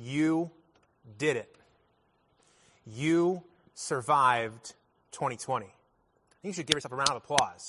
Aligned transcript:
You 0.00 0.52
did 1.18 1.36
it. 1.36 1.52
You 2.86 3.42
survived 3.74 4.74
2020. 5.10 5.66
I 5.66 5.68
think 5.68 5.74
you 6.42 6.52
should 6.52 6.66
give 6.66 6.76
yourself 6.76 6.92
a 6.92 6.96
round 6.96 7.10
of 7.10 7.16
applause. 7.16 7.68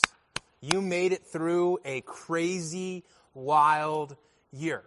You 0.62 0.80
made 0.80 1.12
it 1.12 1.26
through 1.26 1.80
a 1.84 2.02
crazy, 2.02 3.04
wild 3.34 4.16
year. 4.52 4.84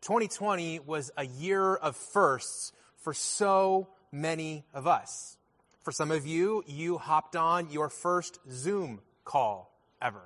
2020 0.00 0.80
was 0.80 1.10
a 1.18 1.26
year 1.26 1.74
of 1.74 1.96
firsts 1.96 2.72
for 2.96 3.12
so 3.12 3.88
many 4.10 4.64
of 4.72 4.86
us. 4.86 5.36
For 5.82 5.92
some 5.92 6.10
of 6.10 6.26
you, 6.26 6.64
you 6.66 6.96
hopped 6.96 7.36
on 7.36 7.70
your 7.70 7.90
first 7.90 8.38
Zoom 8.50 9.00
call 9.24 9.70
ever. 10.00 10.22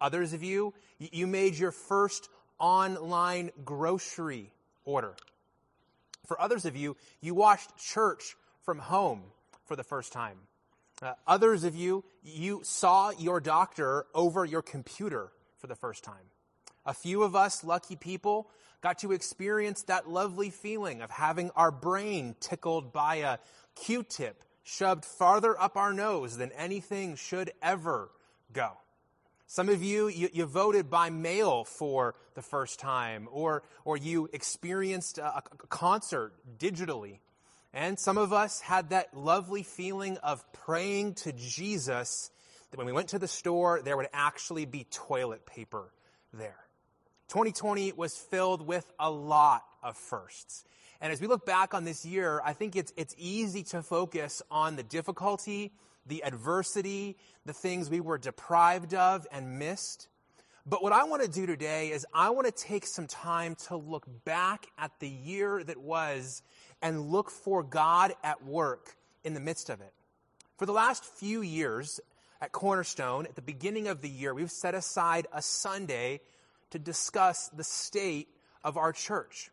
Others 0.00 0.32
of 0.32 0.44
you, 0.44 0.74
you 0.98 1.26
made 1.26 1.56
your 1.56 1.72
first 1.72 2.28
online 2.60 3.50
grocery 3.64 4.52
order. 4.84 5.14
For 6.26 6.40
others 6.40 6.64
of 6.64 6.76
you, 6.76 6.96
you 7.20 7.34
watched 7.34 7.76
church 7.76 8.36
from 8.62 8.78
home 8.78 9.22
for 9.64 9.76
the 9.76 9.84
first 9.84 10.12
time. 10.12 10.38
Uh, 11.00 11.14
others 11.26 11.64
of 11.64 11.74
you, 11.74 12.04
you 12.22 12.60
saw 12.62 13.10
your 13.10 13.40
doctor 13.40 14.06
over 14.14 14.44
your 14.44 14.62
computer 14.62 15.32
for 15.58 15.66
the 15.66 15.74
first 15.74 16.04
time. 16.04 16.30
A 16.86 16.94
few 16.94 17.22
of 17.22 17.34
us 17.34 17.64
lucky 17.64 17.96
people 17.96 18.50
got 18.82 18.98
to 18.98 19.12
experience 19.12 19.82
that 19.84 20.08
lovely 20.08 20.50
feeling 20.50 21.02
of 21.02 21.10
having 21.10 21.50
our 21.56 21.70
brain 21.70 22.34
tickled 22.40 22.92
by 22.92 23.16
a 23.16 23.38
Q-tip 23.76 24.44
shoved 24.62 25.04
farther 25.04 25.60
up 25.60 25.76
our 25.76 25.92
nose 25.92 26.36
than 26.36 26.52
anything 26.52 27.16
should 27.16 27.52
ever 27.62 28.10
go. 28.52 28.72
Some 29.52 29.68
of 29.68 29.82
you, 29.82 30.08
you, 30.08 30.30
you, 30.32 30.46
voted 30.46 30.88
by 30.88 31.10
mail 31.10 31.64
for 31.64 32.14
the 32.32 32.40
first 32.40 32.80
time, 32.80 33.28
or, 33.30 33.62
or 33.84 33.98
you 33.98 34.30
experienced 34.32 35.18
a, 35.18 35.26
a 35.26 35.42
concert 35.68 36.32
digitally. 36.58 37.18
And 37.74 37.98
some 37.98 38.16
of 38.16 38.32
us 38.32 38.62
had 38.62 38.88
that 38.88 39.14
lovely 39.14 39.62
feeling 39.62 40.16
of 40.22 40.42
praying 40.54 41.16
to 41.16 41.34
Jesus 41.34 42.30
that 42.70 42.78
when 42.78 42.86
we 42.86 42.94
went 42.94 43.08
to 43.08 43.18
the 43.18 43.28
store, 43.28 43.82
there 43.84 43.94
would 43.94 44.08
actually 44.14 44.64
be 44.64 44.86
toilet 44.90 45.44
paper 45.44 45.92
there. 46.32 46.64
2020 47.28 47.92
was 47.92 48.16
filled 48.16 48.66
with 48.66 48.90
a 48.98 49.10
lot 49.10 49.64
of 49.82 49.98
firsts. 49.98 50.64
And 50.98 51.12
as 51.12 51.20
we 51.20 51.26
look 51.26 51.44
back 51.44 51.74
on 51.74 51.84
this 51.84 52.06
year, 52.06 52.40
I 52.42 52.54
think 52.54 52.74
it's, 52.74 52.94
it's 52.96 53.14
easy 53.18 53.64
to 53.64 53.82
focus 53.82 54.40
on 54.50 54.76
the 54.76 54.82
difficulty, 54.82 55.72
the 56.06 56.24
adversity, 56.24 57.16
the 57.44 57.52
things 57.52 57.90
we 57.90 58.00
were 58.00 58.18
deprived 58.18 58.94
of 58.94 59.26
and 59.32 59.58
missed. 59.58 60.08
But 60.64 60.82
what 60.82 60.92
I 60.92 61.04
want 61.04 61.22
to 61.22 61.28
do 61.28 61.46
today 61.46 61.90
is 61.90 62.06
I 62.14 62.30
want 62.30 62.46
to 62.46 62.52
take 62.52 62.86
some 62.86 63.06
time 63.06 63.56
to 63.66 63.76
look 63.76 64.06
back 64.24 64.66
at 64.78 64.92
the 65.00 65.08
year 65.08 65.62
that 65.64 65.78
was 65.78 66.42
and 66.80 67.10
look 67.10 67.30
for 67.30 67.62
God 67.62 68.14
at 68.22 68.44
work 68.44 68.96
in 69.24 69.34
the 69.34 69.40
midst 69.40 69.70
of 69.70 69.80
it. 69.80 69.92
For 70.58 70.66
the 70.66 70.72
last 70.72 71.04
few 71.04 71.42
years 71.42 72.00
at 72.40 72.52
Cornerstone, 72.52 73.26
at 73.26 73.34
the 73.34 73.42
beginning 73.42 73.88
of 73.88 74.02
the 74.02 74.08
year, 74.08 74.34
we've 74.34 74.50
set 74.50 74.74
aside 74.74 75.26
a 75.32 75.42
Sunday 75.42 76.20
to 76.70 76.78
discuss 76.78 77.48
the 77.48 77.64
state 77.64 78.28
of 78.62 78.76
our 78.76 78.92
church. 78.92 79.50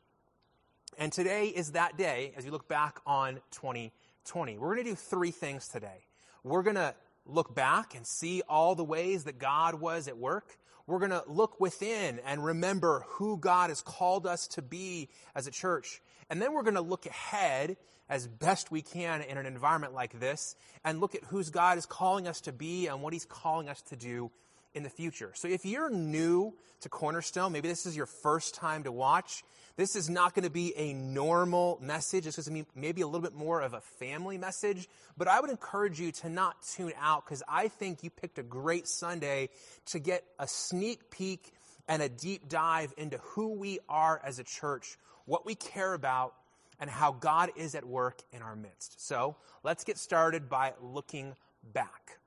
And 0.98 1.12
today 1.12 1.48
is 1.48 1.72
that 1.72 1.98
day 1.98 2.34
as 2.36 2.46
we 2.46 2.52
look 2.52 2.68
back 2.68 3.00
on 3.06 3.36
2020. 3.52 4.58
We're 4.58 4.76
going 4.76 4.86
to 4.86 4.92
do 4.92 4.96
three 4.96 5.32
things 5.32 5.68
today. 5.68 6.06
We're 6.44 6.64
going 6.64 6.76
to 6.76 6.96
look 7.26 7.54
back 7.54 7.96
and 7.96 8.06
see 8.06 8.42
all 8.48 8.76
the 8.76 8.84
ways 8.84 9.26
that 9.26 9.40
God 9.40 9.76
was 9.76 10.08
at 10.08 10.18
work. 10.18 10.58
We're 10.88 11.00
going 11.00 11.12
to 11.12 11.24
look 11.28 11.60
within 11.60 12.20
and 12.26 12.44
remember 12.44 13.06
who 13.08 13.38
God 13.38 13.70
has 13.70 13.82
called 13.82 14.26
us 14.26 14.48
to 14.50 14.62
be 14.62 15.10
as 15.36 15.46
a 15.46 15.52
church. 15.52 16.02
And 16.30 16.42
then 16.42 16.54
we're 16.54 16.64
going 16.64 16.76
to 16.76 16.82
look 16.82 17.06
ahead 17.06 17.78
as 18.10 18.28
best 18.28 18.72
we 18.72 18.82
can 18.82 19.22
in 19.22 19.38
an 19.38 19.46
environment 19.46 19.94
like 19.94 20.20
this 20.20 20.56
and 20.84 21.00
look 21.00 21.14
at 21.14 21.24
whose 21.26 21.52
God 21.52 21.78
is 21.78 21.86
calling 21.86 22.28
us 22.28 22.42
to 22.42 22.52
be 22.52 22.88
and 22.88 23.04
what 23.04 23.14
he's 23.14 23.26
calling 23.26 23.70
us 23.70 23.82
to 23.84 23.96
do 23.96 24.32
in 24.74 24.84
the 24.84 24.90
future. 24.90 25.32
So 25.36 25.48
if 25.48 25.66
you're 25.66 25.90
new 25.90 26.54
to 26.82 26.90
Cornerstone, 26.90 27.52
maybe 27.52 27.68
this 27.68 27.86
is 27.86 27.96
your 27.96 28.06
first 28.06 28.56
time 28.56 28.84
to 28.84 28.92
watch, 28.92 29.44
this 29.80 29.96
is 29.96 30.10
not 30.10 30.36
going 30.36 30.44
to 30.44 30.50
be 30.50 30.74
a 30.76 30.94
normal 30.94 31.80
message. 31.82 32.26
This 32.26 32.38
is 32.38 32.50
going 32.50 32.66
to 32.66 32.74
be 32.74 32.80
maybe 32.82 33.00
a 33.00 33.06
little 33.06 33.22
bit 33.22 33.34
more 33.34 33.62
of 33.62 33.74
a 33.74 33.80
family 33.80 34.38
message. 34.38 34.90
But 35.18 35.30
I 35.30 35.40
would 35.40 35.50
encourage 35.50 36.02
you 36.02 36.12
to 36.12 36.30
not 36.30 36.58
tune 36.76 36.92
out 37.00 37.24
because 37.24 37.44
I 37.48 37.70
think 37.70 38.04
you 38.04 38.10
picked 38.10 38.40
a 38.40 38.44
great 38.44 38.90
Sunday 38.90 39.48
to 39.88 40.00
get 40.00 40.26
a 40.38 40.48
sneak 40.50 41.10
peek 41.10 41.54
and 41.88 42.02
a 42.02 42.10
deep 42.10 42.50
dive 42.50 42.94
into 42.98 43.20
who 43.20 43.54
we 43.54 43.80
are 43.88 44.22
as 44.22 44.40
a 44.40 44.44
church, 44.44 44.98
what 45.24 45.46
we 45.46 45.56
care 45.56 45.94
about, 45.94 46.34
and 46.82 46.90
how 46.90 47.14
God 47.14 47.52
is 47.56 47.74
at 47.74 47.86
work 47.86 48.22
in 48.34 48.42
our 48.42 48.58
midst. 48.58 49.08
So 49.08 49.38
let's 49.64 49.86
get 49.86 49.98
started 49.98 50.50
by 50.50 50.74
looking 50.82 51.36
back 51.74 52.20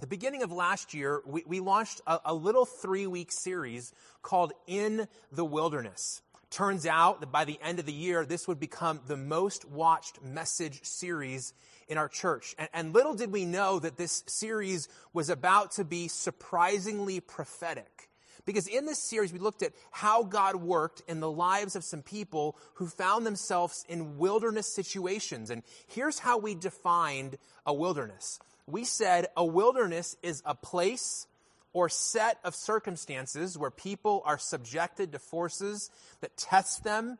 the 0.00 0.06
beginning 0.06 0.42
of 0.42 0.52
last 0.52 0.92
year, 0.92 1.22
we, 1.24 1.42
we 1.46 1.60
launched 1.60 2.00
a, 2.06 2.20
a 2.26 2.34
little 2.34 2.66
three 2.66 3.06
week 3.06 3.32
series 3.32 3.92
called 4.22 4.52
In 4.66 5.08
the 5.32 5.44
Wilderness. 5.44 6.22
Turns 6.50 6.86
out 6.86 7.20
that 7.20 7.32
by 7.32 7.44
the 7.44 7.58
end 7.62 7.78
of 7.78 7.86
the 7.86 7.92
year, 7.92 8.24
this 8.24 8.46
would 8.46 8.60
become 8.60 9.00
the 9.06 9.16
most 9.16 9.64
watched 9.64 10.22
message 10.22 10.80
series 10.84 11.54
in 11.88 11.98
our 11.98 12.08
church. 12.08 12.54
And, 12.58 12.68
and 12.72 12.94
little 12.94 13.14
did 13.14 13.32
we 13.32 13.44
know 13.44 13.78
that 13.78 13.96
this 13.96 14.22
series 14.26 14.88
was 15.12 15.30
about 15.30 15.72
to 15.72 15.84
be 15.84 16.08
surprisingly 16.08 17.20
prophetic. 17.20 18.10
Because 18.44 18.68
in 18.68 18.86
this 18.86 19.02
series, 19.02 19.32
we 19.32 19.40
looked 19.40 19.62
at 19.62 19.72
how 19.90 20.22
God 20.22 20.56
worked 20.56 21.02
in 21.08 21.18
the 21.18 21.30
lives 21.30 21.74
of 21.74 21.82
some 21.82 22.02
people 22.02 22.56
who 22.74 22.86
found 22.86 23.26
themselves 23.26 23.84
in 23.88 24.18
wilderness 24.18 24.72
situations. 24.72 25.50
And 25.50 25.64
here's 25.88 26.20
how 26.20 26.38
we 26.38 26.54
defined 26.54 27.38
a 27.64 27.74
wilderness 27.74 28.38
we 28.66 28.84
said 28.84 29.28
a 29.36 29.44
wilderness 29.44 30.16
is 30.22 30.42
a 30.44 30.54
place 30.54 31.26
or 31.72 31.88
set 31.88 32.38
of 32.42 32.54
circumstances 32.54 33.58
where 33.58 33.70
people 33.70 34.22
are 34.24 34.38
subjected 34.38 35.12
to 35.12 35.18
forces 35.18 35.90
that 36.20 36.36
test 36.36 36.84
them 36.84 37.18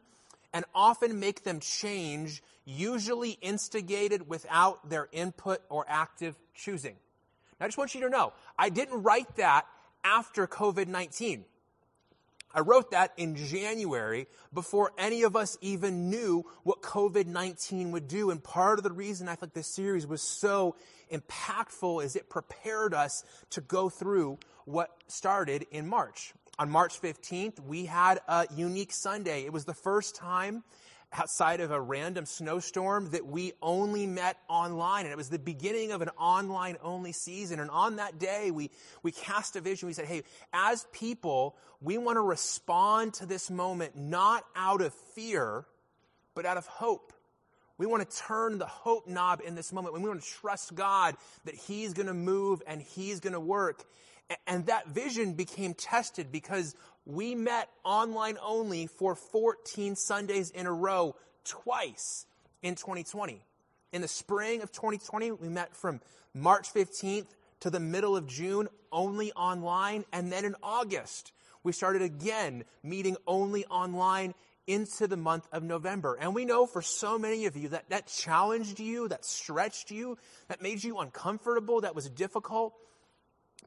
and 0.53 0.65
often 0.75 1.21
make 1.21 1.45
them 1.45 1.61
change, 1.61 2.43
usually 2.65 3.33
instigated 3.43 4.29
without 4.29 4.89
their 4.89 5.09
input 5.13 5.61
or 5.69 5.85
active 5.89 6.35
choosing. 6.55 6.97
Now, 7.61 7.67
I 7.67 7.69
just 7.69 7.79
want 7.79 7.95
you 7.95 8.01
to 8.03 8.09
know, 8.09 8.33
I 8.59 8.71
didn't 8.71 9.03
write 9.03 9.37
that 9.37 9.67
after 10.03 10.47
COVID 10.47 10.87
19. 10.87 11.45
I 12.55 12.61
wrote 12.61 12.93
that 12.93 13.13
in 13.17 13.37
January 13.37 14.27
before 14.53 14.93
any 14.97 15.23
of 15.25 15.37
us 15.37 15.59
even 15.61 16.09
knew 16.11 16.45
what 16.63 16.81
COVID 16.81 17.27
19 17.27 17.93
would 17.93 18.09
do. 18.09 18.31
And 18.31 18.43
part 18.43 18.79
of 18.79 18.85
the 18.85 18.93
reason 18.93 19.29
I 19.29 19.35
think 19.35 19.53
this 19.53 19.67
series 19.67 20.07
was 20.07 20.23
so 20.23 20.77
impactful 21.13 22.03
is 22.03 22.17
it 22.17 22.31
prepared 22.31 22.95
us 22.95 23.25
to 23.51 23.61
go 23.61 23.89
through 23.89 24.39
what 24.65 24.91
started 25.07 25.67
in 25.71 25.87
March. 25.87 26.33
On 26.59 26.71
March 26.71 27.01
15th, 27.01 27.61
we 27.61 27.85
had 27.85 28.21
a 28.29 28.47
unique 28.55 28.93
Sunday. 28.93 29.45
It 29.45 29.53
was 29.53 29.67
the 29.67 29.75
first 29.75 30.17
time 30.17 30.65
outside 31.13 31.61
of 31.61 31.71
a 31.71 31.81
random 31.81 32.27
snowstorm 32.27 33.11
that 33.11 33.27
we 33.27 33.53
only 33.63 34.07
met 34.07 34.37
online. 34.49 35.05
And 35.05 35.13
it 35.13 35.17
was 35.17 35.29
the 35.29 35.39
beginning 35.39 35.93
of 35.93 36.03
an 36.03 36.11
online 36.19 36.77
only 36.83 37.13
season. 37.13 37.61
And 37.61 37.71
on 37.71 37.97
that 37.97 38.19
day, 38.19 38.51
we, 38.51 38.71
we 39.03 39.13
cast 39.13 39.57
a 39.57 39.61
vision. 39.61 39.87
We 39.87 39.93
said, 39.93 40.07
hey, 40.07 40.23
as 40.53 40.87
people, 40.93 41.57
we 41.81 41.99
want 41.99 42.17
to 42.17 42.23
respond 42.23 43.15
to 43.15 43.27
this 43.27 43.51
moment 43.51 43.97
not 43.97 44.45
out 44.55 44.81
of 44.81 44.93
fear, 45.15 45.65
but 46.35 46.45
out 46.45 46.57
of 46.57 46.67
hope. 46.67 47.13
We 47.79 47.87
want 47.87 48.09
to 48.09 48.17
turn 48.17 48.59
the 48.59 48.67
hope 48.67 49.07
knob 49.07 49.43
in 49.45 49.55
this 49.55 49.73
moment. 49.73 49.95
We 49.95 50.01
want 50.01 50.23
to 50.23 50.29
trust 50.29 50.75
God 50.75 51.15
that 51.45 51.55
He's 51.55 51.93
going 51.93 52.07
to 52.07 52.15
move 52.15 52.63
and 52.67 52.81
He's 52.81 53.21
going 53.21 53.35
to 53.35 53.41
work. 53.41 53.85
And 54.47 54.67
that 54.67 54.89
vision 54.89 55.35
became 55.35 55.75
tested 55.75 56.33
because 56.33 56.75
we 57.07 57.37
met 57.37 57.71
online 57.85 58.37
only 58.43 58.89
for 58.89 59.15
14 59.15 59.95
Sundays 59.95 60.51
in 60.51 60.67
a 60.67 60.73
row 60.73 61.15
twice 61.45 62.27
in 62.63 62.75
2020. 62.75 63.41
In 63.93 64.03
the 64.03 64.09
spring 64.09 64.61
of 64.63 64.73
2020, 64.73 65.31
we 65.31 65.49
met 65.49 65.75
from 65.75 66.01
March 66.35 66.75
15th 66.75 67.29
to 67.61 67.71
the 67.71 67.81
middle 67.81 68.17
of 68.17 68.27
June 68.27 68.69
only 68.91 69.33
online. 69.33 70.05
And 70.13 70.33
then 70.33 70.45
in 70.45 70.57
August, 70.63 71.33
we 71.63 71.73
started 71.73 72.03
again 72.03 72.65
meeting 72.83 73.17
only 73.27 73.65
online 73.67 74.35
into 74.67 75.07
the 75.07 75.17
month 75.17 75.47
of 75.53 75.63
November. 75.63 76.19
And 76.21 76.35
we 76.35 76.45
know 76.45 76.67
for 76.67 76.83
so 76.83 77.21
many 77.21 77.47
of 77.47 77.57
you 77.57 77.69
that 77.69 77.89
that 77.91 78.09
challenged 78.09 78.81
you, 78.81 79.07
that 79.09 79.25
stretched 79.25 79.93
you, 79.93 80.19
that 80.49 80.61
made 80.61 80.83
you 80.83 80.99
uncomfortable, 80.99 81.83
that 81.83 81.95
was 81.95 82.11
difficult. 82.11 82.75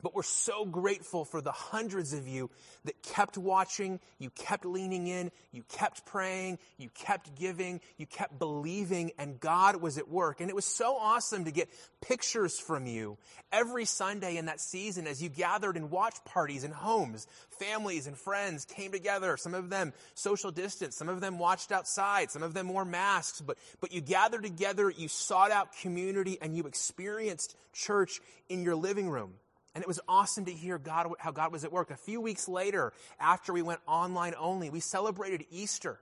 But 0.02 0.16
we're 0.16 0.24
so 0.24 0.66
grateful 0.66 1.26
for 1.26 1.42
the 1.42 1.52
hundreds 1.52 2.14
of 2.14 2.28
you 2.28 2.50
that 2.86 3.02
kept 3.04 3.38
watching, 3.38 4.00
you 4.18 4.30
kept 4.30 4.66
leaning 4.66 5.08
in, 5.08 5.32
you 5.52 5.64
kept 5.68 6.06
praying, 6.06 6.58
you 6.78 6.90
kept 6.90 7.36
giving, 7.36 7.82
you 7.98 8.06
kept 8.06 8.40
believing, 8.40 9.12
and 9.18 9.40
God 9.40 9.82
was 9.82 9.98
at 9.98 10.08
work. 10.08 10.40
And 10.40 10.50
it 10.50 10.56
was 10.56 10.66
so 10.66 10.96
awesome 10.96 11.46
to 11.46 11.52
get 11.52 11.70
pictures 12.02 12.58
from 12.58 12.86
you 12.86 13.18
every 13.52 13.86
Sunday 13.86 14.38
in 14.38 14.46
that 14.46 14.62
season 14.62 15.06
as 15.06 15.22
you 15.22 15.28
gathered 15.28 15.76
in 15.76 15.90
watch 15.90 16.16
parties 16.24 16.64
in 16.64 16.72
homes. 16.72 17.28
Families 17.60 18.08
and 18.08 18.18
friends 18.18 18.66
came 18.66 18.92
together. 18.92 19.36
Some 19.38 19.54
of 19.54 19.70
them 19.70 19.94
social 20.14 20.52
distance, 20.52 20.96
some 20.96 21.10
of 21.10 21.20
them 21.20 21.40
watched 21.40 21.72
outside, 21.72 22.32
some 22.32 22.44
of 22.44 22.54
them 22.54 22.70
wore 22.70 22.86
masks, 22.86 23.42
but, 23.42 23.58
but 23.82 23.92
you 23.92 24.00
gathered 24.00 24.44
together, 24.44 24.90
you 24.90 25.08
sought 25.08 25.52
out 25.52 25.76
community, 25.82 26.38
and 26.42 26.56
you 26.56 26.64
experienced 26.64 27.56
church 27.74 28.22
in 28.48 28.64
your 28.64 28.76
living 28.76 29.10
room. 29.10 29.34
And 29.76 29.82
it 29.84 29.88
was 29.88 30.00
awesome 30.08 30.46
to 30.46 30.52
hear 30.52 30.78
God, 30.78 31.08
how 31.20 31.32
God 31.32 31.52
was 31.52 31.64
at 31.64 31.72
work. 31.72 31.92
A 31.92 31.96
few 31.96 32.20
weeks 32.22 32.48
later, 32.48 32.92
after 33.20 33.54
we 33.54 33.62
went 33.62 33.82
online 33.88 34.34
only, 34.38 34.70
we 34.70 34.80
celebrated 34.80 35.46
Easter. 35.52 36.00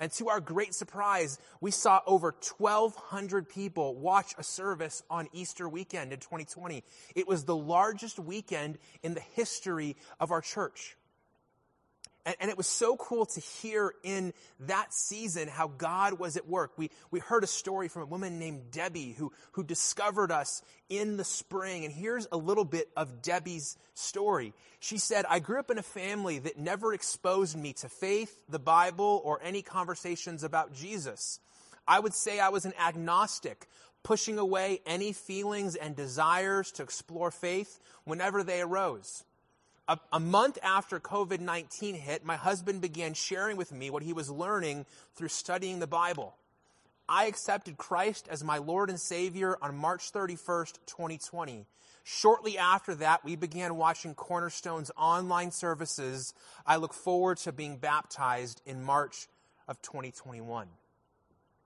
And 0.00 0.10
to 0.12 0.30
our 0.30 0.40
great 0.40 0.74
surprise, 0.74 1.38
we 1.60 1.70
saw 1.70 2.00
over 2.06 2.34
1,200 2.58 3.48
people 3.48 3.94
watch 3.94 4.34
a 4.36 4.42
service 4.42 5.02
on 5.08 5.28
Easter 5.32 5.68
weekend 5.68 6.12
in 6.12 6.18
2020. 6.18 6.82
It 7.14 7.28
was 7.28 7.44
the 7.44 7.54
largest 7.54 8.18
weekend 8.18 8.78
in 9.02 9.14
the 9.14 9.20
history 9.20 9.96
of 10.18 10.32
our 10.32 10.40
church. 10.40 10.96
And, 12.24 12.36
and, 12.40 12.50
it 12.50 12.56
was 12.56 12.68
so 12.68 12.96
cool 12.96 13.26
to 13.26 13.40
hear 13.40 13.94
in 14.04 14.32
that 14.60 14.94
season 14.94 15.48
how 15.48 15.66
God 15.66 16.20
was 16.20 16.36
at 16.36 16.48
work. 16.48 16.72
We, 16.76 16.90
we 17.10 17.18
heard 17.18 17.42
a 17.42 17.48
story 17.48 17.88
from 17.88 18.02
a 18.02 18.06
woman 18.06 18.38
named 18.38 18.70
Debbie 18.70 19.12
who, 19.12 19.32
who 19.52 19.64
discovered 19.64 20.30
us 20.30 20.62
in 20.88 21.16
the 21.16 21.24
spring. 21.24 21.84
And 21.84 21.92
here's 21.92 22.28
a 22.30 22.36
little 22.36 22.64
bit 22.64 22.88
of 22.96 23.22
Debbie's 23.22 23.76
story. 23.94 24.54
She 24.78 24.98
said, 24.98 25.24
I 25.28 25.40
grew 25.40 25.58
up 25.58 25.70
in 25.70 25.78
a 25.78 25.82
family 25.82 26.38
that 26.38 26.58
never 26.58 26.94
exposed 26.94 27.56
me 27.56 27.72
to 27.74 27.88
faith, 27.88 28.44
the 28.48 28.60
Bible, 28.60 29.20
or 29.24 29.40
any 29.42 29.62
conversations 29.62 30.44
about 30.44 30.72
Jesus. 30.72 31.40
I 31.88 31.98
would 31.98 32.14
say 32.14 32.38
I 32.38 32.50
was 32.50 32.64
an 32.64 32.74
agnostic, 32.80 33.66
pushing 34.04 34.38
away 34.38 34.80
any 34.86 35.12
feelings 35.12 35.74
and 35.74 35.96
desires 35.96 36.70
to 36.72 36.84
explore 36.84 37.32
faith 37.32 37.80
whenever 38.04 38.44
they 38.44 38.60
arose 38.60 39.24
a, 39.88 39.98
a 40.12 40.20
month 40.20 40.58
after 40.62 41.00
COVID 41.00 41.40
19 41.40 41.94
hit, 41.94 42.24
my 42.24 42.36
husband 42.36 42.80
began 42.80 43.14
sharing 43.14 43.56
with 43.56 43.72
me 43.72 43.90
what 43.90 44.02
he 44.02 44.12
was 44.12 44.30
learning 44.30 44.86
through 45.14 45.28
studying 45.28 45.78
the 45.78 45.86
Bible. 45.86 46.36
I 47.08 47.26
accepted 47.26 47.76
Christ 47.76 48.28
as 48.30 48.44
my 48.44 48.58
Lord 48.58 48.88
and 48.88 49.00
Savior 49.00 49.58
on 49.60 49.76
March 49.76 50.12
31st, 50.12 50.78
2020. 50.86 51.66
Shortly 52.04 52.58
after 52.58 52.94
that, 52.96 53.24
we 53.24 53.36
began 53.36 53.76
watching 53.76 54.14
Cornerstone's 54.14 54.90
online 54.96 55.50
services. 55.50 56.34
I 56.66 56.76
look 56.76 56.94
forward 56.94 57.38
to 57.38 57.52
being 57.52 57.76
baptized 57.76 58.62
in 58.66 58.82
March 58.82 59.28
of 59.68 59.80
2021. 59.82 60.68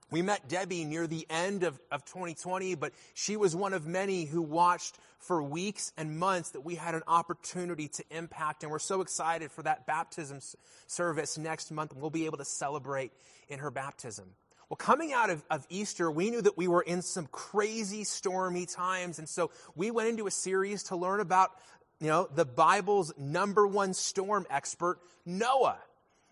We 0.09 0.21
met 0.21 0.47
Debbie 0.47 0.85
near 0.85 1.05
the 1.05 1.27
end 1.29 1.63
of, 1.63 1.79
of 1.91 2.05
2020, 2.05 2.75
but 2.75 2.93
she 3.13 3.35
was 3.35 3.55
one 3.55 3.73
of 3.73 3.85
many 3.85 4.23
who 4.23 4.41
watched 4.41 4.97
for 5.19 5.43
weeks 5.43 5.91
and 5.97 6.17
months 6.17 6.51
that 6.51 6.61
we 6.61 6.75
had 6.75 6.95
an 6.95 7.03
opportunity 7.07 7.89
to 7.89 8.03
impact. 8.09 8.63
And 8.63 8.71
we're 8.71 8.79
so 8.79 9.01
excited 9.01 9.51
for 9.51 9.63
that 9.63 9.85
baptism 9.85 10.39
service 10.87 11.37
next 11.37 11.71
month. 11.71 11.93
We'll 11.93 12.09
be 12.09 12.25
able 12.25 12.37
to 12.37 12.45
celebrate 12.45 13.11
in 13.49 13.59
her 13.59 13.69
baptism. 13.69 14.29
Well, 14.69 14.77
coming 14.77 15.11
out 15.11 15.29
of, 15.29 15.43
of 15.49 15.65
Easter, 15.69 16.09
we 16.09 16.29
knew 16.29 16.41
that 16.41 16.57
we 16.57 16.67
were 16.67 16.81
in 16.81 17.01
some 17.01 17.27
crazy 17.27 18.05
stormy 18.05 18.65
times. 18.65 19.19
And 19.19 19.27
so 19.27 19.51
we 19.75 19.91
went 19.91 20.09
into 20.09 20.27
a 20.27 20.31
series 20.31 20.83
to 20.83 20.95
learn 20.95 21.19
about, 21.19 21.51
you 21.99 22.07
know, 22.07 22.29
the 22.33 22.45
Bible's 22.45 23.13
number 23.17 23.67
one 23.67 23.93
storm 23.93 24.45
expert, 24.49 24.99
Noah. 25.25 25.79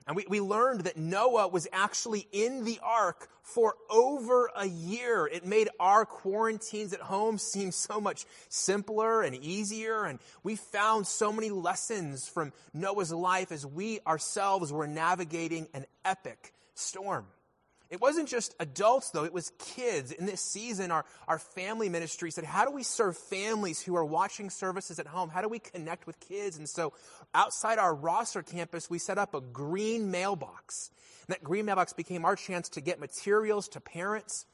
And 0.07 0.15
we, 0.15 0.25
we 0.29 0.39
learned 0.39 0.81
that 0.81 0.97
Noah 0.97 1.47
was 1.47 1.67
actually 1.73 2.27
in 2.31 2.63
the 2.63 2.79
ark 2.83 3.27
for 3.41 3.75
over 3.89 4.51
a 4.55 4.67
year. 4.67 5.25
It 5.25 5.45
made 5.45 5.69
our 5.79 6.05
quarantines 6.05 6.93
at 6.93 7.01
home 7.01 7.39
seem 7.39 7.71
so 7.71 7.99
much 7.99 8.25
simpler 8.47 9.23
and 9.23 9.35
easier. 9.35 10.05
And 10.05 10.19
we 10.43 10.57
found 10.57 11.07
so 11.07 11.31
many 11.31 11.49
lessons 11.49 12.27
from 12.27 12.53
Noah's 12.73 13.11
life 13.11 13.51
as 13.51 13.65
we 13.65 13.99
ourselves 14.05 14.71
were 14.71 14.87
navigating 14.87 15.67
an 15.73 15.85
epic 16.03 16.53
storm. 16.75 17.25
It 17.89 18.01
wasn't 18.01 18.27
just 18.27 18.55
adults, 18.59 19.11
though, 19.11 19.25
it 19.25 19.33
was 19.33 19.51
kids. 19.59 20.11
In 20.11 20.25
this 20.25 20.41
season, 20.41 20.91
our, 20.91 21.05
our 21.27 21.37
family 21.37 21.87
ministry 21.87 22.31
said, 22.31 22.43
How 22.43 22.65
do 22.65 22.71
we 22.71 22.83
serve 22.83 23.15
families 23.17 23.81
who 23.81 23.95
are 23.95 24.05
watching 24.05 24.49
services 24.49 24.99
at 24.99 25.07
home? 25.07 25.29
How 25.29 25.41
do 25.41 25.49
we 25.49 25.59
connect 25.59 26.07
with 26.07 26.19
kids? 26.19 26.57
And 26.57 26.67
so, 26.67 26.93
outside 27.33 27.77
our 27.77 27.93
Rosser 27.93 28.41
campus, 28.41 28.89
we 28.89 28.97
set 28.97 29.17
up 29.17 29.35
a 29.35 29.41
green 29.41 30.09
mailbox. 30.09 30.89
And 31.27 31.35
that 31.35 31.43
green 31.43 31.65
mailbox 31.65 31.93
became 31.93 32.25
our 32.25 32.35
chance 32.35 32.69
to 32.69 32.81
get 32.81 32.99
materials 32.99 33.67
to 33.69 33.79
parents, 33.79 34.45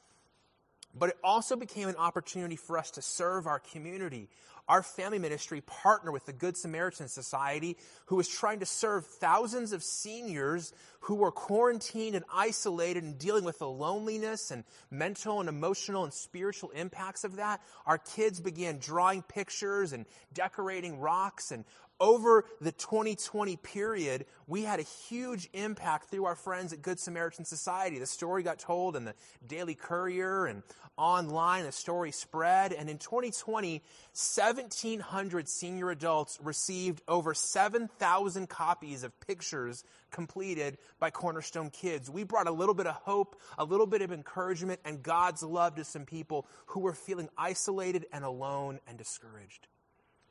but 0.98 1.10
it 1.10 1.16
also 1.22 1.56
became 1.56 1.88
an 1.88 1.96
opportunity 1.96 2.56
for 2.56 2.78
us 2.78 2.90
to 2.92 3.02
serve 3.02 3.46
our 3.46 3.58
community 3.58 4.28
our 4.68 4.82
family 4.82 5.18
ministry 5.18 5.60
partnered 5.60 6.12
with 6.12 6.26
the 6.26 6.32
Good 6.32 6.56
Samaritan 6.56 7.08
Society, 7.08 7.76
who 8.06 8.16
was 8.16 8.28
trying 8.28 8.60
to 8.60 8.66
serve 8.66 9.06
thousands 9.06 9.72
of 9.72 9.82
seniors 9.82 10.72
who 11.00 11.16
were 11.16 11.32
quarantined 11.32 12.14
and 12.14 12.24
isolated 12.32 13.02
and 13.02 13.18
dealing 13.18 13.44
with 13.44 13.58
the 13.58 13.68
loneliness 13.68 14.50
and 14.50 14.64
mental 14.90 15.40
and 15.40 15.48
emotional 15.48 16.04
and 16.04 16.12
spiritual 16.12 16.70
impacts 16.70 17.24
of 17.24 17.36
that. 17.36 17.60
Our 17.86 17.98
kids 17.98 18.40
began 18.40 18.78
drawing 18.78 19.22
pictures 19.22 19.92
and 19.92 20.06
decorating 20.32 21.00
rocks 21.00 21.50
and 21.50 21.64
over 22.02 22.44
the 22.60 22.72
2020 22.72 23.56
period, 23.56 24.26
we 24.48 24.62
had 24.62 24.80
a 24.80 24.82
huge 24.82 25.48
impact 25.54 26.10
through 26.10 26.24
our 26.24 26.34
friends 26.34 26.72
at 26.72 26.82
Good 26.82 26.98
Samaritan 26.98 27.44
Society. 27.44 28.00
The 28.00 28.06
story 28.06 28.42
got 28.42 28.58
told 28.58 28.96
in 28.96 29.04
the 29.04 29.14
Daily 29.46 29.76
Courier 29.76 30.46
and 30.46 30.64
online. 30.98 31.64
The 31.64 31.72
story 31.72 32.10
spread. 32.10 32.72
And 32.72 32.90
in 32.90 32.98
2020, 32.98 33.82
1,700 34.14 35.48
senior 35.48 35.90
adults 35.90 36.38
received 36.42 37.02
over 37.06 37.34
7,000 37.34 38.48
copies 38.48 39.04
of 39.04 39.18
pictures 39.20 39.84
completed 40.10 40.78
by 40.98 41.10
Cornerstone 41.10 41.70
Kids. 41.70 42.10
We 42.10 42.24
brought 42.24 42.48
a 42.48 42.52
little 42.52 42.74
bit 42.74 42.88
of 42.88 42.96
hope, 42.96 43.40
a 43.56 43.64
little 43.64 43.86
bit 43.86 44.02
of 44.02 44.12
encouragement, 44.12 44.80
and 44.84 45.02
God's 45.02 45.44
love 45.44 45.76
to 45.76 45.84
some 45.84 46.04
people 46.04 46.46
who 46.66 46.80
were 46.80 46.94
feeling 46.94 47.28
isolated 47.38 48.06
and 48.12 48.24
alone 48.24 48.80
and 48.88 48.98
discouraged. 48.98 49.68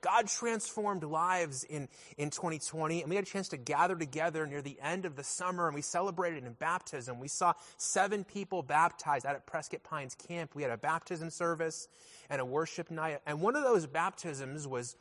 God 0.01 0.27
transformed 0.27 1.03
lives 1.03 1.63
in, 1.63 1.87
in 2.17 2.29
2020, 2.29 3.01
and 3.01 3.09
we 3.09 3.15
had 3.15 3.25
a 3.25 3.29
chance 3.29 3.49
to 3.49 3.57
gather 3.57 3.95
together 3.95 4.45
near 4.45 4.61
the 4.61 4.77
end 4.81 5.05
of 5.05 5.15
the 5.15 5.23
summer, 5.23 5.67
and 5.67 5.75
we 5.75 5.81
celebrated 5.81 6.43
in 6.43 6.53
baptism. 6.53 7.19
We 7.19 7.27
saw 7.27 7.53
seven 7.77 8.23
people 8.23 8.63
baptized 8.63 9.25
out 9.25 9.35
at 9.35 9.45
Prescott 9.45 9.83
Pines 9.83 10.15
Camp. 10.15 10.55
We 10.55 10.63
had 10.63 10.71
a 10.71 10.77
baptism 10.77 11.29
service 11.29 11.87
and 12.29 12.41
a 12.41 12.45
worship 12.45 12.91
night, 12.91 13.19
and 13.25 13.41
one 13.41 13.55
of 13.55 13.63
those 13.63 13.85
baptisms 13.85 14.67
was 14.67 14.95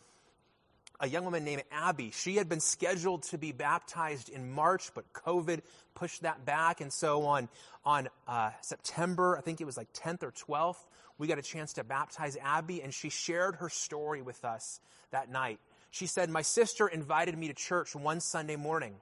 a 1.01 1.09
young 1.09 1.25
woman 1.25 1.45
named 1.45 1.63
Abby. 1.73 2.11
She 2.11 2.37
had 2.37 2.49
been 2.49 2.61
scheduled 2.61 3.23
to 3.25 3.39
be 3.39 3.53
baptized 3.53 4.29
in 4.29 4.51
March, 4.51 4.91
but 4.95 5.11
COVID 5.15 5.63
pushed 5.95 6.23
that 6.23 6.45
back, 6.45 6.81
and 6.81 6.93
so 6.93 7.25
on 7.25 7.49
on 7.85 8.09
uh, 8.29 8.51
September, 8.61 9.39
I 9.39 9.41
think 9.41 9.61
it 9.61 9.65
was 9.65 9.77
like 9.79 9.93
10th 9.95 10.23
or 10.23 10.33
12th, 10.33 10.85
we 11.21 11.27
got 11.27 11.39
a 11.39 11.43
chance 11.43 11.75
to 11.75 11.85
baptize 11.85 12.37
Abby, 12.43 12.83
and 12.83 12.95
she 12.95 13.11
shared 13.11 13.57
her 13.57 13.69
story 13.69 14.23
with 14.23 14.43
us 14.43 14.81
that 15.11 15.31
night. 15.31 15.61
She 15.91 16.07
said, 16.07 16.31
My 16.31 16.41
sister 16.41 16.89
invited 16.89 17.37
me 17.37 17.49
to 17.49 17.55
church 17.55 17.95
one 17.95 18.21
Sunday 18.21 18.57
morning. 18.57 18.95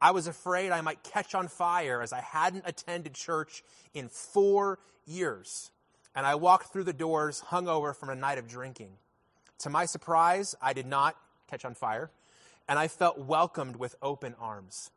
I 0.00 0.12
was 0.12 0.26
afraid 0.26 0.72
I 0.72 0.80
might 0.80 1.02
catch 1.02 1.34
on 1.34 1.48
fire 1.48 2.00
as 2.00 2.14
I 2.14 2.22
hadn't 2.22 2.64
attended 2.66 3.12
church 3.12 3.62
in 3.92 4.08
four 4.08 4.78
years. 5.06 5.70
And 6.16 6.24
I 6.24 6.36
walked 6.36 6.72
through 6.72 6.84
the 6.84 6.94
doors 6.94 7.42
hungover 7.48 7.94
from 7.94 8.08
a 8.08 8.14
night 8.14 8.38
of 8.38 8.48
drinking. 8.48 8.92
To 9.58 9.70
my 9.70 9.84
surprise, 9.84 10.54
I 10.62 10.72
did 10.72 10.86
not 10.86 11.14
catch 11.50 11.66
on 11.66 11.74
fire, 11.74 12.10
and 12.68 12.78
I 12.78 12.88
felt 12.88 13.18
welcomed 13.18 13.76
with 13.76 13.96
open 14.00 14.34
arms. 14.40 14.90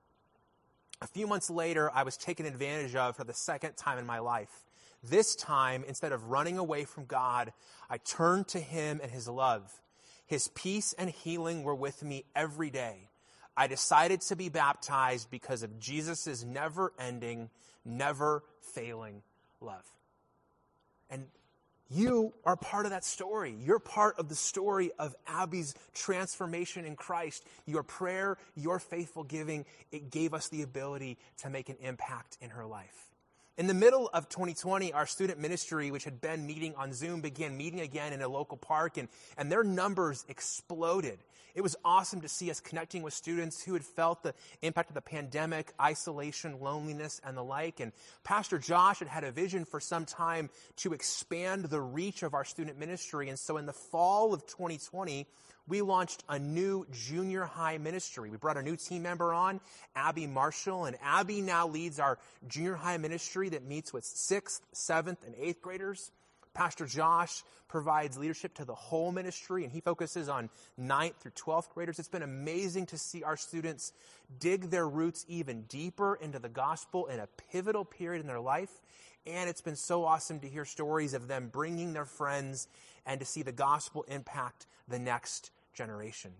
A 1.01 1.07
few 1.07 1.27
months 1.27 1.49
later, 1.49 1.91
I 1.93 2.03
was 2.03 2.15
taken 2.15 2.45
advantage 2.45 2.95
of 2.95 3.17
for 3.17 3.25
the 3.25 3.33
second 3.33 3.75
time 3.75 3.97
in 3.97 4.05
my 4.05 4.19
life. 4.19 4.63
This 5.03 5.35
time, 5.35 5.83
instead 5.87 6.11
of 6.11 6.29
running 6.29 6.57
away 6.57 6.85
from 6.85 7.05
God, 7.05 7.51
I 7.89 7.97
turned 7.97 8.47
to 8.49 8.59
Him 8.59 8.99
and 9.03 9.11
His 9.11 9.27
love. 9.27 9.81
His 10.25 10.47
peace 10.49 10.93
and 10.97 11.09
healing 11.09 11.63
were 11.63 11.75
with 11.75 12.03
me 12.03 12.23
every 12.35 12.69
day. 12.69 13.09
I 13.55 13.67
decided 13.67 14.21
to 14.21 14.35
be 14.35 14.49
baptized 14.49 15.29
because 15.29 15.61
of 15.61 15.79
Jesus' 15.79 16.43
never 16.43 16.93
ending, 16.97 17.49
never 17.85 18.43
failing 18.61 19.21
love. 19.61 19.83
And 21.09 21.27
you 21.89 22.33
are 22.45 22.55
part 22.55 22.85
of 22.85 22.91
that 22.91 23.03
story. 23.03 23.55
You're 23.59 23.77
part 23.77 24.17
of 24.17 24.29
the 24.29 24.35
story 24.35 24.91
of 24.97 25.15
Abby's 25.27 25.75
transformation 25.93 26.85
in 26.85 26.95
Christ. 26.95 27.45
Your 27.67 27.83
prayer, 27.83 28.37
your 28.55 28.79
faithful 28.79 29.23
giving, 29.23 29.65
it 29.91 30.09
gave 30.09 30.33
us 30.33 30.47
the 30.47 30.63
ability 30.63 31.19
to 31.39 31.49
make 31.49 31.69
an 31.69 31.77
impact 31.81 32.37
in 32.41 32.49
her 32.51 32.65
life. 32.65 33.12
In 33.55 33.67
the 33.67 33.75
middle 33.75 34.09
of 34.15 34.29
2020, 34.29 34.93
our 34.93 35.05
student 35.05 35.39
ministry, 35.39 35.91
which 35.91 36.05
had 36.05 36.19
been 36.19 36.47
meeting 36.47 36.73
on 36.75 36.91
Zoom, 36.91 37.21
began 37.21 37.55
meeting 37.55 37.81
again 37.81 38.11
in 38.11 38.23
a 38.23 38.27
local 38.27 38.57
park, 38.57 38.97
and, 38.97 39.07
and 39.37 39.51
their 39.51 39.63
numbers 39.63 40.25
exploded. 40.27 41.19
It 41.53 41.61
was 41.61 41.75
awesome 41.85 42.21
to 42.21 42.27
see 42.27 42.49
us 42.49 42.59
connecting 42.59 43.03
with 43.03 43.13
students 43.13 43.61
who 43.63 43.73
had 43.73 43.83
felt 43.83 44.23
the 44.23 44.33
impact 44.63 44.89
of 44.89 44.95
the 44.95 45.01
pandemic, 45.01 45.71
isolation, 45.79 46.61
loneliness, 46.61 47.21
and 47.23 47.37
the 47.37 47.43
like. 47.43 47.79
And 47.79 47.91
Pastor 48.23 48.57
Josh 48.57 48.97
had 48.97 49.07
had 49.07 49.23
a 49.23 49.31
vision 49.31 49.65
for 49.65 49.79
some 49.79 50.05
time 50.05 50.49
to 50.77 50.93
expand 50.93 51.65
the 51.65 51.79
reach 51.79 52.23
of 52.23 52.33
our 52.33 52.45
student 52.45 52.79
ministry. 52.79 53.29
And 53.29 53.37
so 53.37 53.57
in 53.57 53.67
the 53.67 53.73
fall 53.73 54.33
of 54.33 54.47
2020, 54.47 55.27
we 55.67 55.81
launched 55.81 56.23
a 56.27 56.39
new 56.39 56.85
junior 56.91 57.45
high 57.45 57.77
ministry. 57.77 58.29
We 58.29 58.37
brought 58.37 58.57
a 58.57 58.63
new 58.63 58.75
team 58.75 59.03
member 59.03 59.33
on, 59.33 59.61
Abby 59.95 60.27
Marshall, 60.27 60.85
and 60.85 60.97
Abby 61.01 61.41
now 61.41 61.67
leads 61.67 61.99
our 61.99 62.19
junior 62.47 62.75
high 62.75 62.97
ministry 62.97 63.49
that 63.49 63.63
meets 63.63 63.93
with 63.93 64.03
sixth, 64.03 64.61
seventh, 64.73 65.23
and 65.25 65.35
eighth 65.37 65.61
graders. 65.61 66.11
Pastor 66.53 66.85
Josh 66.85 67.43
provides 67.67 68.17
leadership 68.17 68.53
to 68.55 68.65
the 68.65 68.75
whole 68.75 69.11
ministry, 69.11 69.63
and 69.63 69.71
he 69.71 69.79
focuses 69.79 70.29
on 70.29 70.49
ninth 70.77 71.15
through 71.19 71.31
12th 71.31 71.69
graders. 71.73 71.97
It's 71.97 72.07
been 72.07 72.21
amazing 72.21 72.87
to 72.87 72.97
see 72.97 73.23
our 73.23 73.37
students 73.37 73.93
dig 74.39 74.69
their 74.69 74.87
roots 74.87 75.25
even 75.27 75.63
deeper 75.63 76.15
into 76.15 76.37
the 76.39 76.49
gospel 76.49 77.07
in 77.07 77.19
a 77.19 77.27
pivotal 77.51 77.85
period 77.85 78.21
in 78.21 78.27
their 78.27 78.39
life. 78.39 78.69
And 79.25 79.49
it's 79.49 79.61
been 79.61 79.77
so 79.77 80.03
awesome 80.03 80.41
to 80.41 80.49
hear 80.49 80.65
stories 80.65 81.13
of 81.13 81.27
them 81.27 81.49
bringing 81.51 81.93
their 81.93 82.05
friends 82.05 82.67
and 83.05 83.19
to 83.19 83.25
see 83.25 83.41
the 83.41 83.51
gospel 83.51 84.03
impact 84.07 84.67
the 84.87 84.99
next 84.99 85.51
generation. 85.73 86.31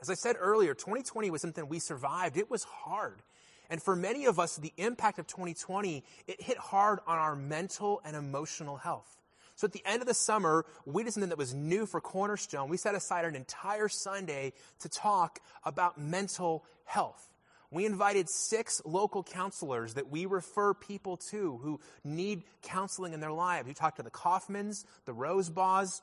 As 0.00 0.08
I 0.08 0.14
said 0.14 0.36
earlier, 0.38 0.74
2020 0.74 1.30
was 1.30 1.42
something 1.42 1.68
we 1.68 1.78
survived. 1.78 2.36
It 2.36 2.50
was 2.50 2.64
hard. 2.64 3.22
And 3.68 3.82
for 3.82 3.94
many 3.94 4.24
of 4.24 4.40
us, 4.40 4.56
the 4.56 4.72
impact 4.76 5.18
of 5.18 5.26
2020, 5.26 6.02
it 6.26 6.42
hit 6.42 6.58
hard 6.58 6.98
on 7.06 7.18
our 7.18 7.36
mental 7.36 8.00
and 8.04 8.16
emotional 8.16 8.76
health. 8.76 9.16
So 9.54 9.66
at 9.66 9.72
the 9.72 9.82
end 9.84 10.00
of 10.00 10.08
the 10.08 10.14
summer, 10.14 10.64
we 10.86 11.04
did 11.04 11.12
something 11.12 11.28
that 11.28 11.38
was 11.38 11.54
new 11.54 11.84
for 11.84 12.00
Cornerstone. 12.00 12.70
We 12.70 12.78
set 12.78 12.94
aside 12.94 13.26
an 13.26 13.36
entire 13.36 13.88
Sunday 13.88 14.54
to 14.80 14.88
talk 14.88 15.38
about 15.64 16.00
mental 16.00 16.64
health. 16.84 17.29
We 17.70 17.86
invited 17.86 18.28
six 18.28 18.82
local 18.84 19.22
counselors 19.22 19.94
that 19.94 20.10
we 20.10 20.26
refer 20.26 20.74
people 20.74 21.16
to 21.30 21.58
who 21.58 21.80
need 22.02 22.42
counseling 22.62 23.12
in 23.12 23.20
their 23.20 23.32
lives. 23.32 23.68
We 23.68 23.74
talked 23.74 23.98
to 23.98 24.02
the 24.02 24.10
Kaufmans, 24.10 24.84
the 25.04 25.12
Rosebaws, 25.12 26.02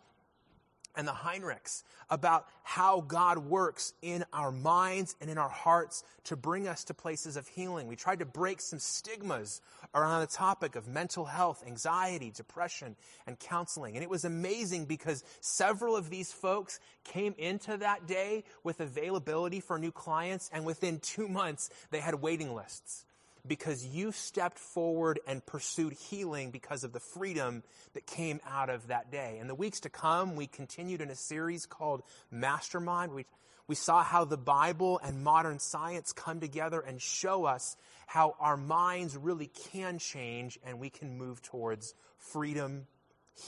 and 0.96 1.08
the 1.08 1.12
Heinrichs 1.12 1.84
about 2.10 2.48
how 2.64 3.02
God 3.02 3.40
works 3.40 3.94
in 4.02 4.24
our 4.34 4.52
minds 4.52 5.16
and 5.22 5.30
in 5.30 5.38
our 5.38 5.50
hearts 5.50 6.04
to 6.26 6.36
bring 6.36 6.68
us 6.68 6.84
to 6.86 6.94
places 6.94 7.38
of 7.38 7.48
healing. 7.48 7.88
We 7.88 7.96
tried 7.96 8.20
to 8.20 8.26
break 8.26 8.62
some 8.62 8.80
stigmas 8.80 9.62
around 9.94 10.22
the 10.22 10.28
topic 10.28 10.76
of 10.76 10.88
mental 10.88 11.26
health, 11.26 11.64
anxiety, 11.66 12.32
depression, 12.36 12.96
and 13.26 13.38
counseling. 13.40 13.96
And 13.96 14.04
it 14.04 14.10
was 14.10 14.26
amazing 14.26 14.86
because 14.86 15.24
several 15.42 15.96
of 15.96 16.10
these 16.10 16.32
folks 16.32 16.80
came 17.04 17.36
into 17.38 17.78
that 17.78 18.08
day 18.08 18.44
with 18.64 18.80
availability 18.80 19.60
for 19.60 19.78
new 19.78 19.92
clients, 19.92 20.50
and 20.54 20.66
within 20.66 21.00
two 21.00 21.28
months, 21.28 21.70
they 21.92 22.00
had 22.00 22.16
waiting 22.16 22.54
lists 22.54 23.06
because 23.48 23.86
you 23.86 24.12
stepped 24.12 24.60
forward 24.60 25.20
and 25.28 25.46
pursued 25.46 25.94
healing 25.94 26.52
because 26.52 26.84
of 26.84 26.94
the 26.94 27.00
freedom 27.00 27.64
that 27.94 28.06
came 28.06 28.40
out 28.50 28.70
of 28.70 28.88
that 28.88 29.12
day. 29.12 29.38
In 29.40 29.48
the 29.48 29.56
weeks 29.56 29.80
to 29.82 29.90
come, 29.90 30.36
we 30.36 30.48
continued 30.48 31.02
in 31.02 31.10
a 31.10 31.16
series 31.16 31.66
called 31.66 32.04
Mastermind. 32.32 33.14
We, 33.14 33.26
we 33.68 33.76
saw 33.76 34.04
how 34.04 34.26
the 34.26 34.38
Bible 34.38 35.00
and 35.04 35.24
modern 35.24 35.60
science 35.60 36.14
come 36.14 36.40
together 36.40 36.80
and 36.80 37.02
show 37.02 37.46
us 37.46 37.76
how 38.06 38.36
our 38.40 38.58
minds 38.58 39.18
really 39.18 39.52
can 39.72 40.00
change 40.00 40.58
and 40.66 40.80
we 40.80 40.90
can 40.90 41.18
move 41.18 41.42
towards 41.42 41.94
freedom, 42.18 42.88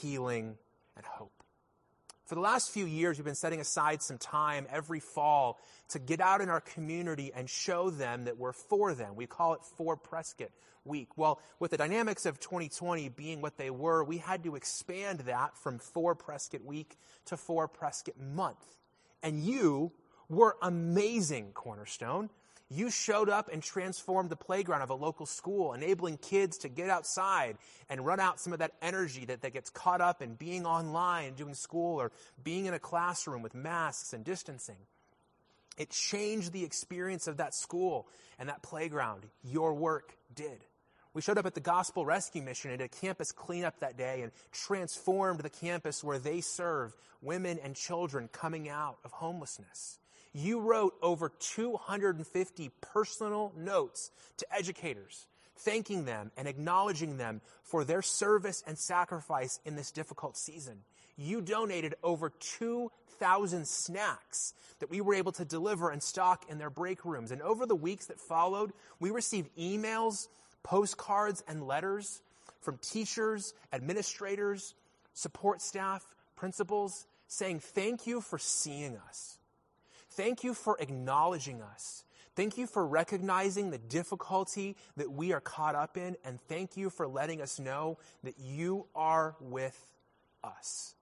healing, 0.00 0.56
and 0.96 1.06
hope. 1.06 1.39
For 2.30 2.36
the 2.36 2.42
last 2.42 2.70
few 2.70 2.86
years, 2.86 3.18
we've 3.18 3.24
been 3.24 3.34
setting 3.34 3.60
aside 3.60 4.02
some 4.02 4.16
time 4.16 4.64
every 4.70 5.00
fall 5.00 5.58
to 5.88 5.98
get 5.98 6.20
out 6.20 6.40
in 6.40 6.48
our 6.48 6.60
community 6.60 7.32
and 7.34 7.50
show 7.50 7.90
them 7.90 8.26
that 8.26 8.38
we're 8.38 8.52
for 8.52 8.94
them. 8.94 9.16
We 9.16 9.26
call 9.26 9.54
it 9.54 9.62
For 9.76 9.96
Prescott 9.96 10.50
Week. 10.84 11.18
Well, 11.18 11.40
with 11.58 11.72
the 11.72 11.76
dynamics 11.76 12.26
of 12.26 12.38
2020 12.38 13.08
being 13.08 13.40
what 13.40 13.56
they 13.56 13.68
were, 13.68 14.04
we 14.04 14.18
had 14.18 14.44
to 14.44 14.54
expand 14.54 15.22
that 15.26 15.56
from 15.56 15.80
For 15.80 16.14
Prescott 16.14 16.64
Week 16.64 16.96
to 17.24 17.36
For 17.36 17.66
Prescott 17.66 18.14
Month. 18.16 18.64
And 19.24 19.42
you 19.42 19.90
were 20.28 20.56
amazing, 20.62 21.50
Cornerstone. 21.52 22.30
You 22.72 22.88
showed 22.88 23.28
up 23.28 23.50
and 23.52 23.60
transformed 23.60 24.30
the 24.30 24.36
playground 24.36 24.82
of 24.82 24.90
a 24.90 24.94
local 24.94 25.26
school, 25.26 25.74
enabling 25.74 26.18
kids 26.18 26.58
to 26.58 26.68
get 26.68 26.88
outside 26.88 27.58
and 27.88 28.06
run 28.06 28.20
out 28.20 28.38
some 28.38 28.52
of 28.52 28.60
that 28.60 28.74
energy 28.80 29.24
that, 29.24 29.42
that 29.42 29.52
gets 29.52 29.70
caught 29.70 30.00
up 30.00 30.22
in 30.22 30.34
being 30.34 30.64
online, 30.64 31.34
doing 31.34 31.54
school, 31.54 32.00
or 32.00 32.12
being 32.44 32.66
in 32.66 32.74
a 32.74 32.78
classroom 32.78 33.42
with 33.42 33.56
masks 33.56 34.12
and 34.12 34.24
distancing. 34.24 34.76
It 35.78 35.90
changed 35.90 36.52
the 36.52 36.62
experience 36.62 37.26
of 37.26 37.38
that 37.38 37.54
school 37.54 38.06
and 38.38 38.48
that 38.48 38.62
playground. 38.62 39.24
Your 39.42 39.74
work 39.74 40.14
did. 40.32 40.64
We 41.12 41.22
showed 41.22 41.38
up 41.38 41.46
at 41.46 41.54
the 41.54 41.60
Gospel 41.60 42.06
Rescue 42.06 42.42
Mission 42.42 42.70
and 42.70 42.80
a 42.80 42.88
campus 42.88 43.32
cleanup 43.32 43.80
that 43.80 43.96
day 43.96 44.22
and 44.22 44.30
transformed 44.52 45.40
the 45.40 45.50
campus 45.50 46.04
where 46.04 46.20
they 46.20 46.40
serve 46.40 46.94
women 47.20 47.58
and 47.64 47.74
children 47.74 48.28
coming 48.30 48.68
out 48.68 48.98
of 49.04 49.10
homelessness 49.10 49.98
you 50.32 50.60
wrote 50.60 50.94
over 51.02 51.28
250 51.28 52.70
personal 52.80 53.52
notes 53.56 54.10
to 54.36 54.46
educators, 54.54 55.26
thanking 55.56 56.04
them 56.04 56.30
and 56.36 56.46
acknowledging 56.46 57.16
them 57.16 57.40
for 57.62 57.84
their 57.84 58.02
service 58.02 58.62
and 58.66 58.78
sacrifice 58.78 59.60
in 59.64 59.76
this 59.76 59.90
difficult 59.90 60.36
season. 60.36 60.78
You 61.16 61.40
donated 61.40 61.94
over 62.02 62.30
2,000 62.30 63.66
snacks 63.66 64.54
that 64.78 64.90
we 64.90 65.00
were 65.00 65.14
able 65.14 65.32
to 65.32 65.44
deliver 65.44 65.90
and 65.90 66.02
stock 66.02 66.44
in 66.48 66.58
their 66.58 66.70
break 66.70 67.04
rooms. 67.04 67.30
And 67.30 67.42
over 67.42 67.66
the 67.66 67.76
weeks 67.76 68.06
that 68.06 68.20
followed, 68.20 68.72
we 68.98 69.10
received 69.10 69.54
emails, 69.56 70.28
postcards, 70.62 71.42
and 71.46 71.66
letters 71.66 72.22
from 72.60 72.78
teachers, 72.78 73.52
administrators, 73.72 74.74
support 75.12 75.60
staff, 75.60 76.04
principals, 76.36 77.06
saying, 77.26 77.60
Thank 77.60 78.06
you 78.06 78.20
for 78.20 78.38
seeing 78.38 78.96
us. 79.08 79.39
Thank 80.10 80.44
you 80.44 80.54
for 80.54 80.76
acknowledging 80.80 81.62
us. 81.62 82.04
Thank 82.36 82.58
you 82.58 82.66
for 82.66 82.86
recognizing 82.86 83.70
the 83.70 83.78
difficulty 83.78 84.76
that 84.96 85.10
we 85.10 85.32
are 85.32 85.40
caught 85.40 85.74
up 85.74 85.96
in, 85.96 86.16
and 86.24 86.40
thank 86.40 86.76
you 86.76 86.90
for 86.90 87.06
letting 87.06 87.42
us 87.42 87.58
know 87.58 87.98
that 88.22 88.38
you 88.38 88.86
are 88.94 89.36
with 89.40 89.88
us. 90.42 90.94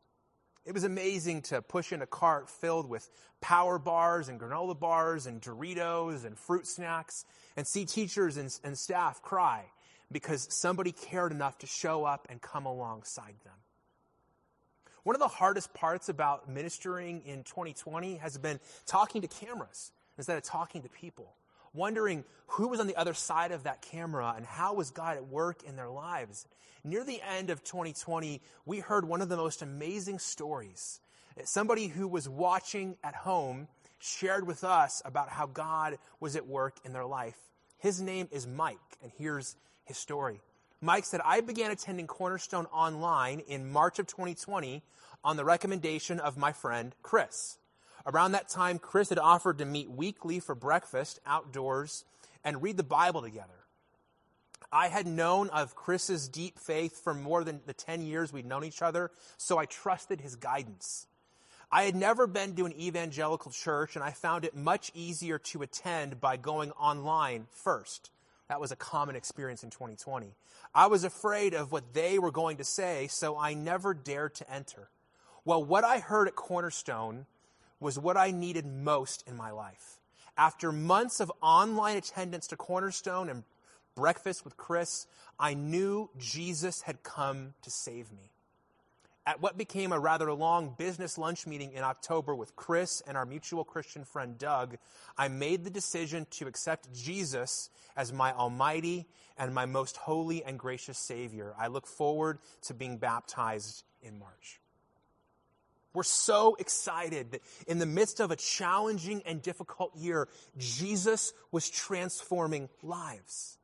It 0.65 0.75
was 0.75 0.85
amazing 0.85 1.43
to 1.43 1.63
push 1.63 1.93
in 1.93 2.03
a 2.03 2.07
cart 2.07 2.51
filled 2.51 2.89
with 2.89 3.09
power 3.41 3.79
bars 3.79 4.29
and 4.29 4.39
granola 4.39 4.79
bars 4.79 5.27
and 5.27 5.41
Doritos 5.41 6.25
and 6.25 6.37
fruit 6.37 6.67
snacks 6.67 7.25
and 7.57 7.67
see 7.67 7.87
teachers 7.87 8.37
and, 8.37 8.55
and 8.65 8.77
staff 8.77 9.23
cry 9.23 9.65
because 10.13 10.47
somebody 10.51 10.93
cared 10.93 11.33
enough 11.33 11.59
to 11.59 11.67
show 11.67 12.05
up 12.05 12.27
and 12.29 12.43
come 12.43 12.67
alongside 12.67 13.35
them. 13.45 13.55
One 15.09 15.15
of 15.15 15.21
the 15.21 15.29
hardest 15.29 15.73
parts 15.73 16.11
about 16.11 16.51
ministering 16.51 17.23
in 17.25 17.43
2020 17.43 18.17
has 18.17 18.37
been 18.37 18.61
talking 18.85 19.23
to 19.23 19.27
cameras 19.27 19.91
instead 20.19 20.37
of 20.37 20.43
talking 20.43 20.83
to 20.83 20.91
people, 20.91 21.33
wondering 21.73 22.25
who 22.47 22.69
was 22.69 22.79
on 22.79 22.87
the 22.87 22.97
other 22.97 23.15
side 23.15 23.51
of 23.51 23.63
that 23.63 23.81
camera 23.81 24.35
and 24.37 24.45
how 24.45 24.75
was 24.75 24.91
God 24.91 25.17
at 25.17 25.27
work 25.27 25.63
in 25.63 25.77
their 25.77 25.89
lives. 25.89 26.47
Near 26.85 27.05
the 27.05 27.23
end 27.23 27.49
of 27.49 27.65
2020, 27.65 28.43
we 28.67 28.81
heard 28.81 29.07
one 29.07 29.23
of 29.23 29.31
the 29.31 29.39
most 29.39 29.63
amazing 29.63 30.19
stories. 30.19 31.01
Somebody 31.43 31.87
who 31.87 32.07
was 32.07 32.29
watching 32.29 32.99
at 33.03 33.15
home 33.15 33.67
shared 33.99 34.47
with 34.47 34.63
us 34.63 35.01
about 35.07 35.31
how 35.31 35.47
God 35.47 35.97
was 36.21 36.37
at 36.37 36.47
work 36.47 36.77
in 36.85 36.93
their 36.93 37.07
life. 37.07 37.39
His 37.79 38.03
name 38.03 38.29
is 38.31 38.47
Mike, 38.47 38.77
and 39.03 39.11
here's 39.17 39.57
his 39.87 39.97
story. 39.97 40.43
Mike 40.81 41.05
said, 41.05 41.21
I 41.25 41.41
began 41.41 41.71
attending 41.73 42.07
Cornerstone 42.07 42.67
online 42.67 43.41
in 43.41 43.71
March 43.71 43.99
of 43.99 44.07
2020 44.07 44.83
on 45.25 45.37
the 45.37 45.45
recommendation 45.45 46.21
of 46.21 46.37
my 46.37 46.53
friend 46.53 46.95
Chris. 47.03 47.59
Around 48.07 48.33
that 48.33 48.49
time, 48.49 48.79
Chris 48.79 49.09
had 49.09 49.19
offered 49.19 49.59
to 49.59 49.65
meet 49.65 49.91
weekly 49.91 50.39
for 50.39 50.55
breakfast 50.55 51.19
outdoors 51.27 52.05
and 52.45 52.63
read 52.63 52.77
the 52.77 52.85
Bible 52.85 53.23
together. 53.23 53.65
I 54.71 54.89
had 54.89 55.07
known 55.07 55.49
of 55.49 55.75
Chris's 55.75 56.29
deep 56.29 56.59
faith 56.59 57.03
for 57.03 57.13
more 57.13 57.43
than 57.43 57.61
the 57.67 57.73
10 57.73 58.03
years 58.03 58.33
we'd 58.33 58.47
known 58.47 58.65
each 58.65 58.83
other, 58.83 59.11
so 59.37 59.59
I 59.59 59.65
trusted 59.65 60.21
his 60.21 60.37
guidance. 60.37 61.07
I 61.73 61.85
had 61.85 61.97
never 61.97 62.27
been 62.27 62.55
to 62.55 62.67
an 62.67 62.81
evangelical 62.81 63.51
church, 63.51 63.97
and 63.97 64.05
I 64.05 64.13
found 64.13 64.45
it 64.45 64.55
much 64.55 64.93
easier 64.95 65.39
to 65.39 65.63
attend 65.63 66.21
by 66.21 66.37
going 66.37 66.71
online 66.73 67.47
first. 67.51 68.11
That 68.49 68.61
was 68.61 68.73
a 68.73 68.77
common 68.77 69.15
experience 69.15 69.63
in 69.63 69.71
2020. 69.71 70.35
I 70.75 70.87
was 70.87 71.05
afraid 71.05 71.55
of 71.55 71.71
what 71.71 71.93
they 71.93 72.19
were 72.19 72.31
going 72.31 72.57
to 72.59 72.65
say, 72.65 73.07
so 73.09 73.39
I 73.39 73.55
never 73.55 73.93
dared 73.93 74.35
to 74.37 74.51
enter. 74.51 74.89
Well, 75.45 75.63
what 75.63 75.85
I 75.85 75.99
heard 75.99 76.29
at 76.29 76.37
Cornerstone 76.37 77.27
was 77.81 77.99
what 77.99 78.17
I 78.17 78.31
needed 78.31 78.67
most 78.67 79.25
in 79.27 79.37
my 79.37 79.51
life. 79.51 79.99
After 80.37 80.73
months 80.73 81.21
of 81.21 81.33
online 81.43 81.97
attendance 81.97 82.47
to 82.49 82.57
Cornerstone 82.57 83.29
and 83.29 83.45
breakfast 83.95 84.45
with 84.45 84.57
Chris, 84.57 85.07
I 85.39 85.55
knew 85.55 86.11
Jesus 86.17 86.83
had 86.83 87.03
come 87.03 87.55
to 87.63 87.71
save 87.71 88.13
me. 88.13 88.31
At 89.29 89.43
what 89.43 89.59
became 89.59 89.93
a 89.93 89.99
rather 89.99 90.33
long 90.33 90.75
business 90.79 91.19
lunch 91.19 91.47
meeting 91.47 91.75
in 91.75 91.85
October 91.85 92.35
with 92.35 92.57
Chris 92.57 93.03
and 93.07 93.15
our 93.15 93.27
mutual 93.27 93.63
Christian 93.63 94.07
friend 94.07 94.39
Doug, 94.39 94.79
I 95.19 95.29
made 95.29 95.65
the 95.65 95.71
decision 95.71 96.27
to 96.31 96.47
accept 96.47 96.91
Jesus 96.95 97.69
as 97.95 98.11
my 98.11 98.33
almighty 98.33 99.07
and 99.37 99.55
my 99.55 99.67
most 99.67 99.99
holy 99.99 100.43
and 100.45 100.59
gracious 100.59 100.97
Savior. 100.97 101.53
I 101.59 101.67
look 101.67 101.87
forward 101.87 102.39
to 102.63 102.73
being 102.73 102.97
baptized 102.97 103.85
in 104.01 104.19
March. 104.19 104.63
We're 105.93 106.05
so 106.05 106.57
excited 106.59 107.33
that 107.33 107.43
in 107.67 107.81
the 107.81 107.85
midst 107.85 108.21
of 108.21 108.31
a 108.31 108.37
challenging 108.37 109.23
and 109.27 109.43
difficult 109.43 109.95
year, 109.95 110.27
Jesus 110.57 111.35
was 111.53 111.69
transforming 111.69 112.71
lives. 112.83 113.58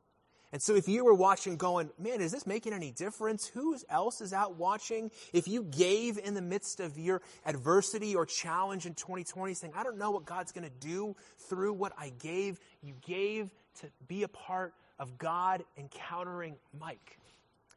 And 0.55 0.61
so 0.61 0.73
if 0.73 0.87
you 0.87 1.03
were 1.03 1.13
watching 1.13 1.57
going, 1.57 1.89
man, 1.99 2.21
is 2.21 2.31
this 2.31 2.47
making 2.47 2.71
any 2.71 2.89
difference? 2.89 3.45
Who 3.45 3.77
else 3.89 4.21
is 4.21 4.31
out 4.31 4.55
watching? 4.55 5.11
If 5.33 5.49
you 5.49 5.63
gave 5.63 6.17
in 6.17 6.33
the 6.33 6.41
midst 6.41 6.79
of 6.79 6.97
your 6.97 7.21
adversity 7.45 8.15
or 8.15 8.25
challenge 8.25 8.85
in 8.85 8.93
2020 8.93 9.53
saying, 9.53 9.73
I 9.75 9.83
don't 9.83 9.97
know 9.97 10.11
what 10.11 10.23
God's 10.23 10.53
going 10.53 10.63
to 10.63 10.87
do 10.87 11.17
through 11.49 11.73
what 11.73 11.91
I 11.97 12.13
gave, 12.21 12.57
you 12.81 12.93
gave 13.05 13.49
to 13.81 13.87
be 14.07 14.23
a 14.23 14.29
part 14.29 14.73
of 14.97 15.17
God 15.17 15.65
encountering 15.77 16.55
Mike. 16.79 17.19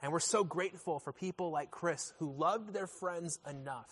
And 0.01 0.13
we're 0.13 0.21
so 0.21 0.45
grateful 0.45 1.01
for 1.01 1.13
people 1.13 1.51
like 1.51 1.73
Chris 1.73 2.13
who 2.21 2.31
loved 2.31 2.73
their 2.73 2.87
friends 2.87 3.41
enough 3.51 3.91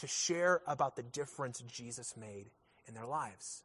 to 0.00 0.06
share 0.06 0.60
about 0.66 0.96
the 0.96 1.02
difference 1.02 1.62
Jesus 1.66 2.14
made 2.14 2.50
in 2.86 2.92
their 2.92 3.06
lives. 3.06 3.64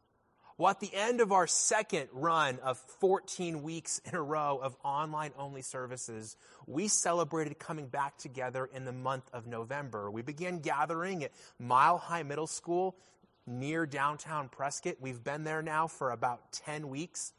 Well, 0.58 0.70
at 0.70 0.80
the 0.80 0.94
end 0.94 1.20
of 1.20 1.32
our 1.32 1.48
second 1.48 2.10
run 2.14 2.60
of 2.60 2.78
14 3.00 3.64
weeks 3.64 4.00
in 4.06 4.14
a 4.14 4.22
row 4.22 4.60
of 4.62 4.76
online 4.84 5.32
only 5.38 5.64
services, 5.64 6.38
we 6.68 6.88
celebrated 6.88 7.58
coming 7.58 7.88
back 7.88 8.18
together 8.20 8.70
in 8.72 8.86
the 8.86 8.92
month 8.92 9.28
of 9.34 9.48
November. 9.48 10.12
We 10.12 10.22
began 10.22 10.60
gathering 10.60 11.24
at 11.24 11.32
Mile 11.58 11.98
High 11.98 12.22
Middle 12.22 12.46
School 12.46 12.96
near 13.48 13.88
downtown 13.88 14.48
Prescott. 14.48 14.98
We've 15.02 15.24
been 15.24 15.44
there 15.44 15.64
now 15.64 15.88
for 15.88 16.12
about 16.12 16.52
10 16.52 16.88
weeks. 16.88 17.34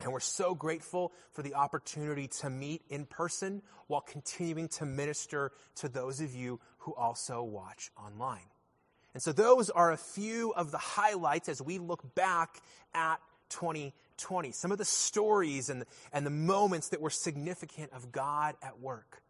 And 0.00 0.12
we're 0.12 0.20
so 0.20 0.54
grateful 0.54 1.12
for 1.32 1.42
the 1.42 1.54
opportunity 1.54 2.28
to 2.40 2.50
meet 2.50 2.82
in 2.88 3.06
person 3.06 3.62
while 3.88 4.00
continuing 4.00 4.68
to 4.68 4.84
minister 4.84 5.52
to 5.76 5.88
those 5.88 6.20
of 6.20 6.34
you 6.34 6.60
who 6.78 6.94
also 6.94 7.42
watch 7.42 7.90
online. 7.96 8.46
And 9.14 9.22
so 9.22 9.32
those 9.32 9.70
are 9.70 9.92
a 9.92 9.96
few 9.96 10.52
of 10.54 10.72
the 10.72 10.78
highlights 10.78 11.48
as 11.48 11.62
we 11.62 11.78
look 11.78 12.14
back 12.16 12.60
at 12.94 13.20
2020. 13.50 14.50
Some 14.50 14.72
of 14.72 14.78
the 14.78 14.84
stories 14.84 15.70
and, 15.70 15.84
and 16.12 16.26
the 16.26 16.30
moments 16.30 16.88
that 16.88 17.00
were 17.00 17.10
significant 17.10 17.92
of 17.92 18.10
God 18.10 18.56
at 18.60 18.80
work. 18.80 19.22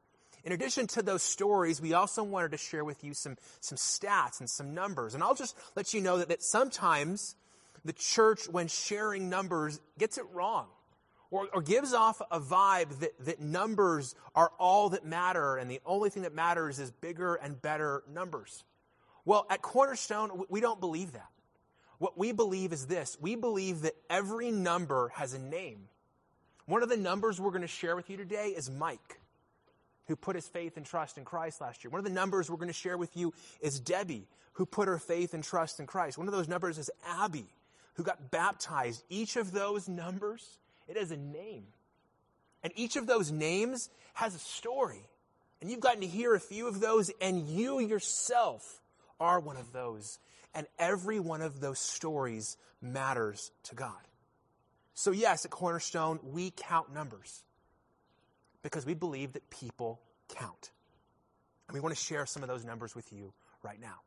In 0.43 0.53
addition 0.53 0.87
to 0.88 1.03
those 1.03 1.23
stories, 1.23 1.81
we 1.81 1.95
also 1.95 2.23
wanted 2.23 2.50
to 2.53 2.59
share 2.59 2.85
with 2.85 3.05
you 3.05 3.14
some, 3.14 3.37
some 3.61 3.76
stats 3.76 4.41
and 4.41 4.49
some 4.49 4.75
numbers. 4.75 5.14
And 5.14 5.23
I'll 5.23 5.35
just 5.35 5.57
let 5.76 5.95
you 5.95 6.00
know 6.00 6.19
that, 6.19 6.29
that 6.29 6.43
sometimes 6.43 7.35
the 7.85 7.93
church, 7.93 8.47
when 8.50 8.69
sharing 8.69 9.29
numbers, 9.29 9.81
gets 9.99 10.19
it 10.19 10.25
wrong. 10.33 10.67
Or, 11.31 11.49
or, 11.53 11.62
gives 11.62 11.93
off 11.93 12.23
a 12.31 12.38
vibe 12.38 13.00
that, 13.00 13.25
that 13.25 13.41
numbers 13.41 14.14
are 14.37 14.53
all 14.57 14.91
that 14.91 15.05
matter 15.05 15.57
and 15.57 15.69
the 15.69 15.81
only 15.85 16.09
thing 16.09 16.23
that 16.23 16.33
matters 16.33 16.79
is 16.79 16.93
bigger 16.93 17.35
and 17.35 17.61
better 17.61 18.05
numbers. 18.09 18.62
Well, 19.25 19.47
at 19.49 19.62
Cornerstone, 19.62 20.45
we 20.49 20.61
don't 20.61 20.81
believe 20.81 21.12
that. 21.12 21.28
What 21.99 22.19
we 22.19 22.33
believe 22.33 22.73
is 22.73 22.87
this 22.87 23.16
we 23.21 23.37
believe 23.37 23.83
that 23.83 23.95
every 24.11 24.50
number 24.50 25.11
has 25.14 25.33
a 25.33 25.38
name. 25.38 25.88
One 26.66 26.83
of 26.83 26.88
the 26.88 26.97
numbers 26.97 27.40
we're 27.40 27.50
going 27.50 27.62
to 27.62 27.69
share 27.69 27.95
with 27.95 28.09
you 28.09 28.16
today 28.16 28.49
is 28.49 28.71
Mike, 28.71 29.21
who 30.07 30.16
put 30.16 30.35
his 30.35 30.49
faith 30.49 30.76
and 30.76 30.87
trust 30.87 31.19
in 31.19 31.25
Christ 31.25 31.61
last 31.61 31.85
year. 31.85 31.90
One 31.90 31.99
of 31.99 32.04
the 32.04 32.11
numbers 32.11 32.50
we're 32.50 32.57
going 32.57 32.69
to 32.69 32.75
share 32.75 32.97
with 32.97 33.16
you 33.16 33.33
is 33.61 33.81
Debbie, 33.81 34.26
who 34.54 34.66
put 34.66 34.88
her 34.88 34.99
faith 34.99 35.35
and 35.35 35.45
trust 35.45 35.78
in 35.78 35.87
Christ. 35.87 36.16
One 36.16 36.26
of 36.26 36.33
those 36.33 36.49
numbers 36.49 36.78
is 36.78 36.90
Abby, 37.07 37.47
who 37.95 38.02
got 38.02 38.31
baptized. 38.31 39.04
Each 39.11 39.37
of 39.37 39.52
those 39.52 39.88
numbers, 39.88 40.59
it 40.88 40.97
has 40.97 41.11
a 41.11 41.16
name. 41.16 41.64
And 42.62 42.73
each 42.76 42.97
of 42.97 43.07
those 43.07 43.31
names 43.31 43.90
has 44.14 44.35
a 44.35 44.38
story. 44.38 45.07
And 45.61 45.71
you've 45.71 45.81
gotten 45.81 46.00
to 46.00 46.07
hear 46.07 46.35
a 46.35 46.40
few 46.40 46.66
of 46.66 46.81
those, 46.81 47.11
and 47.21 47.47
you 47.47 47.78
yourself 47.78 48.81
are 49.21 49.40
one 49.40 49.56
of 49.56 49.73
those. 49.73 50.18
And 50.54 50.66
every 50.78 51.21
one 51.21 51.42
of 51.42 51.61
those 51.61 51.78
stories 51.78 52.56
matters 52.80 53.50
to 53.64 53.75
God. 53.75 53.92
So, 54.94 55.11
yes, 55.11 55.44
at 55.44 55.50
Cornerstone, 55.50 56.21
we 56.23 56.52
count 56.52 56.92
numbers 56.94 57.42
because 58.62 58.87
we 58.87 58.94
believe 58.94 59.33
that 59.33 59.50
people 59.50 60.00
count. 60.29 60.70
And 61.68 61.74
we 61.74 61.81
want 61.81 61.94
to 61.94 62.00
share 62.00 62.27
some 62.27 62.42
of 62.42 62.48
those 62.48 62.64
numbers 62.64 62.94
with 62.94 63.12
you 63.12 63.33
right 63.62 63.81
now. 63.81 64.00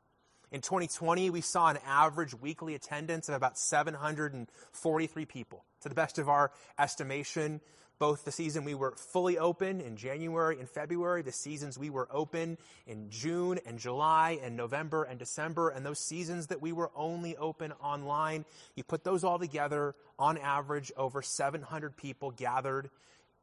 In 0.52 0.62
2020, 0.62 1.30
we 1.30 1.42
saw 1.42 1.68
an 1.68 1.78
average 1.86 2.34
weekly 2.34 2.74
attendance 2.74 3.28
of 3.28 3.36
about 3.36 3.58
743 3.58 5.26
people. 5.26 5.66
To 5.82 5.90
the 5.90 5.96
best 5.96 6.20
of 6.20 6.30
our 6.30 6.52
estimation, 6.80 7.60
both 8.00 8.26
the 8.26 8.32
season 8.32 8.64
we 8.64 8.76
were 8.76 8.94
fully 8.96 9.38
open 9.38 9.82
in 9.82 9.96
January 9.96 10.60
and 10.60 10.70
February, 10.70 11.22
the 11.22 11.32
seasons 11.32 11.78
we 11.78 11.90
were 11.90 12.08
open 12.12 12.58
in 12.86 13.10
June 13.10 13.60
and 13.66 13.80
July 13.80 14.40
and 14.44 14.56
November 14.56 15.04
and 15.04 15.18
December, 15.18 15.70
and 15.70 15.86
those 15.86 16.00
seasons 16.00 16.48
that 16.48 16.62
we 16.62 16.72
were 16.72 16.92
only 16.96 17.36
open 17.38 17.72
online. 17.82 18.46
You 18.76 18.84
put 18.84 19.04
those 19.04 19.24
all 19.24 19.40
together, 19.40 19.96
on 20.20 20.38
average, 20.38 20.92
over 20.96 21.22
700 21.22 21.98
people 21.98 22.32
gathered 22.32 22.90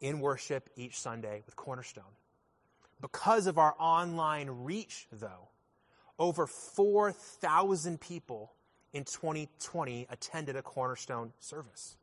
in 0.01 0.21
worship 0.21 0.71
each 0.77 1.01
Sunday 1.01 1.43
with 1.47 1.57
Cornerstone. 1.57 2.05
Because 3.01 3.47
of 3.47 3.59
our 3.59 3.75
online 3.79 4.49
reach, 4.51 5.07
though, 5.13 5.49
over 6.19 6.47
4,000 6.47 8.01
people 8.01 8.53
in 8.93 9.05
2020 9.05 10.07
attended 10.09 10.57
a 10.57 10.63
Cornerstone 10.63 11.33
service. 11.41 11.97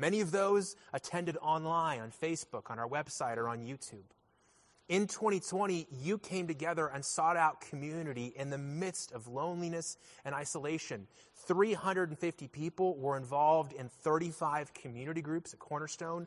Many 0.00 0.22
of 0.22 0.30
those 0.30 0.76
attended 0.94 1.36
online 1.42 2.00
on 2.00 2.10
Facebook, 2.10 2.70
on 2.70 2.78
our 2.78 2.88
website, 2.88 3.36
or 3.36 3.50
on 3.50 3.58
YouTube. 3.58 4.06
In 4.88 5.06
2020, 5.06 5.88
you 5.92 6.16
came 6.16 6.46
together 6.46 6.86
and 6.86 7.04
sought 7.04 7.36
out 7.36 7.60
community 7.60 8.32
in 8.34 8.48
the 8.48 8.56
midst 8.56 9.12
of 9.12 9.28
loneliness 9.28 9.98
and 10.24 10.34
isolation. 10.34 11.06
350 11.46 12.48
people 12.48 12.96
were 12.96 13.18
involved 13.18 13.74
in 13.74 13.90
35 13.90 14.72
community 14.72 15.20
groups 15.20 15.52
at 15.52 15.58
Cornerstone, 15.58 16.26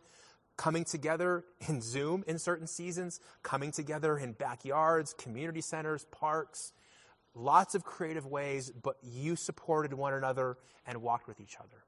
coming 0.56 0.86
together 0.86 1.44
in 1.68 1.82
Zoom 1.82 2.24
in 2.28 2.38
certain 2.38 2.68
seasons, 2.68 3.20
coming 3.42 3.72
together 3.72 4.20
in 4.20 4.34
backyards, 4.34 5.16
community 5.16 5.62
centers, 5.62 6.06
parks, 6.12 6.74
lots 7.34 7.74
of 7.74 7.84
creative 7.84 8.28
ways, 8.28 8.72
but 8.84 8.98
you 9.02 9.36
supported 9.36 9.96
one 9.96 10.14
another 10.14 10.58
and 10.86 11.02
walked 11.02 11.28
with 11.28 11.42
each 11.42 11.56
other. 11.60 11.84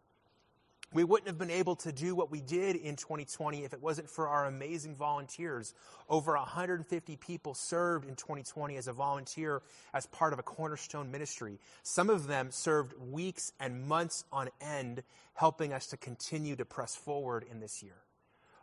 We 0.95 1.03
wouldn't 1.03 1.27
have 1.27 1.38
been 1.38 1.51
able 1.51 1.75
to 1.75 1.91
do 1.91 2.15
what 2.15 2.31
we 2.31 2.39
did 2.39 2.77
in 2.77 2.95
2020 2.95 3.65
if 3.65 3.73
it 3.73 3.81
wasn't 3.81 4.10
for 4.10 4.29
our 4.29 4.45
amazing 4.45 4.95
volunteers. 4.95 5.73
Over 6.08 6.38
150 6.38 7.17
people 7.17 7.53
served 7.53 8.08
in 8.08 8.15
2020 8.15 8.77
as 8.77 8.88
a 8.88 8.93
volunteer 8.93 9.62
as 9.93 10.05
part 10.05 10.31
of 10.31 10.39
a 10.39 10.43
cornerstone 10.43 11.12
ministry. 11.12 11.60
Some 11.84 12.10
of 12.10 12.27
them 12.27 12.49
served 12.49 12.93
weeks 13.12 13.51
and 13.60 13.86
months 13.86 14.23
on 14.31 14.47
end, 14.62 15.03
helping 15.34 15.73
us 15.73 15.88
to 15.88 15.97
continue 15.97 16.55
to 16.55 16.63
press 16.63 16.95
forward 16.95 17.43
in 17.51 17.60
this 17.60 17.84
year. 17.84 17.97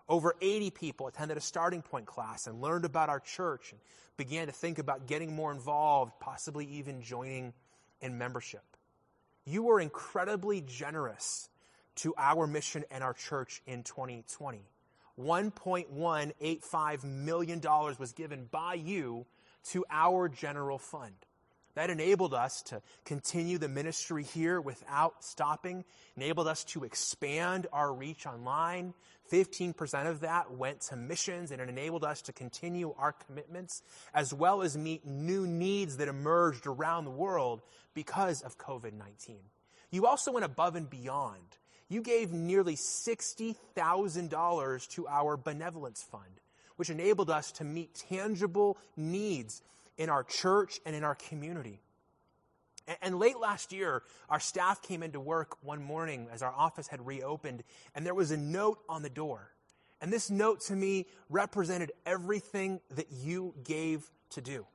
Over 0.08 0.34
80 0.40 0.70
people 0.70 1.08
attended 1.08 1.36
a 1.36 1.42
starting 1.42 1.82
point 1.82 2.06
class 2.06 2.46
and 2.46 2.62
learned 2.62 2.86
about 2.86 3.10
our 3.10 3.20
church 3.20 3.72
and 3.72 3.80
began 4.16 4.46
to 4.46 4.54
think 4.54 4.78
about 4.78 5.06
getting 5.06 5.36
more 5.36 5.52
involved, 5.52 6.14
possibly 6.18 6.64
even 6.64 7.02
joining 7.02 7.52
in 8.00 8.16
membership. 8.16 8.64
You 9.44 9.64
were 9.64 9.80
incredibly 9.80 10.62
generous 10.62 11.50
to 11.96 12.14
our 12.16 12.46
mission 12.46 12.84
and 12.90 13.02
our 13.04 13.14
church 13.14 13.62
in 13.66 13.82
2020. 13.82 14.62
$1.185 15.20 17.04
million 17.04 17.60
was 17.98 18.12
given 18.12 18.48
by 18.50 18.74
you 18.74 19.26
to 19.70 19.84
our 19.90 20.28
general 20.28 20.78
fund. 20.78 21.14
That 21.74 21.88
enabled 21.88 22.34
us 22.34 22.62
to 22.62 22.82
continue 23.04 23.56
the 23.56 23.68
ministry 23.68 24.24
here 24.24 24.60
without 24.60 25.24
stopping, 25.24 25.84
enabled 26.16 26.46
us 26.46 26.64
to 26.64 26.84
expand 26.84 27.66
our 27.72 27.92
reach 27.92 28.26
online. 28.26 28.92
15% 29.30 30.06
of 30.06 30.20
that 30.20 30.52
went 30.52 30.82
to 30.82 30.96
missions 30.96 31.50
and 31.50 31.62
it 31.62 31.70
enabled 31.70 32.04
us 32.04 32.20
to 32.22 32.32
continue 32.32 32.94
our 32.98 33.12
commitments 33.12 33.82
as 34.12 34.34
well 34.34 34.60
as 34.60 34.76
meet 34.76 35.06
new 35.06 35.46
needs 35.46 35.96
that 35.96 36.08
emerged 36.08 36.66
around 36.66 37.06
the 37.06 37.10
world 37.10 37.62
because 37.94 38.42
of 38.42 38.58
COVID 38.58 38.92
19. 38.92 39.38
You 39.90 40.06
also 40.06 40.32
went 40.32 40.44
above 40.44 40.76
and 40.76 40.90
beyond 40.90 41.56
you 41.92 42.02
gave 42.02 42.32
nearly 42.32 42.76
$60,000 42.76 44.88
to 44.88 45.08
our 45.08 45.36
benevolence 45.36 46.02
fund, 46.02 46.40
which 46.76 46.88
enabled 46.90 47.30
us 47.30 47.52
to 47.52 47.64
meet 47.64 47.94
tangible 48.08 48.76
needs 48.96 49.62
in 49.98 50.08
our 50.08 50.24
church 50.24 50.80
and 50.86 50.96
in 50.96 51.04
our 51.04 51.14
community. 51.14 51.82
And 53.00 53.16
late 53.18 53.38
last 53.38 53.72
year, 53.72 54.02
our 54.28 54.40
staff 54.40 54.82
came 54.82 55.04
into 55.04 55.20
work 55.20 55.56
one 55.62 55.80
morning 55.82 56.26
as 56.32 56.42
our 56.42 56.52
office 56.52 56.88
had 56.88 57.06
reopened, 57.06 57.62
and 57.94 58.04
there 58.04 58.14
was 58.14 58.32
a 58.32 58.36
note 58.36 58.80
on 58.88 59.02
the 59.02 59.10
door. 59.10 59.52
And 60.00 60.12
this 60.12 60.30
note 60.30 60.62
to 60.62 60.74
me 60.74 61.06
represented 61.30 61.92
everything 62.04 62.80
that 62.96 63.12
you 63.12 63.54
gave 63.62 64.10
to 64.30 64.40
do. 64.40 64.66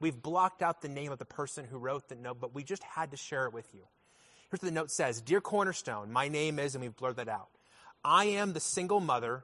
We've 0.00 0.20
blocked 0.20 0.62
out 0.62 0.82
the 0.82 0.88
name 0.88 1.12
of 1.12 1.20
the 1.20 1.24
person 1.24 1.64
who 1.64 1.78
wrote 1.78 2.08
the 2.08 2.16
note, 2.16 2.40
but 2.40 2.52
we 2.54 2.64
just 2.64 2.82
had 2.82 3.12
to 3.12 3.16
share 3.16 3.46
it 3.46 3.52
with 3.52 3.72
you. 3.72 3.82
Here's 4.54 4.62
what 4.62 4.68
the 4.68 4.74
note 4.74 4.92
says 4.92 5.20
Dear 5.20 5.40
Cornerstone, 5.40 6.12
my 6.12 6.28
name 6.28 6.60
is, 6.60 6.76
and 6.76 6.82
we've 6.82 6.94
blurred 6.94 7.16
that 7.16 7.28
out. 7.28 7.48
I 8.04 8.26
am 8.26 8.52
the 8.52 8.60
single 8.60 9.00
mother 9.00 9.42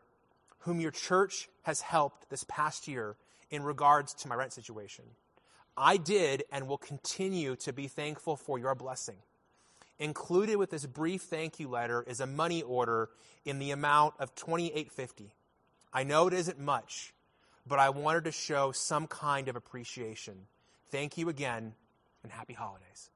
whom 0.60 0.78
your 0.78 0.92
church 0.92 1.48
has 1.64 1.80
helped 1.80 2.30
this 2.30 2.44
past 2.44 2.86
year 2.86 3.16
in 3.50 3.64
regards 3.64 4.14
to 4.14 4.28
my 4.28 4.36
rent 4.36 4.52
situation. 4.52 5.04
I 5.76 5.96
did 5.96 6.44
and 6.52 6.68
will 6.68 6.78
continue 6.78 7.56
to 7.56 7.72
be 7.72 7.88
thankful 7.88 8.36
for 8.36 8.56
your 8.56 8.76
blessing. 8.76 9.16
Included 9.98 10.58
with 10.58 10.70
this 10.70 10.86
brief 10.86 11.22
thank 11.22 11.58
you 11.58 11.66
letter 11.66 12.04
is 12.06 12.20
a 12.20 12.26
money 12.26 12.62
order 12.62 13.08
in 13.44 13.58
the 13.58 13.72
amount 13.72 14.14
of 14.20 14.36
2850. 14.36 15.34
I 15.92 16.04
know 16.04 16.28
it 16.28 16.34
isn't 16.34 16.60
much, 16.60 17.12
but 17.66 17.80
I 17.80 17.90
wanted 17.90 18.22
to 18.26 18.32
show 18.32 18.70
some 18.70 19.08
kind 19.08 19.48
of 19.48 19.56
appreciation. 19.56 20.46
Thank 20.92 21.18
you 21.18 21.28
again 21.28 21.74
and 22.22 22.30
happy 22.30 22.54
holidays. 22.54 23.10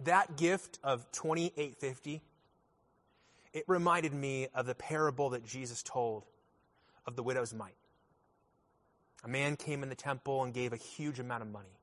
That 0.00 0.36
gift 0.36 0.78
of 0.82 1.10
2850 1.12 2.20
it 3.54 3.64
reminded 3.68 4.12
me 4.12 4.48
of 4.52 4.66
the 4.66 4.74
parable 4.74 5.30
that 5.30 5.46
Jesus 5.46 5.82
told 5.82 6.24
of 7.06 7.14
the 7.14 7.22
widow's 7.22 7.54
mite. 7.54 7.76
A 9.22 9.28
man 9.28 9.56
came 9.56 9.84
in 9.84 9.88
the 9.88 9.94
temple 9.94 10.42
and 10.42 10.52
gave 10.52 10.72
a 10.72 10.76
huge 10.76 11.20
amount 11.20 11.42
of 11.42 11.48
money. 11.48 11.78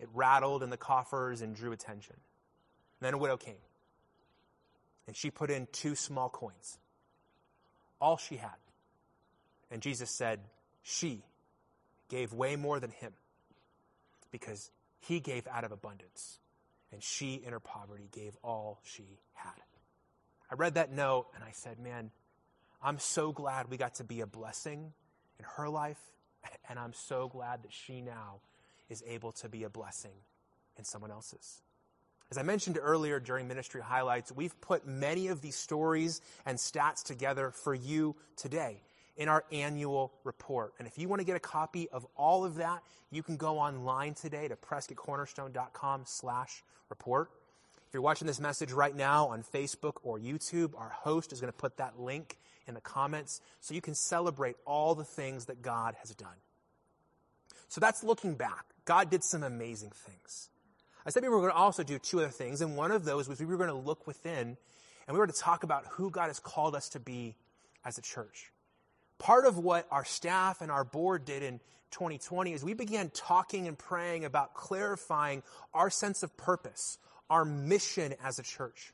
It 0.00 0.08
rattled 0.12 0.64
in 0.64 0.70
the 0.70 0.76
coffers 0.76 1.40
and 1.40 1.54
drew 1.54 1.70
attention. 1.70 2.16
And 2.16 3.06
then 3.06 3.14
a 3.14 3.18
widow 3.18 3.36
came, 3.36 3.54
and 5.06 5.16
she 5.16 5.30
put 5.30 5.50
in 5.50 5.68
two 5.70 5.94
small 5.94 6.28
coins, 6.28 6.78
all 8.00 8.16
she 8.16 8.36
had. 8.36 8.50
And 9.70 9.80
Jesus 9.80 10.10
said, 10.10 10.40
She 10.82 11.22
gave 12.08 12.32
way 12.32 12.56
more 12.56 12.80
than 12.80 12.90
him 12.90 13.12
because 14.32 14.70
he 15.00 15.20
gave 15.20 15.46
out 15.46 15.64
of 15.64 15.72
abundance, 15.72 16.38
and 16.92 17.02
she 17.02 17.34
in 17.34 17.52
her 17.52 17.60
poverty 17.60 18.08
gave 18.12 18.36
all 18.42 18.80
she 18.84 19.18
had. 19.34 19.52
I 20.50 20.54
read 20.54 20.74
that 20.74 20.92
note 20.92 21.26
and 21.34 21.42
I 21.42 21.50
said, 21.52 21.78
Man, 21.78 22.10
I'm 22.82 22.98
so 22.98 23.32
glad 23.32 23.68
we 23.68 23.76
got 23.76 23.96
to 23.96 24.04
be 24.04 24.20
a 24.20 24.26
blessing 24.26 24.92
in 25.38 25.44
her 25.56 25.68
life, 25.68 26.00
and 26.68 26.78
I'm 26.78 26.92
so 26.92 27.28
glad 27.28 27.62
that 27.64 27.72
she 27.72 28.00
now 28.00 28.40
is 28.88 29.02
able 29.06 29.32
to 29.32 29.48
be 29.48 29.64
a 29.64 29.68
blessing 29.68 30.12
in 30.78 30.84
someone 30.84 31.10
else's. 31.10 31.62
As 32.30 32.38
I 32.38 32.42
mentioned 32.42 32.78
earlier 32.80 33.20
during 33.20 33.46
ministry 33.46 33.80
highlights, 33.80 34.32
we've 34.32 34.60
put 34.60 34.86
many 34.86 35.28
of 35.28 35.40
these 35.40 35.54
stories 35.54 36.20
and 36.44 36.58
stats 36.58 37.04
together 37.04 37.50
for 37.50 37.74
you 37.74 38.16
today 38.36 38.80
in 39.16 39.28
our 39.28 39.44
annual 39.50 40.12
report. 40.24 40.74
And 40.78 40.86
if 40.86 40.98
you 40.98 41.08
want 41.08 41.20
to 41.20 41.24
get 41.24 41.36
a 41.36 41.40
copy 41.40 41.88
of 41.90 42.06
all 42.16 42.44
of 42.44 42.56
that, 42.56 42.82
you 43.10 43.22
can 43.22 43.36
go 43.36 43.58
online 43.58 44.14
today 44.14 44.48
to 44.48 44.56
prescottcornerstone.com 44.56 46.02
slash 46.04 46.62
report. 46.88 47.30
If 47.88 47.94
you're 47.94 48.02
watching 48.02 48.26
this 48.26 48.40
message 48.40 48.72
right 48.72 48.94
now 48.94 49.28
on 49.28 49.42
Facebook 49.42 49.94
or 50.02 50.18
YouTube, 50.18 50.78
our 50.78 50.90
host 50.90 51.32
is 51.32 51.40
going 51.40 51.52
to 51.52 51.56
put 51.58 51.76
that 51.78 51.98
link 51.98 52.36
in 52.66 52.74
the 52.74 52.80
comments 52.80 53.40
so 53.60 53.74
you 53.74 53.80
can 53.80 53.94
celebrate 53.94 54.56
all 54.64 54.94
the 54.94 55.04
things 55.04 55.46
that 55.46 55.62
God 55.62 55.94
has 56.00 56.10
done. 56.14 56.28
So 57.68 57.80
that's 57.80 58.02
looking 58.02 58.34
back. 58.34 58.66
God 58.84 59.10
did 59.10 59.24
some 59.24 59.42
amazing 59.42 59.90
things. 59.90 60.50
I 61.04 61.10
said 61.10 61.22
we 61.22 61.28
were 61.28 61.38
going 61.38 61.52
to 61.52 61.56
also 61.56 61.84
do 61.84 61.98
two 61.98 62.18
other 62.18 62.28
things, 62.28 62.60
and 62.60 62.76
one 62.76 62.90
of 62.90 63.04
those 63.04 63.28
was 63.28 63.38
we 63.38 63.46
were 63.46 63.56
going 63.56 63.68
to 63.68 63.74
look 63.74 64.06
within 64.06 64.56
and 65.06 65.14
we 65.14 65.18
were 65.20 65.26
to 65.26 65.32
talk 65.32 65.62
about 65.62 65.84
who 65.90 66.10
God 66.10 66.26
has 66.26 66.40
called 66.40 66.74
us 66.74 66.88
to 66.90 67.00
be 67.00 67.36
as 67.84 67.96
a 67.98 68.02
church. 68.02 68.50
Part 69.18 69.46
of 69.46 69.58
what 69.58 69.86
our 69.90 70.04
staff 70.04 70.60
and 70.60 70.70
our 70.70 70.84
board 70.84 71.24
did 71.24 71.42
in 71.42 71.60
2020 71.92 72.52
is 72.52 72.64
we 72.64 72.74
began 72.74 73.10
talking 73.10 73.66
and 73.66 73.78
praying 73.78 74.24
about 74.24 74.54
clarifying 74.54 75.42
our 75.72 75.88
sense 75.90 76.22
of 76.22 76.36
purpose, 76.36 76.98
our 77.30 77.44
mission 77.44 78.14
as 78.22 78.38
a 78.38 78.42
church. 78.42 78.92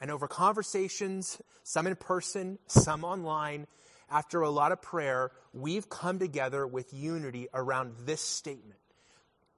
And 0.00 0.10
over 0.10 0.26
conversations, 0.26 1.40
some 1.62 1.86
in 1.86 1.94
person, 1.96 2.58
some 2.66 3.04
online, 3.04 3.66
after 4.10 4.40
a 4.40 4.50
lot 4.50 4.72
of 4.72 4.80
prayer, 4.80 5.30
we've 5.52 5.88
come 5.88 6.18
together 6.18 6.66
with 6.66 6.92
unity 6.94 7.48
around 7.52 7.94
this 8.06 8.22
statement. 8.22 8.80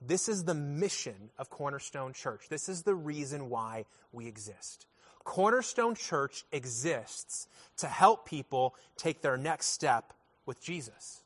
This 0.01 0.29
is 0.29 0.45
the 0.45 0.55
mission 0.55 1.31
of 1.39 1.49
Cornerstone 1.49 2.13
Church. 2.13 2.49
This 2.49 2.69
is 2.69 2.83
the 2.83 2.95
reason 2.95 3.49
why 3.49 3.85
we 4.11 4.27
exist. 4.27 4.87
Cornerstone 5.25 5.95
Church 5.95 6.45
exists 6.53 7.49
to 7.79 7.87
help 7.87 8.27
people 8.27 8.75
take 8.97 9.23
their 9.23 9.37
next 9.37 9.67
step 9.67 10.13
with 10.47 10.63
Jesus. 10.63 11.23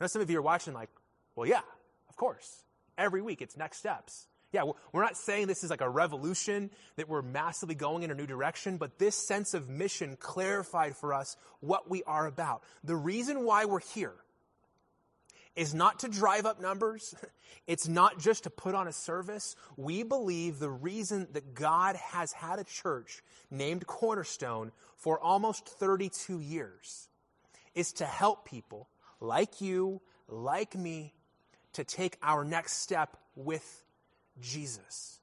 Now, 0.00 0.06
some 0.06 0.22
of 0.22 0.30
you 0.30 0.38
are 0.38 0.42
watching, 0.42 0.74
like, 0.74 0.90
well, 1.36 1.46
yeah, 1.46 1.62
of 2.08 2.16
course. 2.16 2.62
Every 2.98 3.22
week 3.22 3.40
it's 3.40 3.56
next 3.56 3.78
steps. 3.78 4.26
Yeah, 4.52 4.64
we're 4.92 5.02
not 5.02 5.16
saying 5.16 5.46
this 5.46 5.64
is 5.64 5.70
like 5.70 5.80
a 5.80 5.88
revolution, 5.88 6.70
that 6.96 7.08
we're 7.08 7.22
massively 7.22 7.74
going 7.74 8.02
in 8.02 8.10
a 8.10 8.14
new 8.14 8.26
direction, 8.26 8.76
but 8.76 8.98
this 8.98 9.16
sense 9.16 9.54
of 9.54 9.70
mission 9.70 10.16
clarified 10.20 10.94
for 10.94 11.14
us 11.14 11.36
what 11.60 11.88
we 11.88 12.02
are 12.02 12.26
about. 12.26 12.62
The 12.84 12.94
reason 12.94 13.44
why 13.44 13.64
we're 13.64 13.80
here 13.80 14.12
is 15.56 15.74
not 15.74 16.00
to 16.00 16.08
drive 16.08 16.46
up 16.46 16.60
numbers. 16.60 17.14
It's 17.66 17.86
not 17.86 18.18
just 18.18 18.44
to 18.44 18.50
put 18.50 18.74
on 18.74 18.88
a 18.88 18.92
service. 18.92 19.54
We 19.76 20.02
believe 20.02 20.58
the 20.58 20.70
reason 20.70 21.28
that 21.32 21.54
God 21.54 21.94
has 21.96 22.32
had 22.32 22.58
a 22.58 22.64
church 22.64 23.22
named 23.50 23.86
Cornerstone 23.86 24.72
for 24.96 25.20
almost 25.20 25.68
32 25.68 26.40
years 26.40 27.08
is 27.74 27.92
to 27.94 28.04
help 28.04 28.46
people 28.46 28.88
like 29.20 29.60
you, 29.60 30.00
like 30.28 30.74
me, 30.74 31.14
to 31.74 31.84
take 31.84 32.18
our 32.22 32.44
next 32.44 32.78
step 32.78 33.16
with 33.36 33.84
Jesus. 34.40 35.20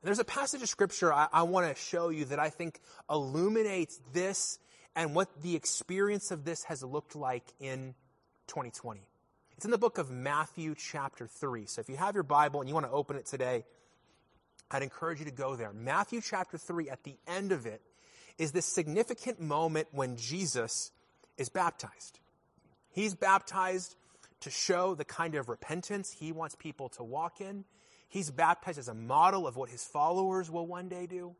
And 0.00 0.06
there's 0.06 0.18
a 0.18 0.24
passage 0.24 0.62
of 0.62 0.68
scripture 0.68 1.12
I, 1.12 1.28
I 1.32 1.42
want 1.42 1.68
to 1.68 1.80
show 1.80 2.10
you 2.10 2.26
that 2.26 2.38
I 2.38 2.50
think 2.50 2.80
illuminates 3.10 4.00
this 4.12 4.58
and 4.94 5.14
what 5.14 5.42
the 5.42 5.56
experience 5.56 6.30
of 6.30 6.44
this 6.44 6.64
has 6.64 6.82
looked 6.82 7.16
like 7.16 7.44
in 7.60 7.94
2020. 8.48 9.00
It's 9.62 9.64
in 9.64 9.70
the 9.70 9.78
book 9.78 9.98
of 9.98 10.10
Matthew, 10.10 10.74
chapter 10.74 11.28
3. 11.28 11.66
So 11.66 11.80
if 11.80 11.88
you 11.88 11.96
have 11.96 12.16
your 12.16 12.24
Bible 12.24 12.58
and 12.58 12.68
you 12.68 12.74
want 12.74 12.86
to 12.86 12.90
open 12.90 13.14
it 13.14 13.26
today, 13.26 13.64
I'd 14.72 14.82
encourage 14.82 15.20
you 15.20 15.24
to 15.26 15.30
go 15.30 15.54
there. 15.54 15.72
Matthew, 15.72 16.20
chapter 16.20 16.58
3, 16.58 16.90
at 16.90 17.04
the 17.04 17.14
end 17.28 17.52
of 17.52 17.64
it, 17.64 17.80
is 18.38 18.50
this 18.50 18.66
significant 18.66 19.40
moment 19.40 19.86
when 19.92 20.16
Jesus 20.16 20.90
is 21.38 21.48
baptized. 21.48 22.18
He's 22.90 23.14
baptized 23.14 23.94
to 24.40 24.50
show 24.50 24.96
the 24.96 25.04
kind 25.04 25.36
of 25.36 25.48
repentance 25.48 26.10
he 26.10 26.32
wants 26.32 26.56
people 26.56 26.88
to 26.96 27.04
walk 27.04 27.40
in. 27.40 27.64
He's 28.08 28.32
baptized 28.32 28.80
as 28.80 28.88
a 28.88 28.94
model 28.94 29.46
of 29.46 29.54
what 29.54 29.70
his 29.70 29.84
followers 29.84 30.50
will 30.50 30.66
one 30.66 30.88
day 30.88 31.06
do. 31.06 31.36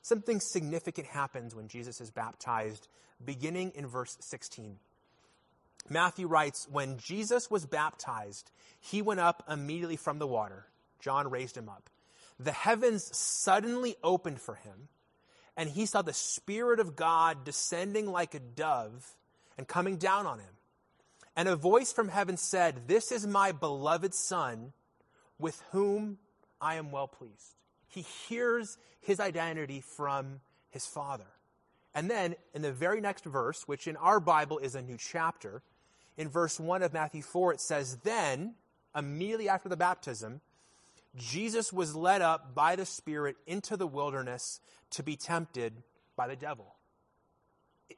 Something 0.00 0.40
significant 0.40 1.06
happens 1.06 1.54
when 1.54 1.68
Jesus 1.68 2.00
is 2.00 2.10
baptized, 2.10 2.88
beginning 3.22 3.72
in 3.74 3.86
verse 3.86 4.16
16. 4.20 4.78
Matthew 5.90 6.26
writes, 6.26 6.68
When 6.70 6.98
Jesus 6.98 7.50
was 7.50 7.66
baptized, 7.66 8.50
he 8.80 9.02
went 9.02 9.20
up 9.20 9.42
immediately 9.48 9.96
from 9.96 10.18
the 10.18 10.26
water. 10.26 10.66
John 11.00 11.30
raised 11.30 11.56
him 11.56 11.68
up. 11.68 11.90
The 12.38 12.52
heavens 12.52 13.16
suddenly 13.16 13.96
opened 14.02 14.40
for 14.40 14.54
him, 14.54 14.88
and 15.56 15.68
he 15.68 15.86
saw 15.86 16.02
the 16.02 16.12
Spirit 16.12 16.78
of 16.78 16.96
God 16.96 17.44
descending 17.44 18.06
like 18.06 18.34
a 18.34 18.40
dove 18.40 19.16
and 19.56 19.66
coming 19.66 19.96
down 19.96 20.26
on 20.26 20.38
him. 20.38 20.54
And 21.34 21.48
a 21.48 21.56
voice 21.56 21.92
from 21.92 22.08
heaven 22.08 22.36
said, 22.36 22.88
This 22.88 23.12
is 23.12 23.26
my 23.26 23.52
beloved 23.52 24.14
Son 24.14 24.72
with 25.38 25.62
whom 25.70 26.18
I 26.60 26.76
am 26.76 26.90
well 26.90 27.08
pleased. 27.08 27.54
He 27.88 28.02
hears 28.02 28.78
his 29.00 29.20
identity 29.20 29.80
from 29.80 30.40
his 30.70 30.86
father. 30.86 31.26
And 31.94 32.10
then 32.10 32.36
in 32.54 32.62
the 32.62 32.72
very 32.72 33.00
next 33.00 33.24
verse, 33.24 33.66
which 33.66 33.88
in 33.88 33.96
our 33.96 34.20
Bible 34.20 34.58
is 34.58 34.74
a 34.74 34.82
new 34.82 34.96
chapter, 34.96 35.62
in 36.18 36.28
verse 36.28 36.58
1 36.58 36.82
of 36.82 36.92
Matthew 36.92 37.22
4, 37.22 37.54
it 37.54 37.60
says, 37.60 37.96
Then, 38.02 38.56
immediately 38.94 39.48
after 39.48 39.68
the 39.68 39.76
baptism, 39.76 40.40
Jesus 41.16 41.72
was 41.72 41.94
led 41.94 42.20
up 42.20 42.54
by 42.54 42.76
the 42.76 42.84
Spirit 42.84 43.36
into 43.46 43.76
the 43.76 43.86
wilderness 43.86 44.60
to 44.90 45.02
be 45.02 45.16
tempted 45.16 45.72
by 46.16 46.26
the 46.26 46.36
devil. 46.36 46.74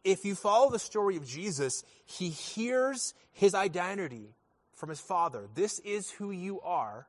If 0.05 0.25
you 0.25 0.35
follow 0.35 0.71
the 0.71 0.79
story 0.79 1.17
of 1.17 1.27
Jesus, 1.27 1.83
he 2.05 2.29
hears 2.29 3.15
his 3.33 3.55
identity 3.55 4.35
from 4.75 4.91
his 4.91 5.01
father. 5.01 5.49
This 5.55 5.79
is 5.81 6.11
who 6.11 6.31
you 6.31 6.61
are. 6.61 7.07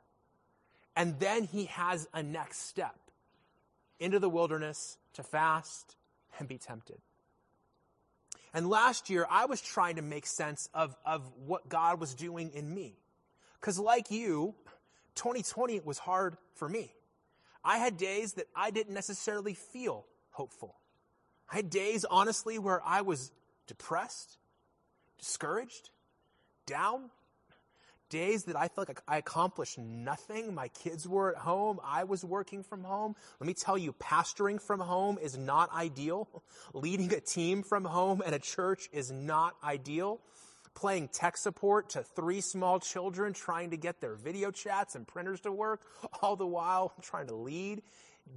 And 0.95 1.19
then 1.19 1.43
he 1.43 1.65
has 1.65 2.07
a 2.13 2.23
next 2.23 2.67
step 2.67 2.97
into 3.99 4.19
the 4.19 4.29
wilderness 4.29 4.97
to 5.13 5.23
fast 5.23 5.95
and 6.39 6.47
be 6.47 6.57
tempted. 6.57 6.97
And 8.53 8.69
last 8.69 9.09
year, 9.09 9.25
I 9.29 9.45
was 9.45 9.61
trying 9.61 9.95
to 9.95 10.01
make 10.01 10.25
sense 10.25 10.69
of, 10.73 10.95
of 11.05 11.29
what 11.45 11.69
God 11.69 11.99
was 11.99 12.13
doing 12.13 12.51
in 12.53 12.73
me. 12.73 12.97
Because, 13.59 13.79
like 13.79 14.11
you, 14.11 14.55
2020 15.15 15.79
was 15.81 15.97
hard 15.97 16.35
for 16.55 16.67
me. 16.67 16.91
I 17.63 17.77
had 17.77 17.97
days 17.97 18.33
that 18.33 18.47
I 18.55 18.71
didn't 18.71 18.93
necessarily 18.93 19.53
feel 19.53 20.05
hopeful. 20.31 20.75
I 21.51 21.57
had 21.57 21.69
days, 21.69 22.05
honestly, 22.05 22.57
where 22.59 22.81
I 22.85 23.01
was 23.01 23.31
depressed, 23.67 24.37
discouraged, 25.19 25.91
down. 26.65 27.09
Days 28.11 28.43
that 28.43 28.57
I 28.57 28.67
felt 28.67 28.89
like 28.89 29.01
I 29.07 29.17
accomplished 29.17 29.77
nothing. 29.77 30.53
My 30.53 30.67
kids 30.67 31.07
were 31.07 31.31
at 31.31 31.37
home. 31.37 31.79
I 31.81 32.03
was 32.03 32.25
working 32.25 32.61
from 32.61 32.83
home. 32.83 33.15
Let 33.39 33.47
me 33.47 33.53
tell 33.53 33.77
you, 33.77 33.93
pastoring 33.93 34.61
from 34.61 34.81
home 34.81 35.17
is 35.17 35.37
not 35.37 35.73
ideal. 35.73 36.43
Leading 36.73 37.13
a 37.13 37.21
team 37.21 37.63
from 37.63 37.85
home 37.85 38.21
and 38.23 38.35
a 38.35 38.39
church 38.39 38.89
is 38.91 39.11
not 39.11 39.55
ideal 39.63 40.19
playing 40.73 41.09
tech 41.09 41.35
support 41.37 41.89
to 41.89 42.01
three 42.01 42.41
small 42.41 42.79
children 42.79 43.33
trying 43.33 43.71
to 43.71 43.77
get 43.77 43.99
their 43.99 44.15
video 44.15 44.51
chats 44.51 44.95
and 44.95 45.07
printers 45.07 45.41
to 45.41 45.51
work, 45.51 45.81
all 46.21 46.35
the 46.35 46.47
while 46.47 46.93
trying 47.01 47.27
to 47.27 47.35
lead 47.35 47.81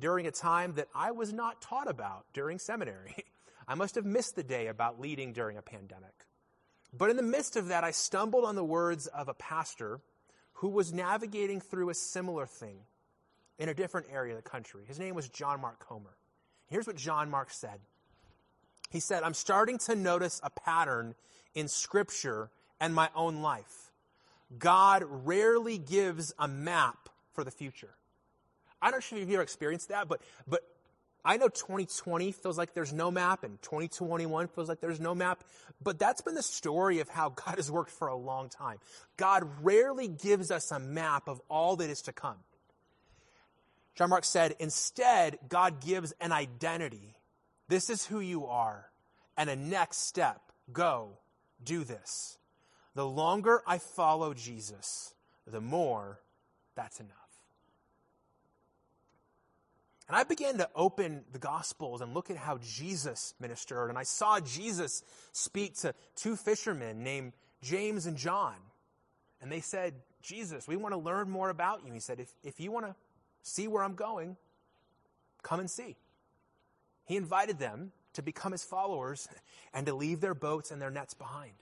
during 0.00 0.26
a 0.26 0.30
time 0.30 0.74
that 0.74 0.88
I 0.94 1.12
was 1.12 1.32
not 1.32 1.60
taught 1.60 1.88
about 1.88 2.26
during 2.32 2.58
seminary. 2.58 3.14
I 3.68 3.74
must 3.74 3.94
have 3.94 4.04
missed 4.04 4.36
the 4.36 4.42
day 4.42 4.66
about 4.66 5.00
leading 5.00 5.32
during 5.32 5.56
a 5.56 5.62
pandemic. 5.62 6.12
But 6.96 7.10
in 7.10 7.16
the 7.16 7.22
midst 7.22 7.56
of 7.56 7.68
that, 7.68 7.84
I 7.84 7.90
stumbled 7.90 8.44
on 8.44 8.54
the 8.54 8.64
words 8.64 9.06
of 9.08 9.28
a 9.28 9.34
pastor 9.34 10.00
who 10.54 10.68
was 10.68 10.92
navigating 10.92 11.60
through 11.60 11.90
a 11.90 11.94
similar 11.94 12.46
thing 12.46 12.78
in 13.58 13.68
a 13.68 13.74
different 13.74 14.06
area 14.12 14.36
of 14.36 14.42
the 14.42 14.48
country. 14.48 14.84
His 14.86 14.98
name 14.98 15.14
was 15.14 15.28
John 15.28 15.60
Mark 15.60 15.80
Comer. 15.80 16.16
Here's 16.68 16.86
what 16.86 16.96
John 16.96 17.30
Mark 17.30 17.50
said. 17.50 17.80
He 18.90 19.00
said, 19.00 19.22
I'm 19.22 19.34
starting 19.34 19.78
to 19.78 19.96
notice 19.96 20.40
a 20.44 20.50
pattern 20.50 21.14
in 21.54 21.68
Scripture 21.68 22.50
and 22.80 22.94
my 22.94 23.08
own 23.14 23.42
life. 23.42 23.90
God 24.58 25.02
rarely 25.06 25.78
gives 25.78 26.32
a 26.38 26.46
map 26.46 27.08
for 27.32 27.42
the 27.42 27.50
future. 27.50 27.94
I 28.80 28.90
don't 28.90 29.00
know 29.10 29.18
if 29.18 29.28
you've 29.28 29.30
ever 29.32 29.42
experienced 29.42 29.88
that, 29.88 30.08
but, 30.08 30.20
but 30.46 30.62
I 31.24 31.38
know 31.38 31.48
2020 31.48 32.32
feels 32.32 32.58
like 32.58 32.74
there's 32.74 32.92
no 32.92 33.10
map 33.10 33.44
and 33.44 33.60
2021 33.62 34.48
feels 34.48 34.68
like 34.68 34.80
there's 34.80 35.00
no 35.00 35.14
map, 35.14 35.42
but 35.82 35.98
that's 35.98 36.20
been 36.20 36.34
the 36.34 36.42
story 36.42 37.00
of 37.00 37.08
how 37.08 37.28
God 37.46 37.56
has 37.56 37.70
worked 37.70 37.90
for 37.90 38.08
a 38.08 38.16
long 38.16 38.48
time. 38.48 38.78
God 39.16 39.48
rarely 39.62 40.08
gives 40.08 40.50
us 40.50 40.70
a 40.70 40.78
map 40.78 41.28
of 41.28 41.40
all 41.48 41.76
that 41.76 41.88
is 41.88 42.02
to 42.02 42.12
come. 42.12 42.36
John 43.94 44.10
Mark 44.10 44.24
said, 44.24 44.56
instead, 44.58 45.38
God 45.48 45.80
gives 45.80 46.12
an 46.20 46.32
identity. 46.32 47.14
This 47.68 47.88
is 47.88 48.04
who 48.04 48.20
you 48.20 48.46
are, 48.46 48.90
and 49.36 49.48
a 49.48 49.56
next 49.56 49.98
step. 50.08 50.40
Go 50.72 51.18
do 51.62 51.84
this. 51.84 52.38
The 52.94 53.06
longer 53.06 53.62
I 53.66 53.78
follow 53.78 54.34
Jesus, 54.34 55.14
the 55.46 55.60
more 55.60 56.20
that's 56.74 57.00
enough. 57.00 57.23
And 60.06 60.16
I 60.16 60.24
began 60.24 60.58
to 60.58 60.68
open 60.74 61.24
the 61.32 61.38
Gospels 61.38 62.00
and 62.00 62.12
look 62.12 62.30
at 62.30 62.36
how 62.36 62.58
Jesus 62.58 63.34
ministered. 63.40 63.88
And 63.88 63.98
I 63.98 64.02
saw 64.02 64.38
Jesus 64.38 65.02
speak 65.32 65.76
to 65.78 65.94
two 66.14 66.36
fishermen 66.36 67.02
named 67.02 67.32
James 67.62 68.04
and 68.04 68.16
John. 68.16 68.54
And 69.40 69.50
they 69.50 69.60
said, 69.60 69.94
Jesus, 70.22 70.68
we 70.68 70.76
want 70.76 70.92
to 70.92 70.98
learn 70.98 71.30
more 71.30 71.48
about 71.48 71.86
you. 71.86 71.92
He 71.92 72.00
said, 72.00 72.20
if, 72.20 72.30
if 72.42 72.60
you 72.60 72.70
want 72.70 72.86
to 72.86 72.94
see 73.42 73.66
where 73.66 73.82
I'm 73.82 73.94
going, 73.94 74.36
come 75.42 75.60
and 75.60 75.70
see. 75.70 75.96
He 77.06 77.16
invited 77.16 77.58
them 77.58 77.92
to 78.14 78.22
become 78.22 78.52
his 78.52 78.64
followers 78.64 79.28
and 79.72 79.86
to 79.86 79.94
leave 79.94 80.20
their 80.20 80.34
boats 80.34 80.70
and 80.70 80.80
their 80.80 80.90
nets 80.90 81.14
behind. 81.14 81.52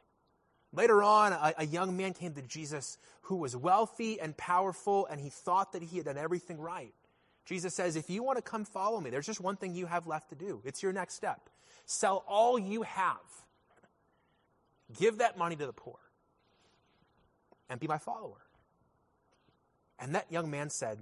Later 0.72 1.02
on, 1.02 1.32
a, 1.32 1.54
a, 1.58 1.66
young 1.66 1.96
man 1.96 2.14
came 2.14 2.32
to 2.34 2.42
Jesus 2.42 2.96
who 3.22 3.36
was 3.36 3.54
wealthy 3.54 4.18
and 4.20 4.34
powerful, 4.36 5.06
and 5.06 5.20
he 5.20 5.28
thought 5.28 5.72
that 5.72 5.82
he 5.82 5.98
had 5.98 6.06
done 6.06 6.16
everything 6.16 6.58
right. 6.58 6.94
Jesus 7.44 7.74
says, 7.74 7.96
If 7.96 8.08
you 8.08 8.22
want 8.22 8.38
to 8.38 8.42
come 8.42 8.64
follow 8.64 9.00
me, 9.00 9.10
there's 9.10 9.26
just 9.26 9.40
one 9.40 9.56
thing 9.56 9.74
you 9.74 9.86
have 9.86 10.06
left 10.06 10.30
to 10.30 10.34
do. 10.34 10.60
It's 10.64 10.82
your 10.82 10.92
next 10.92 11.14
step. 11.14 11.48
Sell 11.86 12.24
all 12.28 12.58
you 12.58 12.82
have, 12.82 13.18
give 14.98 15.18
that 15.18 15.36
money 15.36 15.56
to 15.56 15.66
the 15.66 15.72
poor, 15.72 15.98
and 17.68 17.80
be 17.80 17.86
my 17.86 17.98
follower. 17.98 18.42
And 19.98 20.14
that 20.14 20.30
young 20.30 20.50
man 20.50 20.70
said, 20.70 20.98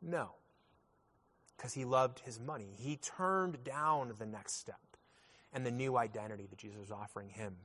No, 0.00 0.32
because 1.56 1.72
he 1.74 1.84
loved 1.84 2.20
his 2.20 2.40
money. 2.40 2.74
He 2.78 2.96
turned 2.96 3.64
down 3.64 4.12
the 4.18 4.26
next 4.26 4.58
step 4.58 4.80
and 5.52 5.64
the 5.64 5.70
new 5.70 5.96
identity 5.96 6.46
that 6.48 6.58
Jesus 6.58 6.78
was 6.78 6.90
offering 6.90 7.28
him. 7.28 7.56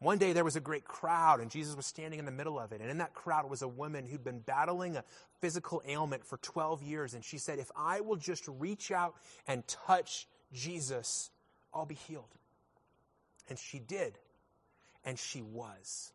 One 0.00 0.18
day 0.18 0.32
there 0.32 0.44
was 0.44 0.54
a 0.54 0.60
great 0.60 0.84
crowd, 0.84 1.40
and 1.40 1.50
Jesus 1.50 1.74
was 1.74 1.86
standing 1.86 2.20
in 2.20 2.24
the 2.24 2.30
middle 2.30 2.58
of 2.58 2.70
it. 2.70 2.80
And 2.80 2.88
in 2.88 2.98
that 2.98 3.14
crowd 3.14 3.50
was 3.50 3.62
a 3.62 3.68
woman 3.68 4.06
who'd 4.06 4.22
been 4.22 4.38
battling 4.38 4.96
a 4.96 5.04
physical 5.40 5.82
ailment 5.86 6.24
for 6.24 6.36
12 6.36 6.82
years. 6.82 7.14
And 7.14 7.24
she 7.24 7.38
said, 7.38 7.58
If 7.58 7.70
I 7.76 8.00
will 8.00 8.16
just 8.16 8.46
reach 8.46 8.92
out 8.92 9.16
and 9.48 9.66
touch 9.66 10.28
Jesus, 10.52 11.30
I'll 11.74 11.86
be 11.86 11.96
healed. 11.96 12.32
And 13.48 13.58
she 13.58 13.80
did. 13.80 14.18
And 15.04 15.18
she 15.18 15.42
was. 15.42 16.12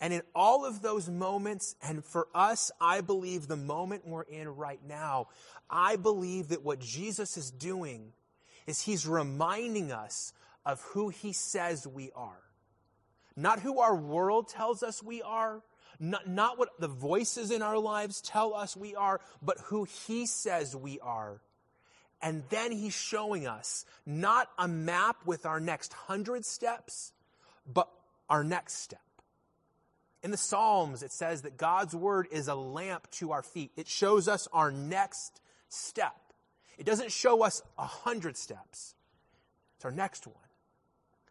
And 0.00 0.12
in 0.14 0.22
all 0.34 0.64
of 0.64 0.80
those 0.80 1.08
moments, 1.08 1.74
and 1.82 2.04
for 2.04 2.28
us, 2.34 2.70
I 2.80 3.00
believe 3.00 3.48
the 3.48 3.56
moment 3.56 4.06
we're 4.06 4.22
in 4.22 4.48
right 4.48 4.80
now, 4.86 5.28
I 5.68 5.96
believe 5.96 6.48
that 6.48 6.62
what 6.62 6.78
Jesus 6.78 7.36
is 7.36 7.50
doing 7.50 8.12
is 8.66 8.80
he's 8.80 9.06
reminding 9.06 9.90
us 9.90 10.32
of 10.64 10.80
who 10.80 11.08
he 11.08 11.32
says 11.32 11.86
we 11.86 12.12
are. 12.14 12.40
Not 13.36 13.60
who 13.60 13.80
our 13.80 13.94
world 13.94 14.48
tells 14.48 14.82
us 14.82 15.02
we 15.02 15.22
are, 15.22 15.62
not, 15.98 16.28
not 16.28 16.58
what 16.58 16.68
the 16.78 16.88
voices 16.88 17.50
in 17.50 17.62
our 17.62 17.78
lives 17.78 18.20
tell 18.20 18.54
us 18.54 18.76
we 18.76 18.94
are, 18.94 19.20
but 19.42 19.58
who 19.64 19.84
He 19.84 20.26
says 20.26 20.74
we 20.74 20.98
are. 21.00 21.40
And 22.22 22.42
then 22.50 22.72
He's 22.72 22.94
showing 22.94 23.46
us 23.46 23.84
not 24.04 24.48
a 24.58 24.68
map 24.68 25.24
with 25.24 25.46
our 25.46 25.60
next 25.60 25.92
hundred 25.92 26.44
steps, 26.44 27.12
but 27.72 27.88
our 28.28 28.44
next 28.44 28.74
step. 28.74 29.00
In 30.22 30.30
the 30.30 30.36
Psalms, 30.36 31.02
it 31.02 31.12
says 31.12 31.42
that 31.42 31.56
God's 31.56 31.94
word 31.94 32.28
is 32.30 32.48
a 32.48 32.54
lamp 32.54 33.10
to 33.12 33.32
our 33.32 33.42
feet. 33.42 33.70
It 33.76 33.88
shows 33.88 34.28
us 34.28 34.48
our 34.52 34.70
next 34.70 35.40
step. 35.70 36.14
It 36.76 36.84
doesn't 36.84 37.10
show 37.10 37.42
us 37.42 37.62
a 37.78 37.86
hundred 37.86 38.36
steps. 38.36 38.94
It's 39.76 39.84
our 39.84 39.90
next 39.90 40.26
one. 40.26 40.36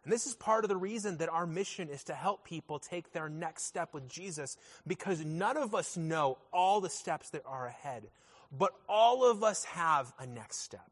And 0.04 0.12
this 0.12 0.26
is 0.26 0.34
part 0.34 0.64
of 0.64 0.68
the 0.68 0.76
reason 0.76 1.18
that 1.18 1.28
our 1.28 1.46
mission 1.46 1.88
is 1.88 2.04
to 2.04 2.14
help 2.14 2.44
people 2.44 2.78
take 2.78 3.12
their 3.12 3.28
next 3.28 3.64
step 3.64 3.92
with 3.92 4.08
Jesus 4.08 4.56
because 4.86 5.24
none 5.24 5.56
of 5.56 5.74
us 5.74 5.96
know 5.96 6.38
all 6.52 6.80
the 6.80 6.88
steps 6.88 7.30
that 7.30 7.42
are 7.44 7.66
ahead, 7.66 8.08
but 8.50 8.72
all 8.88 9.30
of 9.30 9.44
us 9.44 9.64
have 9.64 10.12
a 10.18 10.26
next 10.26 10.58
step. 10.58 10.90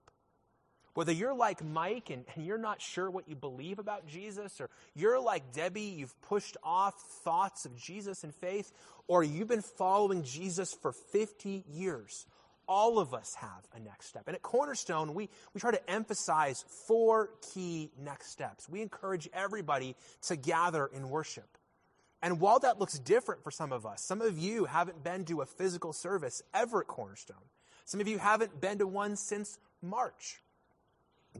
Whether 0.99 1.12
you're 1.12 1.33
like 1.33 1.64
Mike 1.64 2.11
and, 2.11 2.25
and, 2.35 2.44
you're 2.44 2.59
not 2.59 2.83
sure 2.83 3.09
what 3.09 3.29
you 3.29 3.37
believe 3.37 3.79
about 3.79 4.09
Jesus, 4.09 4.61
or 4.61 4.68
you're 4.97 5.21
like 5.21 5.53
Debbie, 5.53 5.83
you've 5.83 6.21
pushed 6.23 6.57
off 6.64 7.01
thoughts 7.23 7.64
of 7.64 7.77
Jesus 7.77 8.25
and 8.25 8.35
faith, 8.35 8.73
or 9.07 9.23
you've 9.23 9.47
been 9.47 9.62
following 9.62 10.25
Jesus 10.25 10.75
for 10.75 10.90
50 10.90 11.62
years, 11.71 12.27
all 12.68 12.98
of 12.98 13.14
us 13.14 13.35
have 13.35 13.66
a 13.74 13.81
next 13.81 14.07
step. 14.07 14.24
And 14.26 14.37
at 14.37 14.42
Cornerstone, 14.42 15.14
we, 15.14 15.31
we 15.54 15.61
try 15.61 15.70
to 15.70 15.90
emphasize 15.90 16.64
four 16.87 17.31
key 17.54 17.90
next 17.98 18.31
steps. 18.31 18.68
We 18.68 18.83
encourage 18.83 19.28
everybody 19.33 19.96
to 20.22 20.37
gather 20.37 20.87
in 20.87 21.09
worship. 21.09 21.48
And 22.20 22.40
while 22.40 22.59
that 22.61 22.78
looks 22.78 22.98
different 22.98 23.42
for 23.42 23.50
some 23.50 23.72
of 23.72 23.87
us, 23.87 24.02
some 24.02 24.20
of 24.20 24.38
you 24.38 24.66
haven't 24.66 25.02
been 25.02 25.24
to 25.26 25.40
a 25.40 25.46
physical 25.46 25.92
service 25.92 26.42
ever 26.52 26.81
at 26.81 26.87
Cornerstone. 26.87 27.37
Some 27.85 28.00
of 28.00 28.09
you 28.09 28.18
haven't 28.18 28.61
been 28.61 28.78
to 28.78 28.87
one 28.87 29.16
since 29.16 29.59
March. 29.81 30.42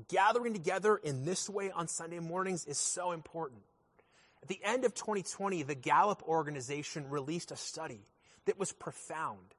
Gathering 0.09 0.53
together 0.53 0.97
in 0.97 1.25
this 1.25 1.51
way 1.51 1.71
on 1.73 1.89
Sunday 1.89 2.21
mornings 2.21 2.65
is 2.67 2.79
so 2.79 3.11
important. 3.11 3.63
At 4.43 4.49
the 4.49 4.61
end 4.63 4.85
of 4.85 4.95
2020, 4.95 5.65
the 5.65 5.75
Gallup 5.75 6.23
organization 6.23 7.11
released 7.11 7.51
a 7.51 7.57
study 7.57 8.07
that 8.47 8.59
was 8.59 8.73
profound 8.73 9.55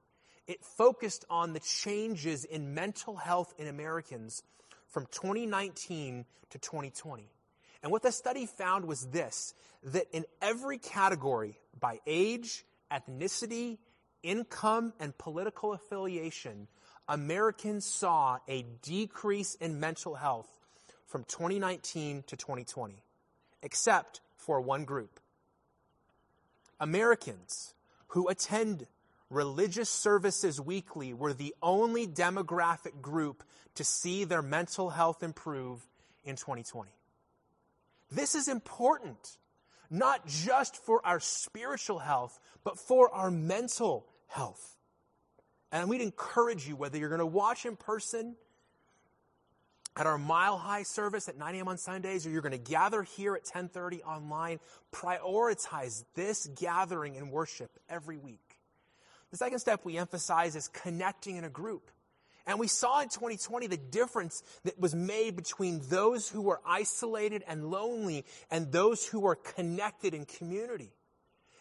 it 0.49 0.65
focused 0.65 1.25
on 1.29 1.53
the 1.53 1.59
changes 1.59 2.43
in 2.43 2.73
mental 2.73 3.15
health 3.15 3.53
in 3.59 3.67
Americans 3.67 4.41
from 4.87 5.05
2019 5.11 6.25
to 6.49 6.57
2020. 6.57 7.29
And 7.83 7.91
what 7.91 8.01
the 8.01 8.11
study 8.11 8.47
found 8.47 8.85
was 8.85 9.05
this 9.11 9.53
that 9.83 10.07
in 10.11 10.25
every 10.41 10.79
category, 10.79 11.59
by 11.79 11.99
age, 12.07 12.65
ethnicity, 12.91 13.77
income, 14.23 14.91
and 14.99 15.15
political 15.19 15.71
affiliation, 15.73 16.67
Americans 17.07 17.85
saw 17.85 18.39
a 18.47 18.63
decrease 18.81 19.53
in 19.53 19.79
mental 19.79 20.15
health 20.15 20.49
from 21.05 21.25
2019 21.25 22.23
to 22.23 22.35
2020, 22.35 23.03
except 23.61 24.21
for 24.35 24.59
one 24.59 24.83
group. 24.83 25.19
Americans 26.79 27.75
who 28.07 28.27
attend 28.27 28.87
religious 29.29 29.89
services 29.89 30.59
weekly 30.59 31.13
were 31.13 31.33
the 31.33 31.53
only 31.61 32.07
demographic 32.07 33.01
group 33.01 33.43
to 33.75 33.83
see 33.83 34.23
their 34.23 34.41
mental 34.41 34.89
health 34.89 35.23
improve 35.23 35.85
in 36.23 36.35
2020. 36.35 36.89
This 38.11 38.35
is 38.35 38.47
important, 38.47 39.37
not 39.89 40.25
just 40.27 40.75
for 40.77 41.05
our 41.05 41.19
spiritual 41.19 41.99
health, 41.99 42.39
but 42.63 42.79
for 42.79 43.13
our 43.13 43.29
mental 43.29 44.05
health. 44.27 44.77
And 45.71 45.89
we'd 45.89 46.01
encourage 46.01 46.67
you, 46.67 46.75
whether 46.75 46.97
you're 46.97 47.09
going 47.09 47.19
to 47.19 47.25
watch 47.25 47.65
in 47.65 47.75
person 47.75 48.35
at 49.95 50.07
our 50.07 50.17
mile 50.17 50.57
high 50.57 50.83
service 50.83 51.29
at 51.29 51.37
9 51.37 51.55
a.m. 51.55 51.67
on 51.67 51.77
Sundays, 51.77 52.25
or 52.25 52.31
you're 52.31 52.41
going 52.41 52.51
to 52.51 52.57
gather 52.57 53.03
here 53.03 53.35
at 53.35 53.43
1030 53.43 54.01
online, 54.03 54.59
prioritize 54.91 56.03
this 56.15 56.47
gathering 56.55 57.17
and 57.17 57.31
worship 57.31 57.69
every 57.87 58.17
week. 58.17 58.48
The 59.31 59.37
second 59.37 59.59
step 59.59 59.81
we 59.83 59.97
emphasize 59.97 60.55
is 60.55 60.67
connecting 60.67 61.35
in 61.35 61.43
a 61.43 61.49
group. 61.49 61.91
And 62.45 62.59
we 62.59 62.67
saw 62.67 63.01
in 63.01 63.09
2020 63.09 63.67
the 63.67 63.77
difference 63.77 64.41
that 64.63 64.79
was 64.79 64.95
made 64.95 65.35
between 65.35 65.81
those 65.89 66.27
who 66.27 66.41
were 66.41 66.61
isolated 66.65 67.43
and 67.47 67.69
lonely 67.69 68.25
and 68.49 68.71
those 68.71 69.05
who 69.05 69.19
were 69.19 69.35
connected 69.35 70.15
in 70.15 70.25
community. 70.25 70.91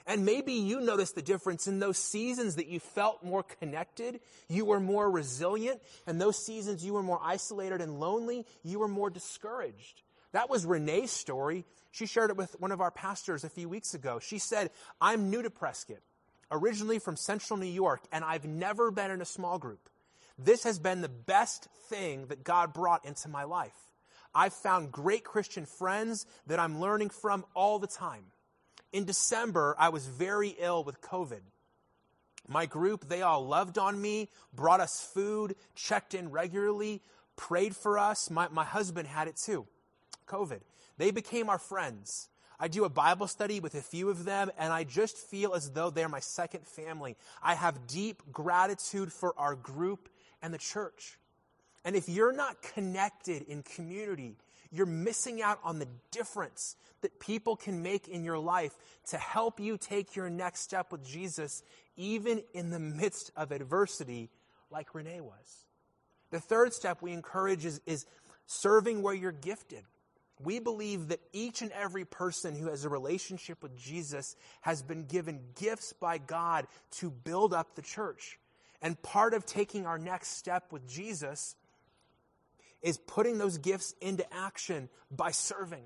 And 0.06 0.24
maybe 0.24 0.54
you 0.54 0.80
noticed 0.80 1.14
the 1.14 1.22
difference 1.22 1.66
in 1.66 1.80
those 1.80 1.98
seasons 1.98 2.56
that 2.56 2.68
you 2.68 2.80
felt 2.80 3.22
more 3.22 3.42
connected, 3.42 4.20
you 4.48 4.64
were 4.64 4.80
more 4.80 5.10
resilient, 5.10 5.82
and 6.06 6.18
those 6.18 6.42
seasons 6.42 6.82
you 6.82 6.94
were 6.94 7.02
more 7.02 7.20
isolated 7.22 7.82
and 7.82 8.00
lonely, 8.00 8.46
you 8.62 8.78
were 8.78 8.88
more 8.88 9.10
discouraged. 9.10 10.02
That 10.32 10.48
was 10.48 10.64
Renee's 10.64 11.10
story. 11.10 11.66
She 11.90 12.06
shared 12.06 12.30
it 12.30 12.38
with 12.38 12.58
one 12.58 12.72
of 12.72 12.80
our 12.80 12.90
pastors 12.90 13.44
a 13.44 13.50
few 13.50 13.68
weeks 13.68 13.92
ago. 13.92 14.18
She 14.18 14.38
said, 14.38 14.70
I'm 14.98 15.28
new 15.28 15.42
to 15.42 15.50
Prescott, 15.50 15.98
originally 16.50 16.98
from 16.98 17.16
central 17.16 17.58
New 17.58 17.66
York, 17.66 18.02
and 18.12 18.24
I've 18.24 18.44
never 18.44 18.90
been 18.90 19.10
in 19.10 19.20
a 19.20 19.26
small 19.26 19.58
group. 19.58 19.88
This 20.38 20.64
has 20.64 20.78
been 20.78 21.00
the 21.00 21.08
best 21.08 21.68
thing 21.88 22.26
that 22.26 22.44
God 22.44 22.72
brought 22.72 23.04
into 23.04 23.28
my 23.28 23.44
life. 23.44 23.72
I've 24.34 24.52
found 24.52 24.92
great 24.92 25.24
Christian 25.24 25.66
friends 25.66 26.26
that 26.46 26.60
I'm 26.60 26.80
learning 26.80 27.10
from 27.10 27.44
all 27.54 27.78
the 27.78 27.86
time. 27.86 28.24
In 28.92 29.04
December, 29.04 29.74
I 29.78 29.88
was 29.88 30.06
very 30.06 30.54
ill 30.58 30.84
with 30.84 31.00
COVID. 31.00 31.40
My 32.46 32.64
group, 32.66 33.08
they 33.08 33.22
all 33.22 33.46
loved 33.46 33.78
on 33.78 34.00
me, 34.00 34.30
brought 34.54 34.80
us 34.80 35.10
food, 35.12 35.54
checked 35.74 36.14
in 36.14 36.30
regularly, 36.30 37.02
prayed 37.36 37.76
for 37.76 37.98
us. 37.98 38.30
My, 38.30 38.48
my 38.48 38.64
husband 38.64 39.08
had 39.08 39.28
it 39.28 39.36
too, 39.36 39.66
COVID. 40.26 40.60
They 40.96 41.10
became 41.10 41.50
our 41.50 41.58
friends. 41.58 42.28
I 42.60 42.68
do 42.68 42.84
a 42.84 42.88
Bible 42.88 43.28
study 43.28 43.60
with 43.60 43.74
a 43.74 43.80
few 43.80 44.10
of 44.10 44.24
them, 44.24 44.50
and 44.58 44.72
I 44.72 44.84
just 44.84 45.16
feel 45.16 45.54
as 45.54 45.70
though 45.70 45.90
they're 45.90 46.08
my 46.08 46.20
second 46.20 46.66
family. 46.66 47.16
I 47.42 47.54
have 47.54 47.86
deep 47.86 48.22
gratitude 48.32 49.12
for 49.12 49.32
our 49.38 49.54
group 49.54 50.08
and 50.42 50.52
the 50.52 50.58
church. 50.58 51.18
And 51.84 51.94
if 51.94 52.08
you're 52.08 52.32
not 52.32 52.60
connected 52.60 53.42
in 53.42 53.62
community, 53.62 54.36
you're 54.70 54.86
missing 54.86 55.40
out 55.40 55.60
on 55.62 55.78
the 55.78 55.88
difference 56.10 56.76
that 57.00 57.20
people 57.20 57.56
can 57.56 57.82
make 57.82 58.08
in 58.08 58.24
your 58.24 58.38
life 58.38 58.72
to 59.10 59.18
help 59.18 59.60
you 59.60 59.78
take 59.78 60.16
your 60.16 60.28
next 60.28 60.60
step 60.60 60.90
with 60.90 61.06
Jesus, 61.06 61.62
even 61.96 62.42
in 62.52 62.70
the 62.70 62.80
midst 62.80 63.30
of 63.36 63.52
adversity, 63.52 64.30
like 64.70 64.94
Renee 64.94 65.20
was. 65.20 65.64
The 66.30 66.40
third 66.40 66.74
step 66.74 67.00
we 67.00 67.12
encourage 67.12 67.64
is, 67.64 67.80
is 67.86 68.04
serving 68.46 69.02
where 69.02 69.14
you're 69.14 69.32
gifted. 69.32 69.84
We 70.40 70.60
believe 70.60 71.08
that 71.08 71.20
each 71.32 71.62
and 71.62 71.72
every 71.72 72.04
person 72.04 72.54
who 72.54 72.68
has 72.68 72.84
a 72.84 72.88
relationship 72.88 73.62
with 73.62 73.76
Jesus 73.76 74.36
has 74.60 74.82
been 74.82 75.04
given 75.04 75.40
gifts 75.58 75.92
by 75.92 76.18
God 76.18 76.66
to 76.92 77.10
build 77.10 77.52
up 77.52 77.74
the 77.74 77.82
church. 77.82 78.38
And 78.80 79.00
part 79.02 79.34
of 79.34 79.44
taking 79.44 79.86
our 79.86 79.98
next 79.98 80.36
step 80.36 80.72
with 80.72 80.88
Jesus 80.88 81.56
is 82.82 82.98
putting 82.98 83.38
those 83.38 83.58
gifts 83.58 83.94
into 84.00 84.24
action 84.32 84.88
by 85.10 85.32
serving. 85.32 85.84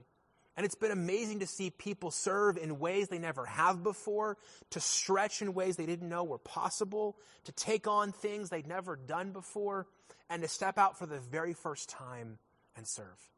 And 0.56 0.66
it's 0.66 0.74
been 0.74 0.90
amazing 0.90 1.40
to 1.40 1.46
see 1.46 1.70
people 1.70 2.10
serve 2.10 2.58
in 2.58 2.78
ways 2.78 3.08
they 3.08 3.18
never 3.18 3.46
have 3.46 3.82
before, 3.82 4.36
to 4.70 4.80
stretch 4.80 5.40
in 5.40 5.54
ways 5.54 5.76
they 5.76 5.86
didn't 5.86 6.08
know 6.10 6.24
were 6.24 6.36
possible, 6.36 7.16
to 7.44 7.52
take 7.52 7.88
on 7.88 8.12
things 8.12 8.50
they'd 8.50 8.66
never 8.66 8.96
done 8.96 9.32
before, 9.32 9.86
and 10.28 10.42
to 10.42 10.48
step 10.48 10.76
out 10.76 10.98
for 10.98 11.06
the 11.06 11.18
very 11.18 11.54
first 11.54 11.88
time 11.88 12.38
and 12.76 12.86
serve. 12.86 13.30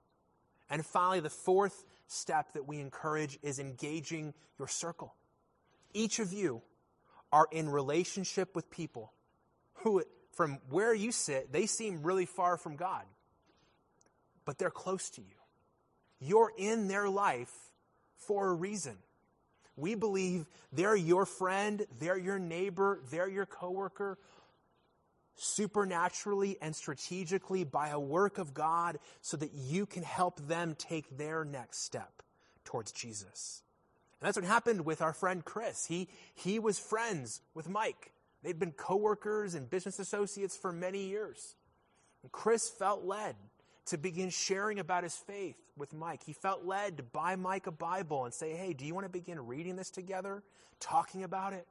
And 0.70 0.84
finally, 0.84 1.20
the 1.20 1.30
fourth 1.30 1.84
step 2.06 2.52
that 2.52 2.66
we 2.66 2.80
encourage 2.80 3.38
is 3.42 3.58
engaging 3.58 4.34
your 4.58 4.68
circle. 4.68 5.14
Each 5.92 6.18
of 6.18 6.32
you 6.32 6.62
are 7.32 7.46
in 7.50 7.68
relationship 7.68 8.54
with 8.54 8.70
people 8.70 9.12
who, 9.74 10.02
from 10.32 10.58
where 10.70 10.94
you 10.94 11.12
sit, 11.12 11.52
they 11.52 11.66
seem 11.66 12.02
really 12.02 12.26
far 12.26 12.56
from 12.56 12.76
God 12.76 13.04
but 14.44 14.58
they're 14.58 14.70
close 14.70 15.10
to 15.10 15.22
you. 15.22 15.36
You're 16.20 16.52
in 16.56 16.88
their 16.88 17.08
life 17.08 17.52
for 18.16 18.48
a 18.48 18.54
reason. 18.54 18.96
We 19.76 19.94
believe 19.94 20.46
they're 20.72 20.96
your 20.96 21.26
friend, 21.26 21.84
they're 21.98 22.18
your 22.18 22.38
neighbor, 22.38 23.00
they're 23.10 23.28
your 23.28 23.46
coworker, 23.46 24.18
supernaturally 25.36 26.56
and 26.60 26.74
strategically 26.74 27.64
by 27.64 27.88
a 27.88 27.98
work 27.98 28.38
of 28.38 28.54
God 28.54 28.98
so 29.20 29.36
that 29.36 29.52
you 29.52 29.86
can 29.86 30.02
help 30.02 30.40
them 30.46 30.74
take 30.78 31.16
their 31.16 31.44
next 31.44 31.84
step 31.84 32.22
towards 32.64 32.92
Jesus. 32.92 33.62
And 34.20 34.26
that's 34.26 34.36
what 34.36 34.44
happened 34.44 34.84
with 34.84 35.02
our 35.02 35.12
friend 35.12 35.44
Chris. 35.44 35.86
He, 35.86 36.08
he 36.34 36.58
was 36.58 36.78
friends 36.78 37.40
with 37.54 37.68
Mike. 37.68 38.12
They'd 38.42 38.58
been 38.58 38.72
coworkers 38.72 39.54
and 39.54 39.68
business 39.68 39.98
associates 39.98 40.56
for 40.56 40.72
many 40.72 41.06
years. 41.06 41.56
And 42.22 42.30
Chris 42.30 42.68
felt 42.68 43.04
led 43.04 43.36
to 43.86 43.98
begin 43.98 44.30
sharing 44.30 44.78
about 44.78 45.02
his 45.02 45.14
faith 45.14 45.56
with 45.76 45.92
Mike. 45.92 46.22
He 46.24 46.32
felt 46.32 46.64
led 46.64 46.96
to 46.96 47.02
buy 47.02 47.36
Mike 47.36 47.66
a 47.66 47.72
Bible 47.72 48.24
and 48.24 48.32
say, 48.32 48.54
Hey, 48.54 48.72
do 48.72 48.86
you 48.86 48.94
want 48.94 49.04
to 49.04 49.10
begin 49.10 49.46
reading 49.46 49.76
this 49.76 49.90
together, 49.90 50.42
talking 50.80 51.22
about 51.22 51.52
it? 51.52 51.66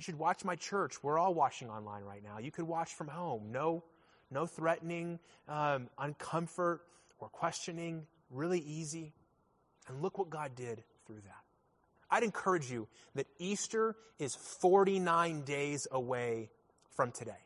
You 0.00 0.02
should 0.02 0.18
watch 0.18 0.46
my 0.46 0.56
church. 0.56 1.02
We're 1.02 1.18
all 1.18 1.34
watching 1.34 1.68
online 1.68 2.04
right 2.04 2.22
now. 2.24 2.38
You 2.38 2.50
could 2.50 2.64
watch 2.64 2.94
from 2.94 3.06
home. 3.06 3.52
No, 3.52 3.84
no 4.30 4.46
threatening, 4.46 5.18
um, 5.46 5.90
uncomfort, 5.98 6.78
or 7.18 7.28
questioning. 7.28 8.06
Really 8.30 8.60
easy. 8.60 9.12
And 9.86 10.00
look 10.00 10.16
what 10.16 10.30
God 10.30 10.54
did 10.54 10.82
through 11.06 11.20
that. 11.26 11.42
I'd 12.10 12.22
encourage 12.22 12.70
you 12.70 12.88
that 13.14 13.26
Easter 13.38 13.94
is 14.18 14.34
49 14.34 15.42
days 15.42 15.86
away 15.92 16.48
from 16.96 17.12
today. 17.12 17.44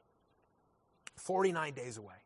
49 1.16 1.74
days 1.74 1.96
away. 1.96 2.22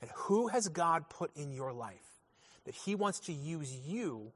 And 0.00 0.10
who 0.14 0.48
has 0.48 0.66
God 0.68 1.10
put 1.10 1.36
in 1.36 1.52
your 1.52 1.74
life 1.74 2.22
that 2.64 2.74
He 2.74 2.94
wants 2.94 3.20
to 3.26 3.34
use 3.34 3.70
you 3.86 4.32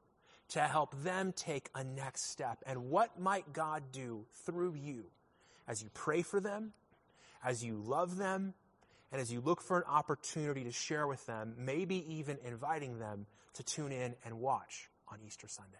to 0.51 0.61
help 0.61 0.95
them 1.03 1.33
take 1.35 1.69
a 1.75 1.83
next 1.83 2.29
step? 2.29 2.63
And 2.65 2.89
what 2.89 3.19
might 3.19 3.53
God 3.53 3.83
do 3.91 4.25
through 4.45 4.75
you 4.75 5.05
as 5.67 5.81
you 5.81 5.89
pray 5.93 6.21
for 6.21 6.39
them, 6.39 6.73
as 7.43 7.63
you 7.63 7.81
love 7.83 8.17
them, 8.17 8.53
and 9.11 9.21
as 9.21 9.31
you 9.31 9.41
look 9.41 9.61
for 9.61 9.77
an 9.77 9.83
opportunity 9.87 10.63
to 10.63 10.71
share 10.71 11.07
with 11.07 11.25
them, 11.25 11.55
maybe 11.57 12.15
even 12.15 12.37
inviting 12.45 12.99
them 12.99 13.25
to 13.53 13.63
tune 13.63 13.91
in 13.91 14.15
and 14.25 14.39
watch 14.39 14.89
on 15.09 15.19
Easter 15.25 15.47
Sunday? 15.47 15.77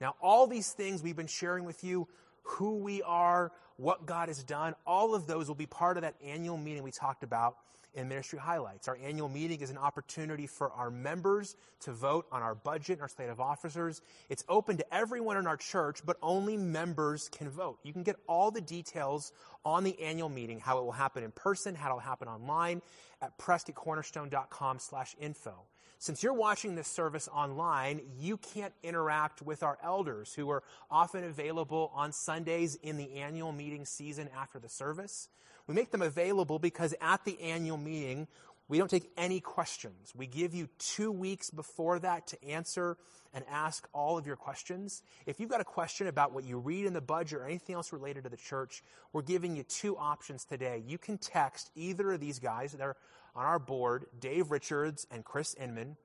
Now, 0.00 0.14
all 0.22 0.46
these 0.46 0.70
things 0.72 1.02
we've 1.02 1.16
been 1.16 1.26
sharing 1.26 1.64
with 1.64 1.84
you, 1.84 2.08
who 2.42 2.78
we 2.78 3.02
are, 3.02 3.52
what 3.76 4.06
God 4.06 4.28
has 4.28 4.42
done, 4.42 4.74
all 4.86 5.14
of 5.14 5.26
those 5.26 5.48
will 5.48 5.54
be 5.54 5.66
part 5.66 5.96
of 5.98 6.02
that 6.02 6.14
annual 6.24 6.56
meeting 6.56 6.82
we 6.82 6.90
talked 6.90 7.22
about 7.22 7.56
in 7.94 8.08
Ministry 8.08 8.38
Highlights. 8.38 8.88
Our 8.88 8.98
annual 9.02 9.28
meeting 9.28 9.60
is 9.60 9.70
an 9.70 9.78
opportunity 9.78 10.46
for 10.46 10.70
our 10.72 10.90
members 10.90 11.56
to 11.80 11.92
vote 11.92 12.26
on 12.30 12.42
our 12.42 12.54
budget 12.54 12.94
and 12.94 13.02
our 13.02 13.08
slate 13.08 13.30
of 13.30 13.40
officers. 13.40 14.02
It's 14.28 14.44
open 14.48 14.76
to 14.76 14.94
everyone 14.94 15.36
in 15.36 15.46
our 15.46 15.56
church, 15.56 16.00
but 16.04 16.16
only 16.22 16.56
members 16.56 17.28
can 17.28 17.48
vote. 17.48 17.78
You 17.82 17.92
can 17.92 18.02
get 18.02 18.16
all 18.26 18.50
the 18.50 18.60
details 18.60 19.32
on 19.64 19.84
the 19.84 20.00
annual 20.00 20.28
meeting, 20.28 20.60
how 20.60 20.78
it 20.78 20.84
will 20.84 20.92
happen 20.92 21.24
in 21.24 21.30
person, 21.32 21.74
how 21.74 21.90
it 21.90 21.94
will 21.94 22.00
happen 22.00 22.28
online 22.28 22.82
at 23.20 23.38
prescottcornerstone.com 23.38 24.78
slash 24.78 25.14
info. 25.20 25.54
Since 25.98 26.22
you're 26.22 26.32
watching 26.32 26.76
this 26.76 26.88
service 26.88 27.28
online, 27.28 28.00
you 28.18 28.38
can't 28.38 28.72
interact 28.82 29.42
with 29.42 29.62
our 29.62 29.76
elders 29.84 30.32
who 30.32 30.48
are 30.48 30.62
often 30.90 31.24
available 31.24 31.92
on 31.94 32.12
Sundays 32.12 32.74
in 32.76 32.96
the 32.96 33.16
annual 33.16 33.52
meeting 33.52 33.84
season 33.84 34.30
after 34.34 34.58
the 34.58 34.70
service. 34.70 35.28
We 35.66 35.74
make 35.74 35.90
them 35.90 36.02
available 36.02 36.58
because 36.58 36.94
at 37.00 37.24
the 37.24 37.40
annual 37.40 37.76
meeting, 37.76 38.26
we 38.68 38.78
don't 38.78 38.90
take 38.90 39.10
any 39.16 39.40
questions. 39.40 40.12
We 40.14 40.28
give 40.28 40.54
you 40.54 40.68
two 40.78 41.10
weeks 41.10 41.50
before 41.50 41.98
that 41.98 42.28
to 42.28 42.44
answer 42.44 42.96
and 43.34 43.44
ask 43.50 43.88
all 43.92 44.16
of 44.16 44.26
your 44.26 44.36
questions. 44.36 45.02
If 45.26 45.40
you've 45.40 45.50
got 45.50 45.60
a 45.60 45.64
question 45.64 46.06
about 46.06 46.32
what 46.32 46.44
you 46.44 46.58
read 46.58 46.86
in 46.86 46.92
the 46.92 47.00
budget 47.00 47.40
or 47.40 47.44
anything 47.46 47.74
else 47.74 47.92
related 47.92 48.24
to 48.24 48.30
the 48.30 48.36
church, 48.36 48.82
we're 49.12 49.22
giving 49.22 49.56
you 49.56 49.64
two 49.64 49.96
options 49.96 50.44
today. 50.44 50.82
You 50.86 50.98
can 50.98 51.18
text 51.18 51.70
either 51.74 52.12
of 52.12 52.20
these 52.20 52.38
guys. 52.38 52.72
They're 52.72 52.96
on 53.34 53.44
our 53.44 53.58
board, 53.58 54.06
Dave 54.18 54.52
Richards 54.52 55.04
and 55.10 55.24
Chris 55.24 55.54
Inman. 55.54 55.96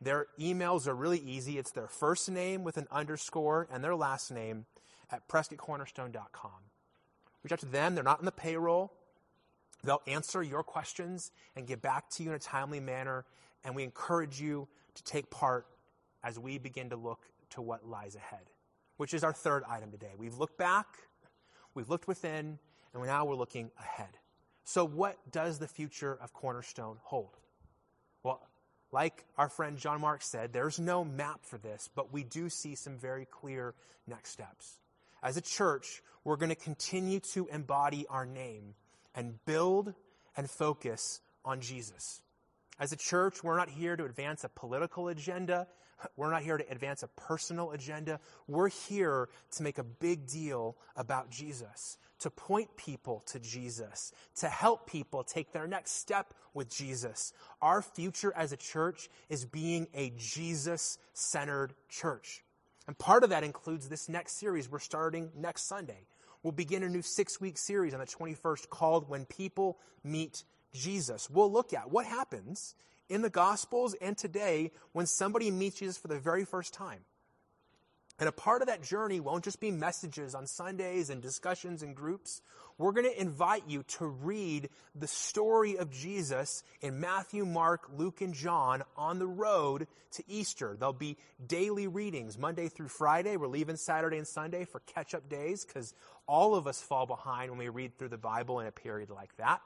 Their 0.00 0.26
emails 0.40 0.86
are 0.86 0.94
really 0.94 1.20
easy. 1.20 1.58
It's 1.58 1.72
their 1.72 1.88
first 1.88 2.30
name 2.30 2.64
with 2.64 2.76
an 2.78 2.86
underscore 2.90 3.68
and 3.70 3.84
their 3.84 3.96
last 3.96 4.30
name 4.30 4.64
at 5.10 5.28
prescottcornerstone.com. 5.28 6.50
Reach 7.42 7.52
out 7.52 7.60
to 7.60 7.66
them. 7.66 7.94
They're 7.94 8.04
not 8.04 8.20
on 8.20 8.24
the 8.24 8.32
payroll. 8.32 8.92
They'll 9.84 10.02
answer 10.06 10.42
your 10.42 10.62
questions 10.62 11.30
and 11.56 11.66
get 11.66 11.82
back 11.82 12.08
to 12.10 12.22
you 12.22 12.30
in 12.30 12.36
a 12.36 12.38
timely 12.38 12.80
manner. 12.80 13.24
And 13.64 13.74
we 13.74 13.82
encourage 13.82 14.40
you 14.40 14.68
to 14.94 15.04
take 15.04 15.30
part 15.30 15.66
as 16.22 16.38
we 16.38 16.58
begin 16.58 16.90
to 16.90 16.96
look 16.96 17.20
to 17.50 17.62
what 17.62 17.86
lies 17.86 18.16
ahead, 18.16 18.50
which 18.96 19.14
is 19.14 19.22
our 19.22 19.32
third 19.32 19.62
item 19.68 19.90
today. 19.90 20.12
We've 20.16 20.36
looked 20.36 20.58
back, 20.58 20.86
we've 21.74 21.88
looked 21.88 22.08
within, 22.08 22.58
and 22.92 23.04
now 23.04 23.24
we're 23.24 23.36
looking 23.36 23.70
ahead. 23.78 24.10
So, 24.64 24.84
what 24.86 25.18
does 25.30 25.58
the 25.58 25.68
future 25.68 26.16
of 26.20 26.32
Cornerstone 26.32 26.96
hold? 27.02 27.36
Well, 28.22 28.40
like 28.92 29.24
our 29.36 29.48
friend 29.48 29.76
John 29.76 30.00
Mark 30.00 30.22
said, 30.22 30.52
there's 30.52 30.78
no 30.78 31.04
map 31.04 31.40
for 31.42 31.58
this, 31.58 31.90
but 31.94 32.12
we 32.12 32.24
do 32.24 32.48
see 32.48 32.74
some 32.74 32.96
very 32.96 33.26
clear 33.26 33.74
next 34.06 34.30
steps. 34.30 34.78
As 35.22 35.36
a 35.36 35.40
church, 35.42 36.02
we're 36.22 36.36
going 36.36 36.50
to 36.50 36.54
continue 36.54 37.20
to 37.32 37.46
embody 37.48 38.06
our 38.08 38.24
name 38.24 38.74
and 39.14 39.44
build 39.44 39.94
and 40.36 40.48
focus 40.50 41.20
on 41.44 41.60
Jesus. 41.60 42.22
As 42.78 42.92
a 42.92 42.96
church, 42.96 43.42
we're 43.44 43.56
not 43.56 43.70
here 43.70 43.96
to 43.96 44.04
advance 44.04 44.44
a 44.44 44.48
political 44.48 45.08
agenda. 45.08 45.68
We're 46.16 46.30
not 46.30 46.42
here 46.42 46.58
to 46.58 46.70
advance 46.70 47.02
a 47.04 47.08
personal 47.08 47.70
agenda. 47.70 48.18
We're 48.48 48.68
here 48.68 49.28
to 49.52 49.62
make 49.62 49.78
a 49.78 49.84
big 49.84 50.26
deal 50.26 50.76
about 50.96 51.30
Jesus, 51.30 51.98
to 52.18 52.30
point 52.30 52.76
people 52.76 53.22
to 53.26 53.38
Jesus, 53.38 54.12
to 54.36 54.48
help 54.48 54.90
people 54.90 55.22
take 55.22 55.52
their 55.52 55.68
next 55.68 55.92
step 55.92 56.34
with 56.52 56.68
Jesus. 56.68 57.32
Our 57.62 57.80
future 57.80 58.32
as 58.34 58.52
a 58.52 58.56
church 58.56 59.08
is 59.28 59.44
being 59.44 59.86
a 59.94 60.12
Jesus 60.16 60.98
centered 61.12 61.74
church. 61.88 62.42
And 62.86 62.98
part 62.98 63.24
of 63.24 63.30
that 63.30 63.44
includes 63.44 63.88
this 63.88 64.08
next 64.08 64.32
series 64.32 64.68
we're 64.68 64.78
starting 64.80 65.30
next 65.36 65.68
Sunday. 65.68 66.06
We'll 66.44 66.52
begin 66.52 66.82
a 66.82 66.90
new 66.90 67.00
six 67.00 67.40
week 67.40 67.56
series 67.56 67.94
on 67.94 68.00
the 68.00 68.06
21st 68.06 68.68
called 68.68 69.08
When 69.08 69.24
People 69.24 69.78
Meet 70.04 70.44
Jesus. 70.74 71.30
We'll 71.30 71.50
look 71.50 71.72
at 71.72 71.90
what 71.90 72.04
happens 72.04 72.74
in 73.08 73.22
the 73.22 73.30
Gospels 73.30 73.94
and 73.94 74.16
today 74.16 74.70
when 74.92 75.06
somebody 75.06 75.50
meets 75.50 75.78
Jesus 75.78 75.96
for 75.96 76.08
the 76.08 76.18
very 76.18 76.44
first 76.44 76.74
time. 76.74 77.00
And 78.18 78.28
a 78.28 78.32
part 78.32 78.62
of 78.62 78.68
that 78.68 78.82
journey 78.82 79.18
won't 79.18 79.42
just 79.42 79.60
be 79.60 79.72
messages 79.72 80.34
on 80.36 80.46
Sundays 80.46 81.10
and 81.10 81.20
discussions 81.20 81.82
and 81.82 81.96
groups. 81.96 82.42
We're 82.78 82.92
going 82.92 83.10
to 83.10 83.20
invite 83.20 83.64
you 83.66 83.82
to 83.98 84.06
read 84.06 84.68
the 84.94 85.08
story 85.08 85.76
of 85.76 85.90
Jesus 85.90 86.62
in 86.80 87.00
Matthew, 87.00 87.44
Mark, 87.44 87.90
Luke, 87.96 88.20
and 88.20 88.32
John 88.32 88.84
on 88.96 89.18
the 89.18 89.26
road 89.26 89.88
to 90.12 90.22
Easter. 90.28 90.76
There'll 90.78 90.92
be 90.92 91.16
daily 91.44 91.88
readings 91.88 92.38
Monday 92.38 92.68
through 92.68 92.88
Friday. 92.88 93.36
We're 93.36 93.48
leaving 93.48 93.76
Saturday 93.76 94.18
and 94.18 94.28
Sunday 94.28 94.64
for 94.64 94.80
catch 94.80 95.14
up 95.14 95.28
days 95.28 95.64
because 95.64 95.92
all 96.28 96.54
of 96.54 96.68
us 96.68 96.80
fall 96.80 97.06
behind 97.06 97.50
when 97.50 97.58
we 97.58 97.68
read 97.68 97.98
through 97.98 98.10
the 98.10 98.18
Bible 98.18 98.60
in 98.60 98.66
a 98.68 98.72
period 98.72 99.10
like 99.10 99.36
that. 99.38 99.60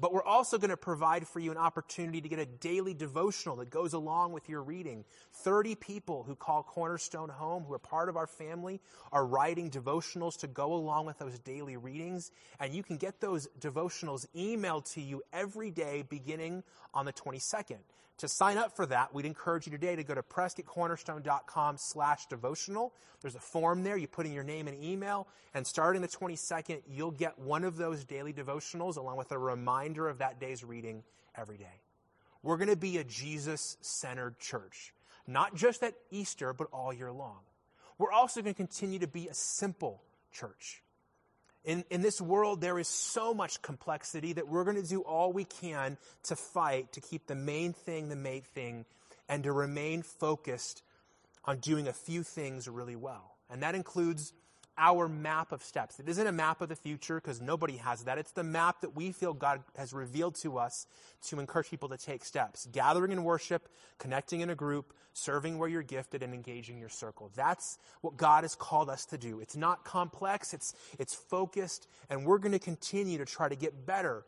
But 0.00 0.14
we're 0.14 0.24
also 0.24 0.56
going 0.56 0.70
to 0.70 0.78
provide 0.78 1.28
for 1.28 1.40
you 1.40 1.50
an 1.50 1.58
opportunity 1.58 2.22
to 2.22 2.28
get 2.28 2.38
a 2.38 2.46
daily 2.46 2.94
devotional 2.94 3.56
that 3.56 3.68
goes 3.68 3.92
along 3.92 4.32
with 4.32 4.48
your 4.48 4.62
reading. 4.62 5.04
30 5.32 5.74
people 5.74 6.22
who 6.22 6.34
call 6.34 6.62
Cornerstone 6.62 7.28
home, 7.28 7.64
who 7.64 7.74
are 7.74 7.78
part 7.78 8.08
of 8.08 8.16
our 8.16 8.26
family, 8.26 8.80
are 9.12 9.26
writing 9.26 9.70
devotionals 9.70 10.38
to 10.38 10.46
go 10.46 10.72
along 10.72 11.04
with 11.04 11.18
those 11.18 11.38
daily 11.40 11.76
readings. 11.76 12.30
And 12.58 12.72
you 12.72 12.82
can 12.82 12.96
get 12.96 13.20
those 13.20 13.46
devotionals 13.60 14.24
emailed 14.34 14.90
to 14.94 15.02
you 15.02 15.22
every 15.32 15.70
day 15.70 16.02
beginning 16.08 16.62
on 16.94 17.04
the 17.04 17.12
22nd. 17.12 17.80
To 18.20 18.28
sign 18.28 18.58
up 18.58 18.76
for 18.76 18.84
that, 18.84 19.14
we'd 19.14 19.24
encourage 19.24 19.66
you 19.66 19.72
today 19.72 19.96
to 19.96 20.04
go 20.04 20.14
to 20.14 20.22
prescottcornerstone.com 20.22 21.78
slash 21.78 22.26
devotional. 22.26 22.92
There's 23.22 23.34
a 23.34 23.40
form 23.40 23.82
there. 23.82 23.96
You 23.96 24.08
put 24.08 24.26
in 24.26 24.34
your 24.34 24.44
name 24.44 24.68
and 24.68 24.84
email, 24.84 25.26
and 25.54 25.66
starting 25.66 26.02
the 26.02 26.08
22nd, 26.08 26.82
you'll 26.86 27.12
get 27.12 27.38
one 27.38 27.64
of 27.64 27.78
those 27.78 28.04
daily 28.04 28.34
devotionals 28.34 28.98
along 28.98 29.16
with 29.16 29.32
a 29.32 29.38
reminder 29.38 30.06
of 30.06 30.18
that 30.18 30.38
day's 30.38 30.62
reading 30.62 31.02
every 31.34 31.56
day. 31.56 31.80
We're 32.42 32.58
going 32.58 32.68
to 32.68 32.76
be 32.76 32.98
a 32.98 33.04
Jesus 33.04 33.78
centered 33.80 34.38
church, 34.38 34.92
not 35.26 35.54
just 35.54 35.82
at 35.82 35.94
Easter, 36.10 36.52
but 36.52 36.66
all 36.74 36.92
year 36.92 37.10
long. 37.10 37.38
We're 37.96 38.12
also 38.12 38.42
going 38.42 38.52
to 38.52 38.58
continue 38.58 38.98
to 38.98 39.08
be 39.08 39.28
a 39.28 39.34
simple 39.34 40.02
church. 40.30 40.82
In, 41.64 41.84
in 41.90 42.00
this 42.00 42.20
world, 42.20 42.60
there 42.60 42.78
is 42.78 42.88
so 42.88 43.34
much 43.34 43.60
complexity 43.60 44.32
that 44.32 44.48
we're 44.48 44.64
going 44.64 44.80
to 44.80 44.88
do 44.88 45.00
all 45.00 45.32
we 45.32 45.44
can 45.44 45.98
to 46.24 46.36
fight 46.36 46.92
to 46.92 47.00
keep 47.00 47.26
the 47.26 47.34
main 47.34 47.72
thing 47.72 48.08
the 48.08 48.16
main 48.16 48.42
thing 48.42 48.86
and 49.28 49.44
to 49.44 49.52
remain 49.52 50.02
focused 50.02 50.82
on 51.44 51.58
doing 51.58 51.86
a 51.86 51.92
few 51.92 52.22
things 52.22 52.66
really 52.66 52.96
well. 52.96 53.36
And 53.50 53.62
that 53.62 53.74
includes 53.74 54.32
our 54.80 55.08
map 55.08 55.52
of 55.52 55.62
steps. 55.62 56.00
It 56.00 56.08
isn't 56.08 56.26
a 56.26 56.32
map 56.32 56.62
of 56.62 56.70
the 56.70 56.74
future 56.74 57.16
because 57.16 57.40
nobody 57.40 57.76
has 57.76 58.04
that. 58.04 58.16
It's 58.16 58.32
the 58.32 58.42
map 58.42 58.80
that 58.80 58.96
we 58.96 59.12
feel 59.12 59.34
God 59.34 59.62
has 59.76 59.92
revealed 59.92 60.36
to 60.36 60.58
us 60.58 60.86
to 61.28 61.38
encourage 61.38 61.68
people 61.68 61.90
to 61.90 61.98
take 61.98 62.24
steps. 62.24 62.66
Gathering 62.72 63.12
in 63.12 63.22
worship, 63.22 63.68
connecting 63.98 64.40
in 64.40 64.48
a 64.48 64.54
group, 64.54 64.94
serving 65.12 65.58
where 65.58 65.68
you're 65.68 65.82
gifted, 65.82 66.22
and 66.22 66.32
engaging 66.32 66.78
your 66.78 66.88
circle. 66.88 67.30
That's 67.36 67.78
what 68.00 68.16
God 68.16 68.42
has 68.42 68.54
called 68.54 68.88
us 68.88 69.04
to 69.06 69.18
do. 69.18 69.40
It's 69.40 69.56
not 69.56 69.84
complex, 69.84 70.54
it's, 70.54 70.74
it's 70.98 71.14
focused, 71.14 71.86
and 72.08 72.24
we're 72.24 72.38
going 72.38 72.52
to 72.52 72.58
continue 72.58 73.18
to 73.18 73.26
try 73.26 73.48
to 73.48 73.56
get 73.56 73.86
better 73.86 74.24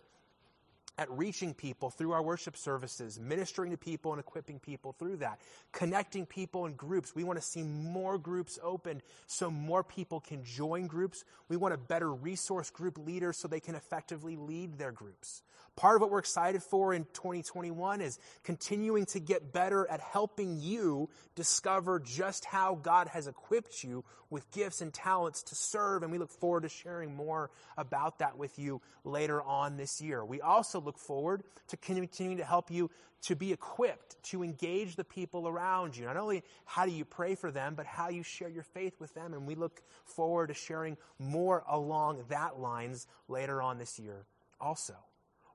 at 0.99 1.11
reaching 1.11 1.55
people 1.55 1.91
through 1.91 2.13
our 2.13 2.23
worship 2.23 2.57
services, 2.57 3.19
ministering 3.19 3.71
to 3.71 3.77
people 3.77 4.13
and 4.13 4.21
equipping 4.21 4.59
people 4.59 4.93
through 4.99 5.17
that, 5.17 5.41
connecting 5.73 6.27
people 6.27 6.67
in 6.67 6.75
groups. 6.75 7.15
We 7.15 7.25
want 7.25 7.39
to 7.39 7.45
see 7.45 7.63
more 7.63 8.19
groups 8.19 8.59
opened 8.63 9.03
so 9.27 9.51
more 9.51 9.83
people 9.83 10.21
can 10.21 10.45
join 10.45 10.87
groups. 10.87 11.25
We 11.49 11.57
want 11.57 11.75
a 11.75 11.79
better 11.79 12.13
resource 12.13 12.71
group 12.71 12.99
leader 12.99 13.33
so 13.33 13.49
they 13.49 13.61
can 13.61 13.75
effectively 13.75 14.37
lead 14.37 14.79
their 14.79 14.93
groups. 14.93 15.43
Part 15.75 15.97
of 15.97 16.03
what 16.03 16.11
we're 16.11 16.19
excited 16.19 16.63
for 16.63 16.93
in 16.93 17.07
2021 17.15 18.03
is 18.03 18.19
continuing 18.45 19.07
to 19.07 19.21
get 19.21 19.55
better 19.55 19.89
at 19.91 20.01
helping 20.01 20.59
you 20.61 21.09
discover 21.35 21.99
just 21.99 22.45
how 22.45 22.75
God 22.75 23.09
has 23.09 23.27
equipped 23.27 23.83
you 23.83 24.05
with 24.29 24.51
gifts 24.51 24.83
and 24.83 24.93
talents 24.93 25.43
to 25.45 25.55
serve. 25.55 26.03
And 26.03 26.13
we 26.13 26.19
look 26.19 26.31
forward 26.31 26.65
to 26.65 26.69
sharing 26.69 27.15
more 27.17 27.51
about 27.79 28.19
that 28.19 28.37
with 28.37 28.59
you 28.59 28.83
later 29.05 29.41
on 29.41 29.79
this 29.79 30.03
year. 30.03 30.23
We 30.23 30.43
also 30.43 30.79
look 30.83 30.99
forward 30.99 31.43
to 31.69 31.77
continuing 31.77 32.37
to 32.39 32.45
help 32.45 32.71
you 32.71 32.91
to 33.23 33.37
be 33.37 33.53
equipped 33.53 34.21
to 34.25 34.43
engage 34.43 34.97
the 34.97 35.05
people 35.05 35.47
around 35.47 35.97
you. 35.97 36.07
Not 36.07 36.17
only 36.17 36.43
how 36.65 36.87
do 36.87 36.93
you 36.93 37.05
pray 37.05 37.35
for 37.35 37.51
them, 37.51 37.75
but 37.75 37.87
how 37.87 38.09
you 38.09 38.23
share 38.23 38.49
your 38.49 38.65
faith 38.65 38.95
with 38.99 39.15
them. 39.15 39.33
And 39.33 39.47
we 39.47 39.55
look 39.55 39.81
forward 40.05 40.49
to 40.49 40.55
sharing 40.55 40.97
more 41.19 41.63
along 41.69 42.25
that 42.29 42.59
lines 42.59 43.07
later 43.29 43.63
on 43.63 43.79
this 43.79 43.99
year 43.99 44.27
also. 44.61 44.95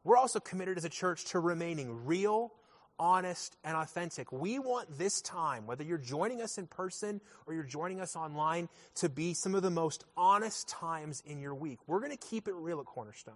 We're 0.03 0.17
also 0.17 0.39
committed 0.39 0.77
as 0.77 0.85
a 0.85 0.89
church 0.89 1.25
to 1.31 1.39
remaining 1.39 2.05
real, 2.05 2.53
honest, 2.97 3.57
and 3.65 3.75
authentic. 3.75 4.31
We 4.31 4.59
want 4.59 4.97
this 4.97 5.21
time, 5.21 5.67
whether 5.67 5.83
you're 5.83 5.97
joining 5.97 6.41
us 6.41 6.57
in 6.57 6.67
person 6.67 7.19
or 7.45 7.53
you're 7.53 7.63
joining 7.63 7.99
us 7.99 8.15
online, 8.15 8.69
to 8.95 9.09
be 9.09 9.33
some 9.33 9.53
of 9.53 9.63
the 9.63 9.69
most 9.69 10.05
honest 10.15 10.69
times 10.69 11.21
in 11.25 11.41
your 11.41 11.53
week. 11.53 11.79
We're 11.87 11.99
going 11.99 12.11
to 12.11 12.27
keep 12.27 12.47
it 12.47 12.53
real 12.55 12.79
at 12.79 12.85
Cornerstone. 12.85 13.35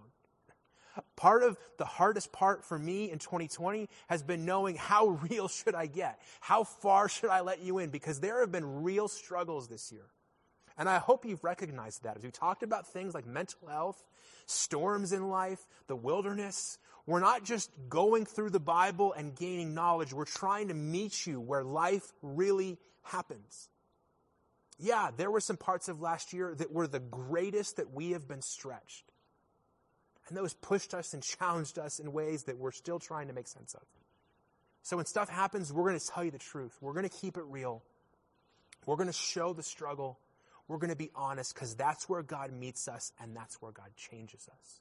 Part 1.16 1.42
of 1.42 1.56
the 1.78 1.84
hardest 1.84 2.32
part 2.32 2.64
for 2.64 2.78
me 2.78 3.10
in 3.10 3.18
2020 3.18 3.88
has 4.08 4.22
been 4.22 4.44
knowing 4.44 4.76
how 4.76 5.08
real 5.30 5.48
should 5.48 5.74
I 5.74 5.86
get? 5.86 6.20
How 6.40 6.64
far 6.64 7.08
should 7.08 7.30
I 7.30 7.40
let 7.40 7.62
you 7.62 7.78
in? 7.78 7.90
Because 7.90 8.20
there 8.20 8.40
have 8.40 8.52
been 8.52 8.82
real 8.82 9.08
struggles 9.08 9.68
this 9.68 9.92
year. 9.92 10.06
And 10.78 10.88
I 10.88 10.98
hope 10.98 11.24
you've 11.24 11.44
recognized 11.44 12.04
that. 12.04 12.16
As 12.16 12.22
we 12.22 12.30
talked 12.30 12.62
about 12.62 12.86
things 12.86 13.14
like 13.14 13.26
mental 13.26 13.68
health, 13.68 14.02
storms 14.46 15.12
in 15.12 15.28
life, 15.28 15.60
the 15.86 15.96
wilderness, 15.96 16.78
we're 17.06 17.20
not 17.20 17.44
just 17.44 17.70
going 17.88 18.24
through 18.24 18.50
the 18.50 18.60
Bible 18.60 19.12
and 19.12 19.34
gaining 19.34 19.74
knowledge. 19.74 20.12
We're 20.12 20.24
trying 20.24 20.68
to 20.68 20.74
meet 20.74 21.26
you 21.26 21.40
where 21.40 21.64
life 21.64 22.12
really 22.22 22.78
happens. 23.02 23.68
Yeah, 24.78 25.10
there 25.16 25.30
were 25.30 25.40
some 25.40 25.56
parts 25.56 25.88
of 25.88 26.00
last 26.00 26.32
year 26.32 26.54
that 26.54 26.72
were 26.72 26.86
the 26.86 27.00
greatest 27.00 27.76
that 27.76 27.92
we 27.92 28.12
have 28.12 28.26
been 28.26 28.42
stretched. 28.42 29.11
And 30.32 30.38
those 30.38 30.54
pushed 30.54 30.94
us 30.94 31.12
and 31.12 31.22
challenged 31.38 31.78
us 31.78 31.98
in 31.98 32.12
ways 32.12 32.44
that 32.44 32.56
we're 32.56 32.72
still 32.72 32.98
trying 32.98 33.28
to 33.28 33.34
make 33.34 33.46
sense 33.46 33.74
of. 33.74 33.82
So 34.82 34.96
when 34.96 35.06
stuff 35.06 35.28
happens, 35.28 35.72
we're 35.72 35.88
going 35.88 36.00
to 36.00 36.06
tell 36.06 36.24
you 36.24 36.30
the 36.30 36.38
truth. 36.38 36.76
We're 36.80 36.94
going 36.94 37.08
to 37.08 37.14
keep 37.14 37.36
it 37.36 37.44
real. 37.46 37.82
We're 38.86 38.96
going 38.96 39.08
to 39.08 39.12
show 39.12 39.52
the 39.52 39.62
struggle 39.62 40.18
we're 40.68 40.78
going 40.78 40.90
to 40.90 40.96
be 40.96 41.10
honest 41.14 41.54
because 41.54 41.74
that's 41.74 42.08
where 42.08 42.22
God 42.22 42.52
meets 42.52 42.88
us 42.88 43.12
and 43.20 43.36
that's 43.36 43.60
where 43.60 43.72
God 43.72 43.90
changes 43.96 44.48
us. 44.48 44.80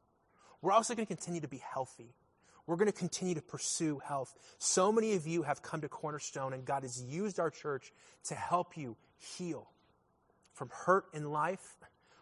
We're 0.61 0.71
also 0.71 0.95
going 0.95 1.05
to 1.05 1.13
continue 1.13 1.41
to 1.41 1.47
be 1.47 1.61
healthy. 1.73 2.13
We're 2.67 2.75
going 2.75 2.91
to 2.91 2.97
continue 2.97 3.35
to 3.35 3.41
pursue 3.41 3.99
health. 3.99 4.33
So 4.57 4.91
many 4.91 5.15
of 5.15 5.27
you 5.27 5.41
have 5.41 5.61
come 5.61 5.81
to 5.81 5.89
Cornerstone 5.89 6.53
and 6.53 6.63
God 6.63 6.83
has 6.83 7.01
used 7.01 7.39
our 7.39 7.49
church 7.49 7.91
to 8.25 8.35
help 8.35 8.77
you 8.77 8.95
heal 9.17 9.67
from 10.53 10.69
hurt 10.69 11.05
in 11.13 11.31
life 11.31 11.77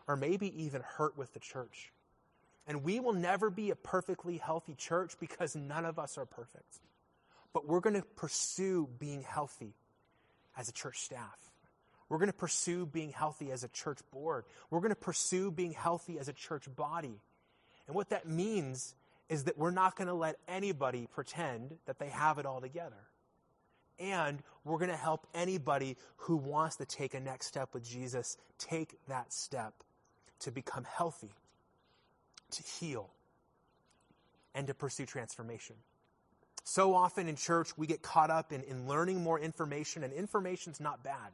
or 0.07 0.15
maybe 0.15 0.63
even 0.63 0.81
hurt 0.81 1.17
with 1.17 1.33
the 1.33 1.39
church. 1.39 1.91
And 2.69 2.83
we 2.83 2.99
will 2.99 3.13
never 3.13 3.49
be 3.49 3.71
a 3.71 3.75
perfectly 3.75 4.37
healthy 4.37 4.75
church 4.75 5.15
because 5.19 5.55
none 5.55 5.85
of 5.85 5.97
us 5.99 6.17
are 6.17 6.25
perfect. 6.25 6.79
But 7.51 7.67
we're 7.67 7.79
going 7.79 7.95
to 7.95 8.03
pursue 8.15 8.87
being 8.99 9.23
healthy 9.23 9.73
as 10.55 10.69
a 10.69 10.71
church 10.71 10.99
staff. 10.99 11.39
We're 12.09 12.19
going 12.19 12.29
to 12.29 12.37
pursue 12.37 12.85
being 12.85 13.11
healthy 13.11 13.51
as 13.51 13.63
a 13.63 13.67
church 13.69 13.99
board. 14.11 14.45
We're 14.69 14.79
going 14.79 14.91
to 14.91 14.95
pursue 14.95 15.49
being 15.51 15.73
healthy 15.73 16.19
as 16.19 16.27
a 16.27 16.33
church 16.33 16.73
body. 16.75 17.19
And 17.87 17.95
what 17.95 18.09
that 18.11 18.27
means 18.27 18.93
is 19.29 19.45
that 19.45 19.57
we're 19.57 19.71
not 19.71 19.95
going 19.95 20.07
to 20.07 20.13
let 20.13 20.37
anybody 20.47 21.07
pretend 21.11 21.75
that 21.87 21.97
they 21.97 22.09
have 22.09 22.37
it 22.37 22.45
all 22.45 22.61
together. 22.61 23.07
And 23.99 24.43
we're 24.63 24.77
going 24.77 24.91
to 24.91 24.95
help 24.95 25.27
anybody 25.33 25.97
who 26.17 26.37
wants 26.37 26.77
to 26.77 26.85
take 26.85 27.15
a 27.15 27.19
next 27.19 27.47
step 27.47 27.73
with 27.73 27.83
Jesus 27.83 28.37
take 28.59 28.95
that 29.07 29.33
step 29.33 29.73
to 30.41 30.51
become 30.51 30.85
healthy, 30.85 31.31
to 32.51 32.63
heal, 32.63 33.09
and 34.55 34.67
to 34.67 34.73
pursue 34.73 35.05
transformation. 35.05 35.75
So 36.63 36.93
often 36.93 37.27
in 37.27 37.35
church, 37.35 37.77
we 37.77 37.87
get 37.87 38.01
caught 38.01 38.29
up 38.29 38.51
in, 38.51 38.63
in 38.63 38.87
learning 38.87 39.21
more 39.21 39.39
information, 39.39 40.03
and 40.03 40.13
information's 40.13 40.79
not 40.79 41.03
bad. 41.03 41.31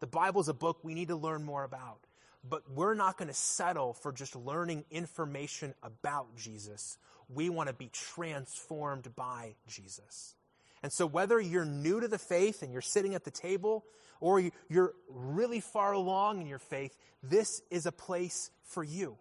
The 0.00 0.06
Bible's 0.06 0.48
a 0.48 0.54
book 0.54 0.78
we 0.82 0.94
need 0.94 1.08
to 1.08 1.16
learn 1.16 1.44
more 1.44 1.62
about. 1.62 2.00
But 2.48 2.68
we're 2.72 2.94
not 2.94 3.18
going 3.18 3.28
to 3.28 3.34
settle 3.34 3.92
for 3.92 4.10
just 4.10 4.34
learning 4.34 4.84
information 4.90 5.74
about 5.82 6.34
Jesus. 6.36 6.98
We 7.28 7.48
want 7.48 7.68
to 7.68 7.72
be 7.72 7.88
transformed 7.92 9.14
by 9.14 9.54
Jesus. 9.68 10.34
And 10.82 10.92
so, 10.92 11.06
whether 11.06 11.40
you're 11.40 11.64
new 11.64 12.00
to 12.00 12.08
the 12.08 12.18
faith 12.18 12.62
and 12.62 12.72
you're 12.72 12.82
sitting 12.82 13.14
at 13.14 13.22
the 13.22 13.30
table, 13.30 13.84
or 14.20 14.42
you're 14.68 14.94
really 15.08 15.60
far 15.60 15.92
along 15.92 16.40
in 16.40 16.48
your 16.48 16.58
faith, 16.58 16.96
this 17.22 17.62
is 17.70 17.86
a 17.86 17.92
place 17.92 18.50
for 18.64 18.82
you. 18.82 19.16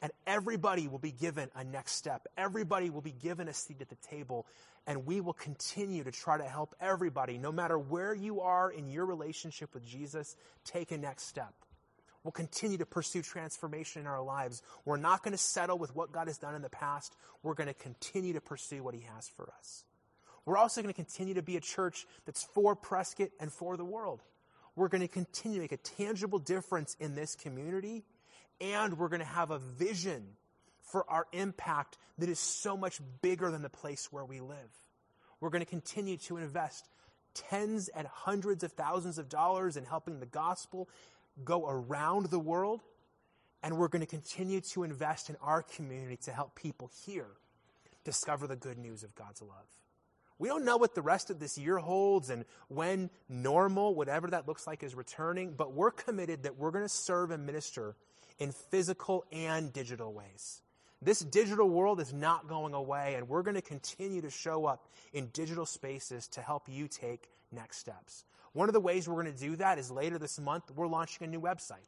And 0.00 0.12
everybody 0.26 0.86
will 0.86 1.00
be 1.00 1.10
given 1.10 1.50
a 1.56 1.64
next 1.64 1.92
step. 1.92 2.28
Everybody 2.36 2.88
will 2.90 3.00
be 3.00 3.12
given 3.12 3.48
a 3.48 3.52
seat 3.52 3.80
at 3.80 3.88
the 3.88 3.96
table. 3.96 4.46
And 4.86 5.06
we 5.06 5.20
will 5.20 5.32
continue 5.32 6.04
to 6.04 6.12
try 6.12 6.38
to 6.38 6.44
help 6.44 6.74
everybody, 6.80 7.36
no 7.36 7.50
matter 7.50 7.78
where 7.78 8.14
you 8.14 8.40
are 8.40 8.70
in 8.70 8.88
your 8.88 9.06
relationship 9.06 9.74
with 9.74 9.84
Jesus, 9.84 10.36
take 10.64 10.92
a 10.92 10.98
next 10.98 11.24
step. 11.24 11.52
We'll 12.22 12.32
continue 12.32 12.78
to 12.78 12.86
pursue 12.86 13.22
transformation 13.22 14.02
in 14.02 14.06
our 14.06 14.22
lives. 14.22 14.62
We're 14.84 14.96
not 14.96 15.22
going 15.22 15.32
to 15.32 15.38
settle 15.38 15.78
with 15.78 15.94
what 15.94 16.12
God 16.12 16.26
has 16.26 16.38
done 16.38 16.54
in 16.54 16.62
the 16.62 16.68
past. 16.68 17.16
We're 17.42 17.54
going 17.54 17.68
to 17.68 17.74
continue 17.74 18.34
to 18.34 18.40
pursue 18.40 18.82
what 18.82 18.94
He 18.94 19.06
has 19.14 19.28
for 19.28 19.52
us. 19.58 19.84
We're 20.44 20.56
also 20.56 20.82
going 20.82 20.92
to 20.92 20.96
continue 20.96 21.34
to 21.34 21.42
be 21.42 21.56
a 21.56 21.60
church 21.60 22.06
that's 22.24 22.42
for 22.42 22.74
Prescott 22.74 23.28
and 23.40 23.52
for 23.52 23.76
the 23.76 23.84
world. 23.84 24.22
We're 24.76 24.88
going 24.88 25.02
to 25.02 25.08
continue 25.08 25.58
to 25.58 25.62
make 25.62 25.72
a 25.72 25.76
tangible 25.76 26.38
difference 26.38 26.96
in 27.00 27.14
this 27.14 27.34
community, 27.34 28.04
and 28.60 28.98
we're 28.98 29.08
going 29.08 29.20
to 29.20 29.26
have 29.26 29.50
a 29.50 29.58
vision 29.58 30.24
for 30.80 31.08
our 31.10 31.26
impact 31.32 31.98
that 32.18 32.28
is 32.28 32.38
so 32.38 32.76
much 32.76 33.00
bigger 33.22 33.50
than 33.50 33.62
the 33.62 33.68
place 33.68 34.08
where 34.10 34.24
we 34.24 34.40
live. 34.40 34.56
We're 35.40 35.50
going 35.50 35.64
to 35.64 35.70
continue 35.70 36.16
to 36.18 36.38
invest 36.38 36.88
tens 37.34 37.88
and 37.88 38.06
hundreds 38.06 38.64
of 38.64 38.72
thousands 38.72 39.18
of 39.18 39.28
dollars 39.28 39.76
in 39.76 39.84
helping 39.84 40.18
the 40.18 40.26
gospel 40.26 40.88
go 41.44 41.68
around 41.68 42.26
the 42.26 42.38
world. 42.38 42.80
And 43.62 43.76
we're 43.76 43.88
going 43.88 44.00
to 44.00 44.06
continue 44.06 44.60
to 44.60 44.84
invest 44.84 45.30
in 45.30 45.36
our 45.42 45.62
community 45.62 46.16
to 46.24 46.32
help 46.32 46.54
people 46.54 46.90
here 47.04 47.28
discover 48.04 48.46
the 48.46 48.56
good 48.56 48.78
news 48.78 49.02
of 49.02 49.14
God's 49.14 49.42
love. 49.42 49.66
We 50.38 50.48
don't 50.48 50.64
know 50.64 50.76
what 50.76 50.94
the 50.94 51.02
rest 51.02 51.30
of 51.30 51.40
this 51.40 51.58
year 51.58 51.78
holds 51.78 52.30
and 52.30 52.44
when 52.68 53.10
normal, 53.28 53.94
whatever 53.94 54.28
that 54.28 54.46
looks 54.46 54.68
like, 54.68 54.84
is 54.84 54.94
returning, 54.94 55.54
but 55.56 55.72
we're 55.72 55.90
committed 55.90 56.44
that 56.44 56.56
we're 56.56 56.70
going 56.70 56.84
to 56.84 56.88
serve 56.88 57.32
and 57.32 57.44
minister 57.44 57.96
in 58.38 58.52
physical 58.52 59.24
and 59.32 59.72
digital 59.72 60.12
ways. 60.12 60.62
This 61.00 61.20
digital 61.20 61.68
world 61.68 62.00
is 62.00 62.12
not 62.12 62.48
going 62.48 62.74
away, 62.74 63.14
and 63.14 63.28
we're 63.28 63.42
going 63.42 63.54
to 63.54 63.62
continue 63.62 64.20
to 64.22 64.30
show 64.30 64.66
up 64.66 64.88
in 65.12 65.28
digital 65.28 65.64
spaces 65.64 66.26
to 66.28 66.42
help 66.42 66.68
you 66.68 66.88
take 66.88 67.28
next 67.52 67.78
steps. 67.78 68.24
One 68.52 68.68
of 68.68 68.72
the 68.72 68.80
ways 68.80 69.08
we're 69.08 69.22
going 69.22 69.32
to 69.32 69.40
do 69.40 69.56
that 69.56 69.78
is 69.78 69.90
later 69.90 70.18
this 70.18 70.40
month, 70.40 70.70
we're 70.74 70.88
launching 70.88 71.26
a 71.26 71.30
new 71.30 71.40
website. 71.40 71.86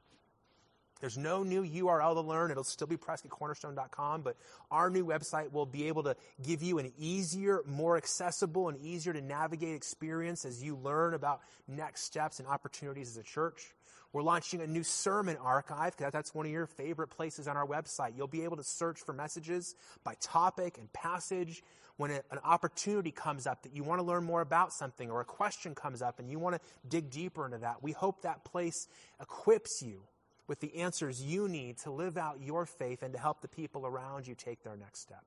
There's 1.01 1.17
no 1.17 1.43
new 1.43 1.65
URL 1.65 2.15
to 2.15 2.21
learn. 2.21 2.51
It'll 2.51 2.63
still 2.63 2.87
be 2.87 2.99
PrescottCornerstone.com, 2.99 4.21
but 4.21 4.37
our 4.71 4.91
new 4.91 5.05
website 5.05 5.51
will 5.51 5.67
be 5.67 5.89
able 5.89 6.03
to 6.05 6.15
give 6.43 6.63
you 6.63 6.79
an 6.79 6.93
easier, 6.99 7.63
more 7.67 7.97
accessible, 7.97 8.69
and 8.69 8.79
easier 8.79 9.15
to 9.15 9.23
navigate 9.23 9.75
experience 9.75 10.45
as 10.45 10.63
you 10.63 10.77
learn 10.77 11.15
about 11.15 11.41
next 11.67 12.03
steps 12.03 12.39
and 12.39 12.47
opportunities 12.47 13.09
as 13.09 13.17
a 13.17 13.23
church. 13.23 13.75
We're 14.13 14.23
launching 14.23 14.61
a 14.61 14.67
new 14.67 14.83
sermon 14.83 15.37
archive 15.37 15.95
that's 15.97 16.35
one 16.35 16.45
of 16.45 16.51
your 16.51 16.67
favorite 16.67 17.09
places 17.09 17.47
on 17.47 17.57
our 17.57 17.67
website. 17.67 18.17
You'll 18.17 18.27
be 18.27 18.43
able 18.43 18.57
to 18.57 18.65
search 18.65 18.99
for 19.01 19.13
messages 19.13 19.75
by 20.03 20.15
topic 20.21 20.79
and 20.79 20.93
passage. 20.93 21.63
When 21.97 22.11
an 22.11 22.39
opportunity 22.43 23.13
comes 23.13 23.47
up 23.47 23.63
that 23.63 23.75
you 23.75 23.85
want 23.85 24.01
to 24.01 24.07
learn 24.07 24.25
more 24.25 24.41
about 24.41 24.73
something 24.73 25.11
or 25.11 25.21
a 25.21 25.25
question 25.25 25.75
comes 25.75 26.03
up 26.03 26.19
and 26.19 26.31
you 26.31 26.39
want 26.39 26.57
to 26.57 26.61
dig 26.89 27.11
deeper 27.11 27.45
into 27.45 27.59
that, 27.59 27.83
we 27.83 27.93
hope 27.93 28.23
that 28.23 28.43
place 28.45 28.89
equips 29.21 29.83
you 29.83 30.03
with 30.49 30.61
the 30.61 30.75
answers 30.77 31.23
you 31.23 31.47
need 31.47 31.77
to 31.79 31.93
live 31.93 32.17
out 32.17 32.41
your 32.41 32.67
faith 32.67 33.03
and 33.03 33.13
to 33.13 33.21
help 33.21 33.43
the 33.43 33.49
people 33.49 33.87
around 33.87 34.27
you 34.27 34.35
take 34.35 34.65
their 34.65 34.77
next 34.77 35.03
step. 35.03 35.25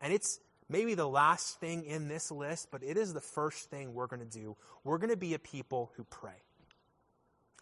And 0.00 0.12
it's 0.12 0.38
maybe 0.70 0.94
the 0.94 1.08
last 1.08 1.60
thing 1.60 1.84
in 1.84 2.08
this 2.08 2.30
list, 2.30 2.68
but 2.70 2.82
it 2.82 2.96
is 2.96 3.12
the 3.12 3.20
first 3.20 3.68
thing 3.68 3.92
we're 3.92 4.06
going 4.06 4.26
to 4.26 4.38
do. 4.38 4.56
We're 4.84 4.98
going 4.98 5.10
to 5.10 5.16
be 5.16 5.34
a 5.34 5.38
people 5.38 5.90
who 5.96 6.04
pray. 6.04 6.40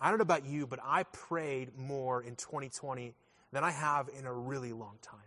I 0.00 0.08
don't 0.08 0.18
know 0.18 0.22
about 0.22 0.46
you, 0.46 0.66
but 0.66 0.80
I 0.82 1.02
prayed 1.04 1.76
more 1.76 2.22
in 2.22 2.36
2020 2.36 3.14
than 3.52 3.64
I 3.64 3.70
have 3.70 4.08
in 4.18 4.26
a 4.26 4.32
really 4.32 4.72
long 4.72 4.98
time. 5.02 5.18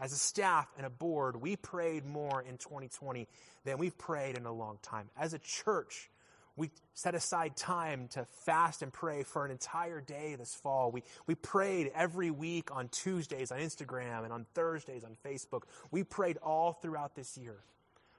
As 0.00 0.12
a 0.12 0.16
staff 0.16 0.66
and 0.76 0.84
a 0.84 0.90
board, 0.90 1.36
we 1.36 1.54
prayed 1.54 2.04
more 2.04 2.42
in 2.42 2.58
2020 2.58 3.28
than 3.64 3.78
we've 3.78 3.96
prayed 3.96 4.36
in 4.36 4.44
a 4.44 4.52
long 4.52 4.78
time. 4.82 5.08
As 5.16 5.34
a 5.34 5.38
church, 5.38 6.10
we 6.56 6.70
set 6.94 7.14
aside 7.14 7.56
time 7.56 8.08
to 8.08 8.24
fast 8.44 8.82
and 8.82 8.92
pray 8.92 9.22
for 9.22 9.44
an 9.44 9.52
entire 9.52 10.00
day 10.00 10.34
this 10.36 10.54
fall. 10.54 10.90
We, 10.90 11.02
we 11.26 11.34
prayed 11.36 11.92
every 11.94 12.30
week 12.30 12.74
on 12.74 12.88
Tuesdays 12.88 13.52
on 13.52 13.58
Instagram 13.58 14.24
and 14.24 14.32
on 14.32 14.46
Thursdays 14.54 15.04
on 15.04 15.16
Facebook. 15.24 15.62
We 15.92 16.02
prayed 16.02 16.38
all 16.38 16.72
throughout 16.72 17.14
this 17.14 17.38
year. 17.38 17.58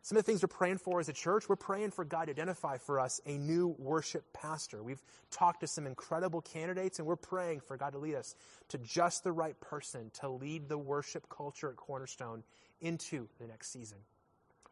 Some 0.05 0.19
of 0.19 0.23
the 0.23 0.31
things 0.31 0.43
we're 0.43 0.49
praying 0.49 0.77
for 0.77 0.99
as 0.99 1.09
a 1.09 1.13
church, 1.13 1.49
we're 1.49 1.55
praying 1.55 1.89
for 1.89 2.05
God 2.05 2.25
to 2.25 2.29
identify 2.31 2.77
for 2.77 2.99
us 2.99 3.19
a 3.25 3.39
new 3.39 3.75
worship 3.79 4.23
pastor. 4.33 4.83
We've 4.83 5.01
talked 5.31 5.61
to 5.61 5.67
some 5.67 5.87
incredible 5.87 6.41
candidates, 6.41 6.99
and 6.99 7.07
we're 7.07 7.15
praying 7.15 7.61
for 7.61 7.75
God 7.75 7.93
to 7.93 7.97
lead 7.97 8.13
us 8.13 8.35
to 8.67 8.77
just 8.77 9.23
the 9.23 9.31
right 9.31 9.59
person 9.59 10.11
to 10.19 10.29
lead 10.29 10.69
the 10.69 10.77
worship 10.77 11.27
culture 11.27 11.71
at 11.71 11.75
Cornerstone 11.75 12.43
into 12.81 13.27
the 13.41 13.47
next 13.47 13.71
season. 13.71 13.97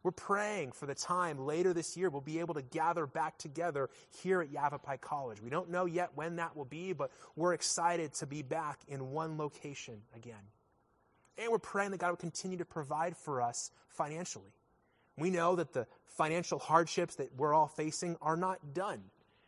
We're 0.03 0.11
praying 0.11 0.73
for 0.73 0.85
the 0.85 0.93
time 0.93 1.39
later 1.39 1.73
this 1.73 1.97
year 1.97 2.11
we'll 2.11 2.21
be 2.21 2.39
able 2.39 2.53
to 2.53 2.61
gather 2.61 3.07
back 3.07 3.39
together 3.39 3.89
here 4.21 4.39
at 4.39 4.51
Yavapai 4.51 4.97
College. 4.97 5.41
We 5.41 5.49
don't 5.49 5.71
know 5.71 5.85
yet 5.85 6.11
when 6.13 6.35
that 6.35 6.55
will 6.55 6.65
be, 6.65 6.93
but 6.93 7.09
we're 7.35 7.55
excited 7.55 8.13
to 8.15 8.27
be 8.27 8.43
back 8.43 8.81
in 8.87 9.09
one 9.09 9.39
location 9.39 10.03
again. 10.15 10.45
And 11.39 11.51
we're 11.51 11.57
praying 11.57 11.89
that 11.89 12.01
God 12.01 12.09
will 12.09 12.17
continue 12.17 12.59
to 12.59 12.65
provide 12.65 13.17
for 13.17 13.41
us 13.41 13.71
financially. 13.87 14.51
We 15.17 15.29
know 15.29 15.55
that 15.55 15.73
the 15.73 15.87
financial 16.05 16.59
hardships 16.59 17.15
that 17.15 17.35
we're 17.37 17.53
all 17.53 17.67
facing 17.67 18.17
are 18.21 18.37
not 18.37 18.73
done. 18.73 19.01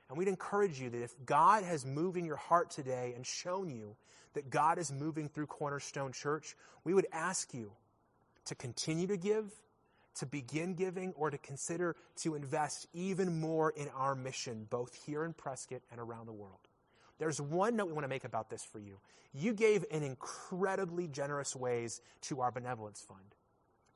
And 0.10 0.18
we'd 0.18 0.28
encourage 0.28 0.80
you 0.80 0.90
that 0.90 1.02
if 1.02 1.14
God 1.26 1.64
has 1.64 1.86
moved 1.86 2.18
in 2.18 2.26
your 2.26 2.36
heart 2.36 2.70
today 2.70 3.14
and 3.16 3.26
shown 3.26 3.70
you 3.70 3.96
that 4.34 4.50
God 4.50 4.78
is 4.78 4.92
moving 4.92 5.30
through 5.30 5.48
Cornerstone 5.48 6.12
Church, 6.12 6.56
we 6.84 6.94
would 6.94 7.08
ask 7.12 7.54
you 7.54 7.72
to 8.46 8.56
continue 8.56 9.08
to 9.08 9.18
give 9.18 9.52
to 10.16 10.26
begin 10.26 10.74
giving 10.74 11.14
or 11.16 11.30
to 11.30 11.38
consider 11.38 11.96
to 12.18 12.36
invest 12.36 12.88
even 12.94 13.40
more 13.40 13.72
in 13.72 13.90
our 13.90 14.16
mission, 14.16 14.66
both 14.70 14.96
here 15.06 15.24
in 15.24 15.34
Prescott 15.34 15.82
and 15.92 16.00
around 16.00 16.26
the 16.26 16.34
world. 16.34 16.60
There's 17.18 17.40
one 17.40 17.76
note 17.76 17.88
we 17.88 17.94
want 17.94 18.04
to 18.04 18.10
make 18.10 18.26
about 18.26 18.50
this 18.50 18.64
for 18.64 18.80
you. 18.80 19.00
You 19.34 19.54
gave 19.54 19.86
in 19.90 20.04
incredibly 20.04 21.08
generous 21.08 21.56
ways 21.56 22.02
to 22.24 22.42
our 22.42 22.52
benevolence 22.52 23.02
fund. 23.02 23.36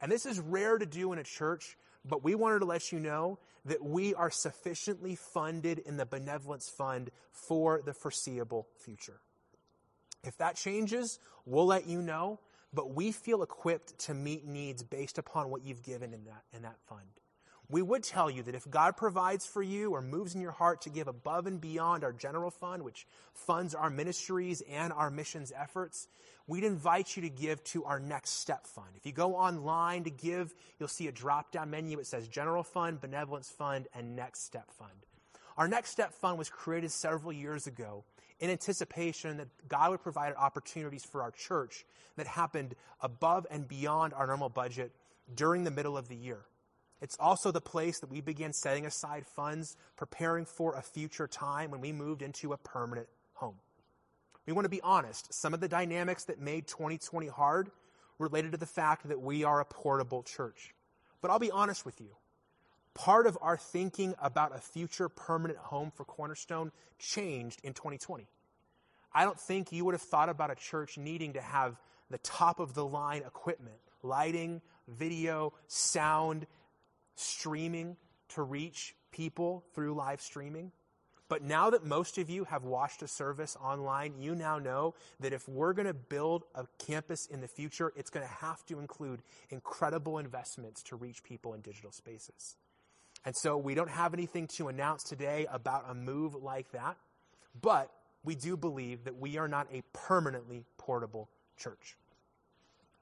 And 0.01 0.11
this 0.11 0.25
is 0.25 0.39
rare 0.39 0.77
to 0.77 0.85
do 0.85 1.11
in 1.13 1.19
a 1.19 1.23
church, 1.23 1.77
but 2.05 2.23
we 2.23 2.35
wanted 2.35 2.59
to 2.59 2.65
let 2.65 2.91
you 2.91 2.99
know 2.99 3.39
that 3.65 3.83
we 3.83 4.13
are 4.13 4.31
sufficiently 4.31 5.15
funded 5.15 5.79
in 5.79 5.97
the 5.97 6.05
benevolence 6.05 6.69
fund 6.69 7.11
for 7.31 7.81
the 7.83 7.93
foreseeable 7.93 8.67
future. 8.77 9.19
If 10.23 10.37
that 10.37 10.55
changes, 10.55 11.19
we'll 11.45 11.65
let 11.65 11.87
you 11.87 12.01
know 12.01 12.39
but 12.73 12.93
we 12.93 13.11
feel 13.11 13.41
equipped 13.43 13.97
to 13.99 14.13
meet 14.13 14.45
needs 14.45 14.83
based 14.83 15.17
upon 15.17 15.49
what 15.49 15.63
you've 15.63 15.83
given 15.83 16.13
in 16.13 16.25
that, 16.25 16.43
in 16.53 16.61
that 16.63 16.77
fund. 16.87 17.07
We 17.71 17.83
would 17.83 18.01
tell 18.01 18.31
you 18.31 18.41
that 18.43 18.55
if 18.55 18.67
God 18.67 18.97
provides 18.97 19.45
for 19.45 19.61
you 19.61 19.91
or 19.91 20.01
moves 20.01 20.33
in 20.33 20.41
your 20.41 20.51
heart 20.51 20.81
to 20.81 20.89
give 20.89 21.07
above 21.07 21.45
and 21.45 21.61
beyond 21.61 22.03
our 22.03 22.11
general 22.11 22.49
fund, 22.49 22.81
which 22.81 23.05
funds 23.33 23.75
our 23.75 23.91
ministries 23.91 24.63
and 24.67 24.91
our 24.91 25.11
missions 25.11 25.53
efforts, 25.55 26.07
we'd 26.47 26.63
invite 26.63 27.15
you 27.15 27.21
to 27.21 27.29
give 27.29 27.63
to 27.65 27.85
our 27.85 27.99
next 27.99 28.31
step 28.31 28.65
fund. 28.65 28.87
If 28.95 29.05
you 29.05 29.11
go 29.11 29.35
online 29.35 30.03
to 30.05 30.09
give, 30.09 30.55
you'll 30.79 30.89
see 30.89 31.07
a 31.07 31.11
drop 31.11 31.51
down 31.51 31.69
menu. 31.69 31.99
It 31.99 32.07
says 32.07 32.27
general 32.27 32.63
fund, 32.63 32.99
benevolence 32.99 33.51
fund, 33.51 33.87
and 33.93 34.15
next 34.15 34.45
step 34.45 34.71
fund. 34.71 35.05
Our 35.55 35.67
next 35.67 35.91
step 35.91 36.13
fund 36.13 36.39
was 36.39 36.49
created 36.49 36.89
several 36.89 37.31
years 37.31 37.67
ago 37.67 38.03
in 38.39 38.49
anticipation 38.49 39.37
that 39.37 39.47
God 39.67 39.91
would 39.91 40.01
provide 40.01 40.33
opportunities 40.35 41.05
for 41.05 41.21
our 41.21 41.31
church 41.31 41.85
that 42.15 42.25
happened 42.25 42.73
above 42.99 43.45
and 43.51 43.67
beyond 43.67 44.15
our 44.15 44.25
normal 44.25 44.49
budget 44.49 44.91
during 45.35 45.65
the 45.65 45.71
middle 45.71 45.97
of 45.97 46.07
the 46.07 46.15
year. 46.15 46.39
It's 47.01 47.17
also 47.19 47.51
the 47.51 47.61
place 47.61 47.99
that 47.99 48.09
we 48.09 48.21
began 48.21 48.51
setting 48.51 48.85
aside 48.85 49.25
funds, 49.25 49.77
preparing 49.95 50.45
for 50.45 50.75
a 50.75 50.81
future 50.81 51.27
time 51.27 51.71
when 51.71 51.81
we 51.81 51.93
moved 51.93 52.21
into 52.21 52.51
a 52.51 52.57
permanent 52.57 53.07
home. 53.33 53.55
We 54.45 54.53
want 54.53 54.65
to 54.65 54.69
be 54.69 54.81
honest. 54.81 55.33
Some 55.33 55.53
of 55.53 55.61
the 55.61 55.67
dynamics 55.67 56.25
that 56.25 56.39
made 56.39 56.67
2020 56.67 57.27
hard 57.27 57.71
related 58.17 58.51
to 58.51 58.57
the 58.57 58.65
fact 58.65 59.07
that 59.07 59.21
we 59.21 59.43
are 59.43 59.61
a 59.61 59.65
portable 59.65 60.23
church. 60.23 60.73
But 61.21 61.31
I'll 61.31 61.39
be 61.39 61.51
honest 61.51 61.85
with 61.85 62.01
you. 62.01 62.15
Part 62.93 63.27
of 63.27 63.37
our 63.41 63.55
thinking 63.55 64.13
about 64.21 64.55
a 64.55 64.59
future 64.59 65.07
permanent 65.07 65.59
home 65.59 65.91
for 65.95 66.03
Cornerstone 66.03 66.71
changed 66.97 67.61
in 67.63 67.73
2020. 67.73 68.27
I 69.13 69.23
don't 69.23 69.39
think 69.39 69.71
you 69.71 69.85
would 69.85 69.93
have 69.93 70.01
thought 70.01 70.29
about 70.29 70.51
a 70.51 70.55
church 70.55 70.97
needing 70.97 71.33
to 71.33 71.41
have 71.41 71.79
the 72.09 72.17
top 72.19 72.59
of 72.59 72.73
the 72.73 72.85
line 72.85 73.21
equipment, 73.25 73.77
lighting, 74.03 74.61
video, 74.87 75.53
sound, 75.67 76.45
streaming 77.19 77.97
to 78.29 78.43
reach 78.43 78.95
people 79.11 79.63
through 79.73 79.93
live 79.93 80.21
streaming. 80.21 80.71
But 81.29 81.43
now 81.43 81.69
that 81.69 81.85
most 81.85 82.17
of 82.17 82.29
you 82.29 82.45
have 82.45 82.63
watched 82.63 83.03
a 83.03 83.07
service 83.07 83.55
online, 83.63 84.15
you 84.19 84.33
now 84.33 84.57
know 84.57 84.95
that 85.19 85.31
if 85.31 85.47
we're 85.47 85.73
going 85.73 85.87
to 85.87 85.93
build 85.93 86.43
a 86.55 86.65
campus 86.79 87.27
in 87.27 87.39
the 87.39 87.47
future, 87.47 87.93
it's 87.95 88.09
going 88.09 88.25
to 88.25 88.33
have 88.33 88.65
to 88.65 88.79
include 88.79 89.21
incredible 89.51 90.17
investments 90.17 90.81
to 90.83 90.95
reach 90.95 91.23
people 91.23 91.53
in 91.53 91.61
digital 91.61 91.91
spaces. 91.91 92.55
And 93.25 93.35
so 93.35 93.57
we 93.57 93.75
don't 93.75 93.91
have 93.91 94.15
anything 94.15 94.47
to 94.57 94.69
announce 94.69 95.03
today 95.03 95.45
about 95.51 95.85
a 95.87 95.93
move 95.93 96.33
like 96.33 96.71
that, 96.71 96.97
but 97.61 97.91
we 98.23 98.33
do 98.33 98.57
believe 98.57 99.03
that 99.03 99.19
we 99.19 99.37
are 99.37 99.47
not 99.47 99.67
a 99.71 99.83
permanently 99.93 100.63
portable 100.77 101.29
church. 101.57 101.95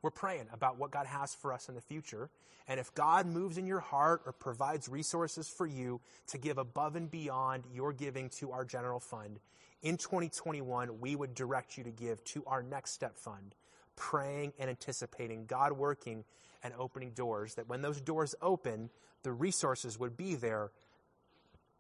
We're 0.02 0.12
praying 0.12 0.48
about 0.54 0.78
what 0.78 0.92
God 0.92 1.06
has 1.08 1.34
for 1.34 1.52
us 1.54 1.70
in 1.70 1.76
the 1.76 1.82
future. 1.82 2.30
And 2.68 2.80
if 2.80 2.94
God 2.94 3.26
moves 3.26 3.58
in 3.58 3.66
your 3.66 3.80
heart 3.80 4.22
or 4.26 4.34
provides 4.34 4.90
resources 4.90 5.48
for 5.48 5.66
you 5.66 6.02
to 6.28 6.38
give 6.38 6.58
above 6.58 6.96
and 6.96 7.10
beyond 7.10 7.64
your 7.74 7.94
giving 7.94 8.30
to 8.32 8.52
our 8.52 8.66
general 8.66 9.00
fund, 9.00 9.40
in 9.82 9.98
2021, 9.98 11.00
we 11.00 11.16
would 11.16 11.34
direct 11.34 11.78
you 11.78 11.84
to 11.84 11.92
give 11.92 12.24
to 12.26 12.44
our 12.46 12.64
next 12.64 12.92
step 12.92 13.18
fund, 13.18 13.56
praying 13.96 14.54
and 14.60 14.70
anticipating 14.70 15.46
God 15.46 15.74
working 15.74 16.24
and 16.64 16.74
opening 16.78 17.12
doors, 17.12 17.56
that 17.56 17.70
when 17.70 17.82
those 17.82 18.02
doors 18.02 18.36
open, 18.42 18.90
the 19.24 19.32
resources 19.32 20.00
would 20.00 20.18
be 20.18 20.36
there 20.36 20.72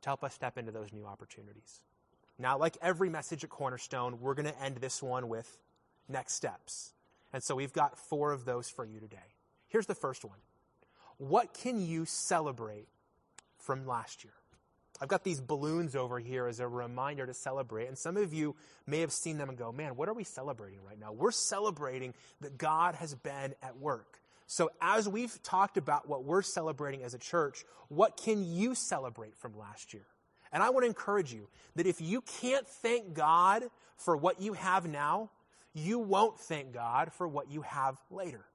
to 0.02 0.10
help 0.10 0.24
us 0.24 0.34
step 0.34 0.58
into 0.58 0.72
those 0.72 0.94
new 0.94 1.06
opportunities. 1.06 1.82
Now, 2.40 2.58
like 2.58 2.78
every 2.82 3.10
message 3.10 3.44
at 3.44 3.50
Cornerstone, 3.50 4.20
we're 4.22 4.36
going 4.36 4.46
to 4.46 4.62
end 4.62 4.78
this 4.78 5.02
one 5.02 5.28
with 5.28 5.60
next 6.08 6.34
steps. 6.34 6.94
And 7.38 7.44
so 7.44 7.54
we've 7.54 7.72
got 7.72 8.00
four 8.00 8.32
of 8.32 8.46
those 8.46 8.68
for 8.68 8.84
you 8.84 9.00
today. 9.00 9.36
Here's 9.68 9.86
the 9.86 9.94
first 9.94 10.26
one 10.26 10.40
What 11.20 11.54
can 11.54 11.80
you 11.80 12.06
celebrate 12.06 12.88
from 13.60 13.86
last 13.86 14.24
year? 14.24 14.34
I've 15.00 15.08
got 15.08 15.24
these 15.24 15.40
balloons 15.40 15.96
over 15.96 16.18
here 16.18 16.48
as 16.48 16.60
a 16.60 16.68
reminder 16.68 17.28
to 17.28 17.36
celebrate. 17.36 17.90
And 17.90 17.96
some 17.96 18.18
of 18.18 18.34
you 18.34 18.56
may 18.88 19.02
have 19.02 19.12
seen 19.12 19.38
them 19.38 19.50
and 19.50 19.58
go, 19.58 19.72
man, 19.72 19.96
what 19.96 20.10
are 20.10 20.16
we 20.16 20.24
celebrating 20.24 20.80
right 20.84 21.00
now? 21.00 21.12
We're 21.12 21.30
celebrating 21.30 22.16
that 22.42 22.58
God 22.58 22.96
has 22.96 23.14
been 23.14 23.54
at 23.62 23.78
work. 23.78 24.20
So 24.48 24.72
as 24.82 25.08
we've 25.08 25.40
talked 25.44 25.78
about 25.78 26.10
what 26.10 26.24
we're 26.24 26.42
celebrating 26.42 27.04
as 27.04 27.14
a 27.14 27.20
church, 27.20 27.66
what 27.88 28.18
can 28.18 28.44
you 28.44 28.74
celebrate 28.74 29.38
from 29.38 29.56
last 29.56 29.94
year? 29.94 30.08
And 30.52 30.64
I 30.64 30.72
want 30.72 30.86
to 30.86 30.88
encourage 30.88 31.32
you 31.32 31.50
that 31.76 31.86
if 31.86 32.02
you 32.02 32.22
can't 32.22 32.68
thank 32.68 33.14
God 33.14 33.66
for 33.96 34.18
what 34.18 34.42
you 34.42 34.54
have 34.54 34.88
now, 34.88 35.30
you 35.78 36.00
won't 36.00 36.40
thank 36.40 36.74
God 36.74 37.12
for 37.14 37.28
what 37.28 37.52
you 37.52 37.62
have 37.62 37.98
later. 38.10 38.46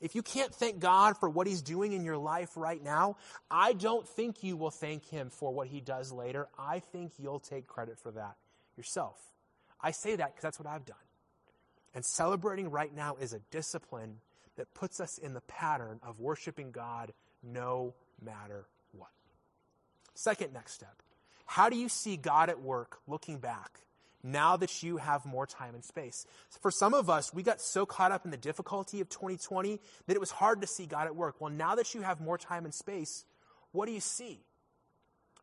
If 0.00 0.14
you 0.14 0.22
can't 0.22 0.54
thank 0.54 0.80
God 0.80 1.16
for 1.18 1.30
what 1.30 1.46
He's 1.46 1.62
doing 1.62 1.92
in 1.92 2.04
your 2.04 2.16
life 2.16 2.56
right 2.56 2.82
now, 2.82 3.16
I 3.50 3.72
don't 3.72 4.06
think 4.06 4.42
you 4.42 4.56
will 4.56 4.70
thank 4.70 5.08
Him 5.08 5.30
for 5.30 5.52
what 5.52 5.68
He 5.68 5.80
does 5.80 6.12
later. 6.12 6.48
I 6.58 6.80
think 6.80 7.12
you'll 7.18 7.40
take 7.40 7.66
credit 7.66 7.98
for 7.98 8.10
that 8.12 8.36
yourself. 8.76 9.18
I 9.80 9.92
say 9.92 10.16
that 10.16 10.34
because 10.34 10.42
that's 10.42 10.58
what 10.58 10.68
I've 10.68 10.84
done. 10.84 10.96
And 11.94 12.04
celebrating 12.04 12.70
right 12.70 12.94
now 12.94 13.16
is 13.20 13.32
a 13.32 13.38
discipline 13.50 14.16
that 14.56 14.74
puts 14.74 15.00
us 15.00 15.18
in 15.18 15.32
the 15.32 15.40
pattern 15.42 16.00
of 16.02 16.20
worshiping 16.20 16.70
God 16.70 17.12
no 17.42 17.94
matter 18.20 18.66
what. 18.92 19.10
Second 20.14 20.52
next 20.52 20.72
step 20.72 21.02
how 21.46 21.68
do 21.68 21.76
you 21.76 21.88
see 21.88 22.16
God 22.16 22.48
at 22.48 22.60
work 22.60 22.98
looking 23.06 23.38
back 23.38 23.80
now 24.24 24.56
that 24.56 24.82
you 24.82 24.96
have 24.96 25.26
more 25.26 25.46
time 25.46 25.74
and 25.74 25.84
space. 25.84 26.26
For 26.60 26.70
some 26.70 26.94
of 26.94 27.10
us, 27.10 27.32
we 27.32 27.42
got 27.42 27.60
so 27.60 27.84
caught 27.84 28.10
up 28.10 28.24
in 28.24 28.30
the 28.30 28.36
difficulty 28.36 29.00
of 29.00 29.08
2020 29.10 29.78
that 30.06 30.16
it 30.16 30.20
was 30.20 30.30
hard 30.30 30.62
to 30.62 30.66
see 30.66 30.86
God 30.86 31.06
at 31.06 31.14
work. 31.14 31.40
Well, 31.40 31.52
now 31.52 31.74
that 31.74 31.94
you 31.94 32.00
have 32.00 32.20
more 32.20 32.38
time 32.38 32.64
and 32.64 32.72
space, 32.72 33.26
what 33.72 33.86
do 33.86 33.92
you 33.92 34.00
see? 34.00 34.40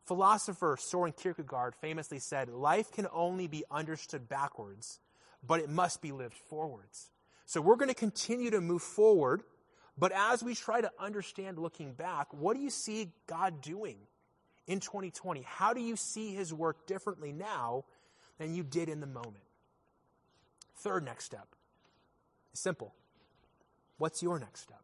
Philosopher 0.04 0.76
Soren 0.80 1.12
Kierkegaard 1.12 1.76
famously 1.76 2.18
said, 2.18 2.48
Life 2.48 2.90
can 2.90 3.06
only 3.12 3.46
be 3.46 3.64
understood 3.70 4.28
backwards, 4.28 4.98
but 5.46 5.60
it 5.60 5.68
must 5.68 6.02
be 6.02 6.10
lived 6.10 6.34
forwards. 6.34 7.10
So 7.46 7.60
we're 7.60 7.76
going 7.76 7.88
to 7.88 7.94
continue 7.94 8.50
to 8.50 8.60
move 8.60 8.82
forward, 8.82 9.42
but 9.96 10.10
as 10.12 10.42
we 10.42 10.54
try 10.54 10.80
to 10.80 10.90
understand 10.98 11.58
looking 11.58 11.92
back, 11.92 12.32
what 12.32 12.56
do 12.56 12.62
you 12.62 12.70
see 12.70 13.12
God 13.28 13.60
doing 13.60 13.98
in 14.66 14.80
2020? 14.80 15.42
How 15.42 15.72
do 15.72 15.80
you 15.80 15.94
see 15.96 16.34
his 16.34 16.52
work 16.52 16.86
differently 16.86 17.32
now 17.32 17.84
than 18.42 18.54
you 18.54 18.62
did 18.62 18.88
in 18.88 19.00
the 19.00 19.06
moment. 19.06 19.44
Third 20.76 21.04
next 21.04 21.24
step 21.24 21.46
simple. 22.54 22.94
What's 23.98 24.22
your 24.22 24.38
next 24.38 24.60
step? 24.60 24.82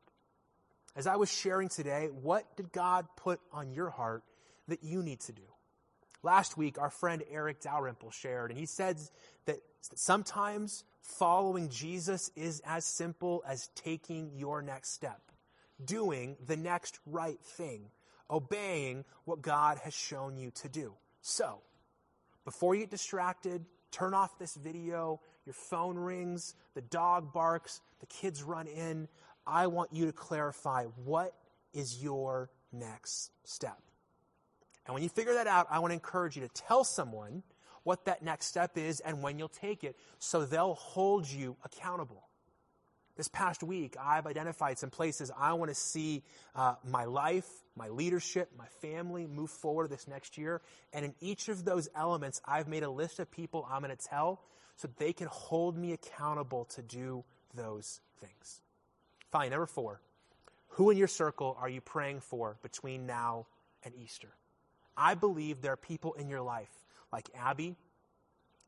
As 0.97 1.07
I 1.07 1.17
was 1.17 1.31
sharing 1.31 1.69
today, 1.69 2.09
what 2.23 2.57
did 2.57 2.73
God 2.73 3.07
put 3.17 3.41
on 3.53 3.73
your 3.73 3.91
heart 3.91 4.25
that 4.69 4.83
you 4.83 5.03
need 5.03 5.21
to 5.21 5.33
do? 5.33 5.43
Last 6.23 6.57
week, 6.57 6.79
our 6.79 6.91
friend 6.91 7.23
Eric 7.31 7.61
Dalrymple 7.61 8.11
shared, 8.11 8.51
and 8.51 8.59
he 8.59 8.67
said 8.67 8.99
that 9.47 9.59
sometimes 9.95 10.83
following 11.01 11.69
Jesus 11.69 12.31
is 12.35 12.61
as 12.67 12.85
simple 12.85 13.45
as 13.47 13.69
taking 13.77 14.33
your 14.35 14.61
next 14.61 14.93
step, 14.93 15.21
doing 15.85 16.37
the 16.45 16.57
next 16.57 16.99
right 17.07 17.41
thing, 17.41 17.91
obeying 18.29 19.05
what 19.25 19.43
God 19.43 19.79
has 19.85 19.95
shown 19.95 20.37
you 20.37 20.51
to 20.63 20.69
do. 20.69 20.95
So, 21.21 21.61
before 22.49 22.75
you 22.75 22.81
get 22.81 22.91
distracted, 22.91 23.63
turn 23.91 24.15
off 24.15 24.39
this 24.39 24.55
video, 24.55 25.21
your 25.45 25.53
phone 25.53 25.99
rings, 25.99 26.55
the 26.75 26.81
dog 26.81 27.31
barks, 27.31 27.83
the 28.01 28.07
kids 28.07 28.43
run 28.43 28.67
in. 28.67 29.07
I 29.47 29.67
want 29.67 29.93
you 29.93 30.07
to 30.07 30.13
clarify 30.13 30.85
what 31.05 31.35
is 31.75 32.03
your 32.03 32.49
next 32.73 33.33
step. 33.45 33.77
And 34.87 34.95
when 34.95 35.03
you 35.03 35.11
figure 35.11 35.35
that 35.35 35.47
out, 35.47 35.67
I 35.71 35.79
want 35.81 35.91
to 35.91 35.95
encourage 35.95 36.37
you 36.37 36.43
to 36.43 36.49
tell 36.55 36.85
someone 36.85 37.43
what 37.83 38.07
that 38.07 38.23
next 38.23 38.47
step 38.47 38.79
is 38.79 39.01
and 39.01 39.23
when 39.23 39.39
you'll 39.39 39.49
take 39.49 39.85
it 39.85 39.95
so 40.19 40.47
they'll 40.47 40.73
hold 40.73 41.29
you 41.29 41.55
accountable. 41.67 42.28
This 43.19 43.27
past 43.27 43.65
week, 43.65 43.97
I've 44.01 44.29
identified 44.29 44.79
some 44.79 44.91
places 44.91 45.33
I 45.37 45.53
want 45.55 45.73
to 45.73 45.75
see 45.75 46.23
uh, 46.55 46.77
my 46.89 47.05
life, 47.05 47.49
my 47.75 47.89
leadership, 47.89 48.49
my 48.57 48.69
family 48.81 49.27
move 49.27 49.51
forward 49.51 49.91
this 49.91 50.07
next 50.07 50.39
year. 50.39 50.63
And 50.93 51.05
in 51.05 51.15
each 51.21 51.49
of 51.49 51.65
those 51.65 51.89
elements, 51.97 52.41
I've 52.45 52.69
made 52.69 52.85
a 52.85 52.91
list 52.91 53.19
of 53.19 53.29
people 53.29 53.67
I'm 53.69 53.83
going 53.83 53.95
to 53.95 54.01
tell 54.01 54.41
so 54.77 54.89
they 54.99 55.13
can 55.13 55.27
hold 55.27 55.77
me 55.77 55.93
accountable 55.95 56.67
to 56.77 56.83
do 56.83 57.25
those 57.55 58.01
things. 58.21 58.61
Fine, 59.33 59.51
number 59.51 59.67
four. 59.67 60.01
Who 60.69 60.91
in 60.91 60.97
your 60.97 61.09
circle 61.09 61.57
are 61.61 61.69
you 61.69 61.81
praying 61.81 62.21
for 62.21 62.57
between 62.63 63.05
now 63.05 63.47
and 63.83 63.93
Easter? 64.01 64.29
I 64.97 65.17
believe 65.17 65.61
there 65.61 65.73
are 65.73 65.77
people 65.77 66.15
in 66.15 66.29
your 66.29 66.43
life 66.43 66.71
like 67.13 67.29
Abby, 67.37 67.75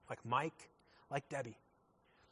like 0.09 0.19
Mike, 0.25 0.71
like 1.09 1.29
Debbie, 1.29 1.57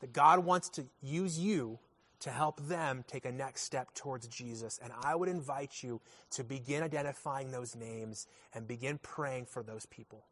that 0.00 0.12
God 0.12 0.44
wants 0.44 0.70
to 0.70 0.84
use 1.00 1.38
you 1.38 1.78
to 2.20 2.30
help 2.30 2.60
them 2.66 3.04
take 3.06 3.24
a 3.24 3.32
next 3.32 3.62
step 3.62 3.94
towards 3.94 4.26
Jesus. 4.26 4.80
And 4.82 4.92
I 5.02 5.14
would 5.14 5.28
invite 5.28 5.82
you 5.82 6.00
to 6.32 6.44
begin 6.44 6.82
identifying 6.82 7.50
those 7.50 7.76
names 7.76 8.26
and 8.54 8.66
begin 8.66 8.98
praying 8.98 9.46
for 9.46 9.62
those 9.62 9.86
people. 9.86 10.24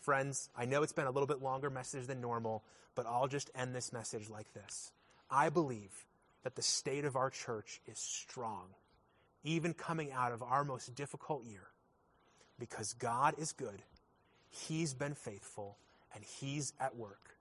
Friends, 0.00 0.48
I 0.56 0.64
know 0.64 0.82
it's 0.82 0.92
been 0.92 1.06
a 1.06 1.10
little 1.10 1.26
bit 1.26 1.42
longer 1.42 1.68
message 1.68 2.06
than 2.06 2.20
normal, 2.20 2.62
but 2.94 3.06
I'll 3.06 3.28
just 3.28 3.50
end 3.54 3.74
this 3.74 3.92
message 3.92 4.30
like 4.30 4.52
this. 4.54 4.92
I 5.30 5.50
believe 5.50 6.06
that 6.42 6.56
the 6.56 6.62
state 6.62 7.04
of 7.04 7.16
our 7.16 7.30
church 7.30 7.80
is 7.86 7.98
strong, 7.98 8.68
even 9.44 9.74
coming 9.74 10.10
out 10.12 10.32
of 10.32 10.42
our 10.42 10.64
most 10.64 10.94
difficult 10.94 11.44
year, 11.44 11.66
because 12.58 12.94
God 12.94 13.34
is 13.38 13.52
good, 13.52 13.82
He's 14.48 14.94
been 14.94 15.14
faithful, 15.14 15.76
and 16.14 16.24
He's 16.24 16.72
at 16.80 16.96
work. 16.96 17.36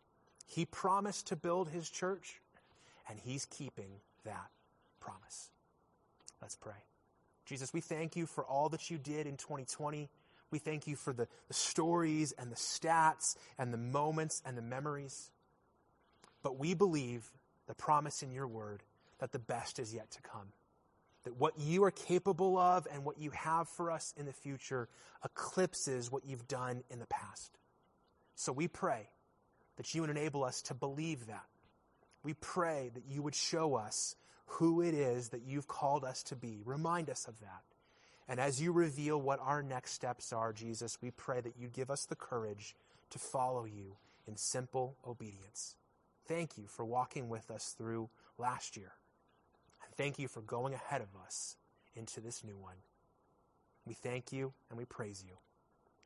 He 0.46 0.66
promised 0.66 1.28
to 1.28 1.36
build 1.36 1.70
His 1.70 1.90
church 1.90 2.42
and 3.10 3.20
He's 3.20 3.46
keeping 3.46 4.02
that 4.26 4.50
promise. 5.00 5.50
Let's 6.42 6.56
pray. 6.56 6.74
Jesus, 7.46 7.74
we 7.74 7.82
thank 7.82 8.16
you 8.16 8.26
for 8.26 8.46
all 8.46 8.70
that 8.70 8.90
you 8.90 8.98
did 8.98 9.26
in 9.26 9.36
2020. 9.36 10.10
We 10.52 10.60
thank 10.60 10.88
you 10.88 10.96
for 10.96 11.14
the, 11.14 11.28
the 11.48 11.54
stories 11.54 12.32
and 12.32 12.52
the 12.52 12.56
stats 12.56 13.36
and 13.58 13.74
the 13.74 13.78
moments 13.78 14.42
and 14.46 14.58
the 14.58 14.62
memories. 14.62 15.32
But 16.44 16.58
we 16.58 16.74
believe 16.74 17.28
the 17.68 17.74
promise 17.74 18.24
in 18.24 18.32
your 18.32 18.48
word 18.48 18.84
that 19.20 19.32
the 19.32 19.40
best 19.40 19.80
is 19.80 19.94
yet 19.94 20.12
to 20.12 20.22
come. 20.22 20.54
That 21.24 21.38
what 21.38 21.54
you 21.60 21.84
are 21.84 21.92
capable 21.92 22.58
of 22.58 22.88
and 22.92 23.04
what 23.04 23.20
you 23.20 23.32
have 23.32 23.68
for 23.68 23.92
us 23.92 24.14
in 24.16 24.26
the 24.26 24.34
future 24.34 24.88
eclipses 25.24 26.12
what 26.12 26.26
you've 26.26 26.48
done 26.48 26.84
in 26.90 27.00
the 27.00 27.08
past. 27.08 27.58
So 28.36 28.54
we 28.54 28.68
pray 28.68 29.10
that 29.78 29.94
you 29.94 30.02
would 30.02 30.10
enable 30.10 30.44
us 30.44 30.62
to 30.64 30.74
believe 30.74 31.28
that 31.28 31.46
we 32.24 32.34
pray 32.34 32.92
that 32.94 33.04
you 33.08 33.22
would 33.22 33.36
show 33.36 33.76
us 33.76 34.16
who 34.46 34.82
it 34.82 34.94
is 34.94 35.30
that 35.30 35.44
you've 35.46 35.68
called 35.68 36.04
us 36.04 36.24
to 36.24 36.36
be. 36.36 36.62
Remind 36.66 37.10
us 37.10 37.28
of 37.28 37.40
that. 37.40 37.64
And 38.28 38.40
as 38.40 38.62
you 38.62 38.72
reveal 38.72 39.20
what 39.20 39.40
our 39.42 39.64
next 39.64 39.94
steps 39.94 40.34
are, 40.34 40.54
Jesus, 40.54 40.98
we 41.02 41.12
pray 41.12 41.42
that 41.42 41.58
you 41.58 41.68
give 41.68 41.90
us 41.90 42.06
the 42.06 42.16
courage 42.16 42.76
to 43.12 43.20
follow 43.20 43.66
you 43.66 43.98
in 44.28 44.36
simple 44.38 44.96
obedience. 45.08 45.76
Thank 46.28 46.58
you 46.58 46.68
for 46.68 46.86
walking 46.86 47.30
with 47.30 47.50
us 47.50 47.76
through 47.78 48.10
last 48.38 48.78
year. 48.78 48.92
And 49.84 49.96
thank 49.96 50.20
you 50.20 50.28
for 50.28 50.42
going 50.42 50.74
ahead 50.74 51.02
of 51.02 51.08
us 51.26 51.56
into 51.96 52.22
this 52.22 52.44
new 52.44 52.58
one. 52.58 52.78
We 53.86 53.94
thank 53.94 54.32
you 54.32 54.54
and 54.70 54.78
we 54.78 54.86
praise 54.86 55.24
you. 55.26 55.36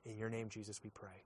In 0.10 0.18
your 0.18 0.30
name, 0.30 0.48
Jesus, 0.50 0.82
we 0.84 0.90
pray. 0.90 1.24